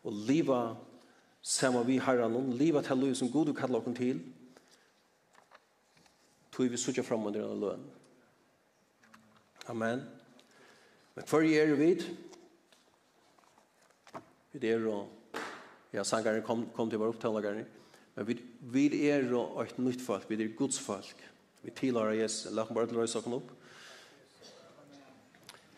og 0.03 0.19
liva 0.27 0.75
saman 1.41 1.87
vi 1.87 1.99
herran 1.99 2.35
og 2.35 2.51
liva 2.59 2.81
til 2.83 2.99
løy 2.99 3.13
som 3.15 3.31
Gud 3.31 3.53
kallar 3.55 3.79
okken 3.79 3.95
til. 3.95 4.19
Tog 6.51 6.71
vi 6.71 6.77
sutja 6.77 7.03
fram 7.03 7.27
under 7.27 7.47
lønene 7.55 7.98
Amen. 9.69 10.01
Men 11.15 11.25
hver 11.29 11.45
er 11.45 11.75
vi? 11.77 11.93
Vi 14.51 14.69
er 14.69 14.85
og 14.89 15.43
ja, 15.93 16.03
sangaren 16.03 16.41
kom, 16.45 16.65
kom 16.73 16.89
til 16.89 17.01
vår 17.01 17.13
opptalagare. 17.13 17.65
Men 18.15 18.27
vi, 18.27 18.39
vi 18.73 18.85
er 19.09 19.29
og 19.37 19.61
et 19.61 19.77
nytt 19.77 20.01
folk, 20.01 20.25
vi 20.29 20.39
er 20.41 20.55
Guds 20.57 20.79
folk. 20.81 21.21
Vi 21.61 21.73
tilhører 21.75 22.17
Jesus. 22.17 22.49
La 22.55 22.63
oss 22.63 22.73
bare 22.73 22.89
til 22.89 22.97
å 22.97 23.05
saken 23.09 23.37
opp. 23.37 23.51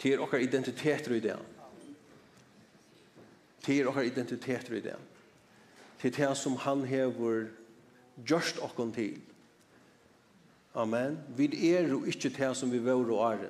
Til 0.02 0.16
er 0.16 0.24
okkar 0.24 0.42
identiteter 0.42 1.18
i 1.18 1.24
det. 1.24 1.38
Til 3.62 3.82
er 3.82 3.92
dere 3.92 4.08
identiteter 4.08 4.78
i 4.80 4.86
det. 4.88 4.98
Til 6.02 6.16
det 6.16 6.32
som 6.40 6.56
han 6.64 6.86
hever 6.88 7.50
gjørst 8.24 8.64
dere 8.64 8.94
til. 8.96 9.20
Amen. 10.74 11.20
Vi 11.36 11.52
er 11.74 11.92
jo 11.92 12.06
ikke 12.08 12.32
det 12.34 12.56
som 12.58 12.72
vi 12.72 12.80
var 12.80 13.04
og 13.04 13.26
er 13.34 13.50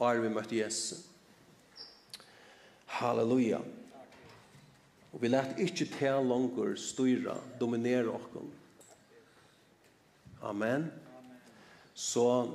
er 0.00 0.22
vi 0.22 0.32
møtte 0.32 0.56
Jesus. 0.56 1.04
Halleluja. 2.86 3.60
Og 5.12 5.22
vi 5.22 5.28
lät 5.28 5.58
ikke 5.58 5.84
til 5.90 6.26
langer 6.26 6.76
styra, 6.78 7.36
dominera 7.60 8.14
oss. 8.14 8.44
Amen. 10.42 10.90
Så 11.94 12.48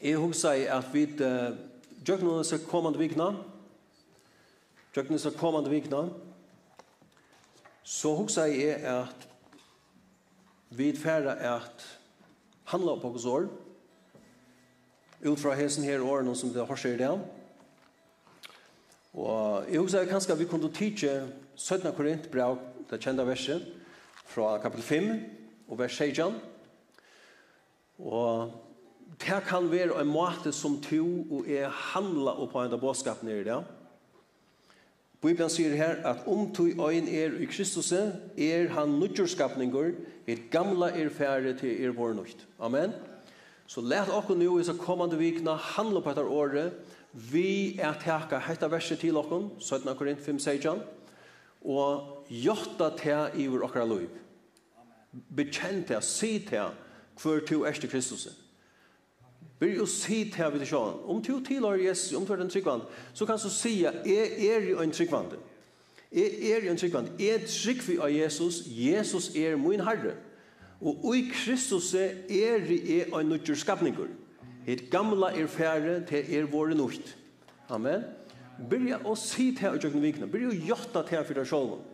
jeg 0.00 0.16
husker 0.16 0.72
at 0.72 0.88
vi 0.92 1.04
uh, 1.04 1.52
gjør 2.06 2.42
så 2.42 2.58
kommende 2.68 2.98
vikna, 2.98 3.32
gjør 4.94 5.16
så 5.18 5.30
kommende 5.36 5.70
vikna, 5.70 6.08
så 7.82 8.14
husker 8.16 8.44
jeg 8.44 8.80
at 8.86 9.28
vi 10.70 10.92
færre 10.96 11.36
at 11.36 11.84
handla 12.64 12.96
på 12.96 13.12
oss 13.14 13.26
år, 13.28 13.48
ut 15.22 15.38
fra 15.40 15.54
hesen 15.54 15.84
her 15.86 16.02
årene 16.02 16.34
som 16.36 16.50
det 16.52 16.66
har 16.66 16.78
skjer 16.78 16.98
det. 16.98 17.12
Og 19.12 19.68
jeg 19.68 19.80
husker 19.80 20.08
kanskje 20.08 20.38
vi 20.38 20.48
kunne 20.48 20.72
tige 20.72 21.12
17. 21.56 21.92
Korint 21.96 22.30
brev, 22.32 22.58
det 22.90 23.00
kjente 23.00 23.26
verset, 23.26 23.66
fra 24.26 24.56
kapitel 24.62 24.84
5 24.84 25.10
og 25.68 25.78
vers 25.78 25.98
16. 25.98 26.40
Og 27.98 28.52
det 29.20 29.42
kan 29.46 29.68
være 29.70 30.00
en 30.00 30.10
måte 30.10 30.52
som 30.52 30.80
to 30.82 31.04
og 31.30 31.46
er 31.50 31.68
handla 31.92 32.34
på 32.48 32.64
en 32.64 32.72
av 32.72 32.80
bådskapen 32.80 33.28
i 33.28 33.44
det. 33.44 33.60
Bibelen 35.22 35.50
sier 35.52 35.76
her 35.78 36.00
at 36.08 36.24
om 36.26 36.48
tog 36.50 36.80
øyn 36.82 37.06
er 37.06 37.36
i 37.38 37.46
Kristus, 37.46 37.92
er 37.92 38.72
han 38.74 38.98
nødgjørskapninger, 38.98 39.92
er 40.26 40.44
gamla 40.50 40.90
er 40.90 41.12
færre 41.14 41.54
til 41.54 41.84
er 41.84 41.94
vår 41.94 42.16
nødt. 42.18 42.46
Amen. 42.58 42.90
Amen. 42.90 43.11
Så 43.72 43.80
let 43.80 44.08
oss 44.08 44.28
nu 44.28 44.60
i 44.60 44.64
så 44.64 44.74
kommande 44.74 45.16
vikna 45.16 45.54
handla 45.56 46.00
på 46.04 46.10
etter 46.12 46.26
året. 46.28 46.74
Vi 47.12 47.78
er 47.80 47.94
teka 47.96 48.36
hetta 48.44 48.68
verset 48.68 48.98
til 49.00 49.16
okkur, 49.16 49.46
17. 49.60 49.94
Korint 49.96 50.20
5, 50.20 50.38
16, 50.38 50.80
og 51.64 52.26
jotta 52.28 52.90
te 52.98 53.14
iver 53.40 53.64
okkara 53.64 53.86
loiv. 53.88 54.10
Bekjent 55.12 55.86
te, 55.88 56.00
si 56.04 56.34
te, 56.44 56.66
hver 57.22 57.40
tu 57.48 57.62
erste 57.64 57.88
Kristus. 57.88 58.26
Bør 59.60 59.72
jo 59.78 59.86
si 59.88 60.26
te 60.34 60.50
vid 60.52 60.66
sjåan. 60.68 61.00
Om 61.08 61.22
tu 61.24 61.38
tilhör 61.40 61.80
Jesus, 61.80 62.12
om 62.12 62.26
tu 62.26 62.34
er 62.34 62.44
en 62.44 62.52
tryggvand, 62.52 62.84
så 63.14 63.26
kan 63.26 63.40
du 63.40 63.48
sia, 63.48 63.94
er, 64.04 64.36
er 64.50 64.68
jo 64.68 64.82
en 64.84 64.92
tryggvand. 64.92 65.32
Er, 66.12 66.28
er 66.52 66.66
jo 66.66 66.70
en 66.70 66.76
tryggvand. 66.76 67.08
Er 67.20 67.48
tryggvi 67.48 67.96
av 67.96 68.12
Jesus, 68.12 68.66
Jesus 68.66 69.32
er 69.36 69.56
min 69.56 69.80
herre. 69.80 70.12
Og 70.82 71.16
i 71.16 71.28
Kristus 71.30 71.92
er 71.94 72.26
i 72.30 72.98
er 72.98 73.12
en 73.14 73.28
nødgjør 73.30 73.54
skapninger. 73.54 74.10
Et 74.66 74.90
gamla 74.90 75.30
er 75.30 75.46
færre 75.46 76.00
til 76.06 76.34
er 76.34 76.46
våre 76.50 76.74
nødt. 76.74 77.16
Amen. 77.70 78.02
Byrja 78.70 78.98
å 79.06 79.14
si 79.18 79.50
til 79.56 79.72
å 79.72 79.78
kjøkken 79.78 80.02
vikene. 80.02 80.28
Byrja 80.30 80.50
å 80.50 80.58
gjøtta 80.70 81.02
til 81.06 81.20
å 81.22 81.36
deg 81.38 81.48
sjålen. 81.48 81.84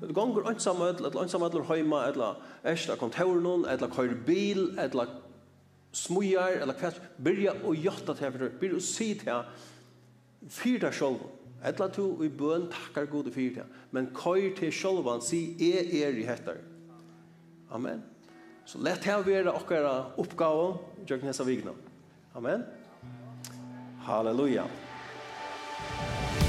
Det 0.00 0.14
gonger 0.14 0.48
ønsamme 0.50 0.90
et, 0.90 0.98
eller 1.00 1.22
ønsamme 1.22 1.46
et, 1.46 1.54
eller 1.54 1.68
høyma, 1.68 2.00
eller 2.10 2.40
æsla 2.70 2.96
kontoren, 3.00 3.64
eller 3.70 3.90
køyre 3.90 4.18
bil, 4.26 4.66
eller 4.78 5.14
smujar, 5.94 6.58
eller 6.60 6.76
kvart. 6.78 6.98
Byrja 7.22 7.54
å 7.64 7.74
gjøtta 7.74 8.16
til 8.18 8.34
for 8.34 8.44
deg. 8.44 8.58
Byrja 8.60 8.80
å 8.80 8.84
si 8.84 9.10
til 9.20 9.32
å 9.34 9.42
deg 10.82 10.98
sjålen. 10.98 11.40
Etla 11.64 11.88
to 11.88 12.08
i 12.20 12.28
bøn 12.28 12.66
takkar 12.68 13.06
gode 13.08 13.32
fyrir 13.32 13.54
til. 13.60 13.78
Men 13.94 14.10
køyr 14.12 14.50
til 14.58 14.74
sjolvan, 14.74 15.22
si, 15.24 15.54
er 15.72 15.86
er 16.02 16.18
i 16.18 16.26
hettar. 16.26 16.60
Amen. 17.72 18.02
Så 18.64 18.80
lett 18.80 19.04
her 19.04 19.20
være 19.26 19.52
okkara 19.52 19.92
oppgave 20.20 20.70
gjør 21.04 21.28
nesa 21.28 21.44
vigna. 21.44 21.76
Amen. 22.34 22.64
Halleluja. 24.08 24.64
Halleluja. 24.64 26.43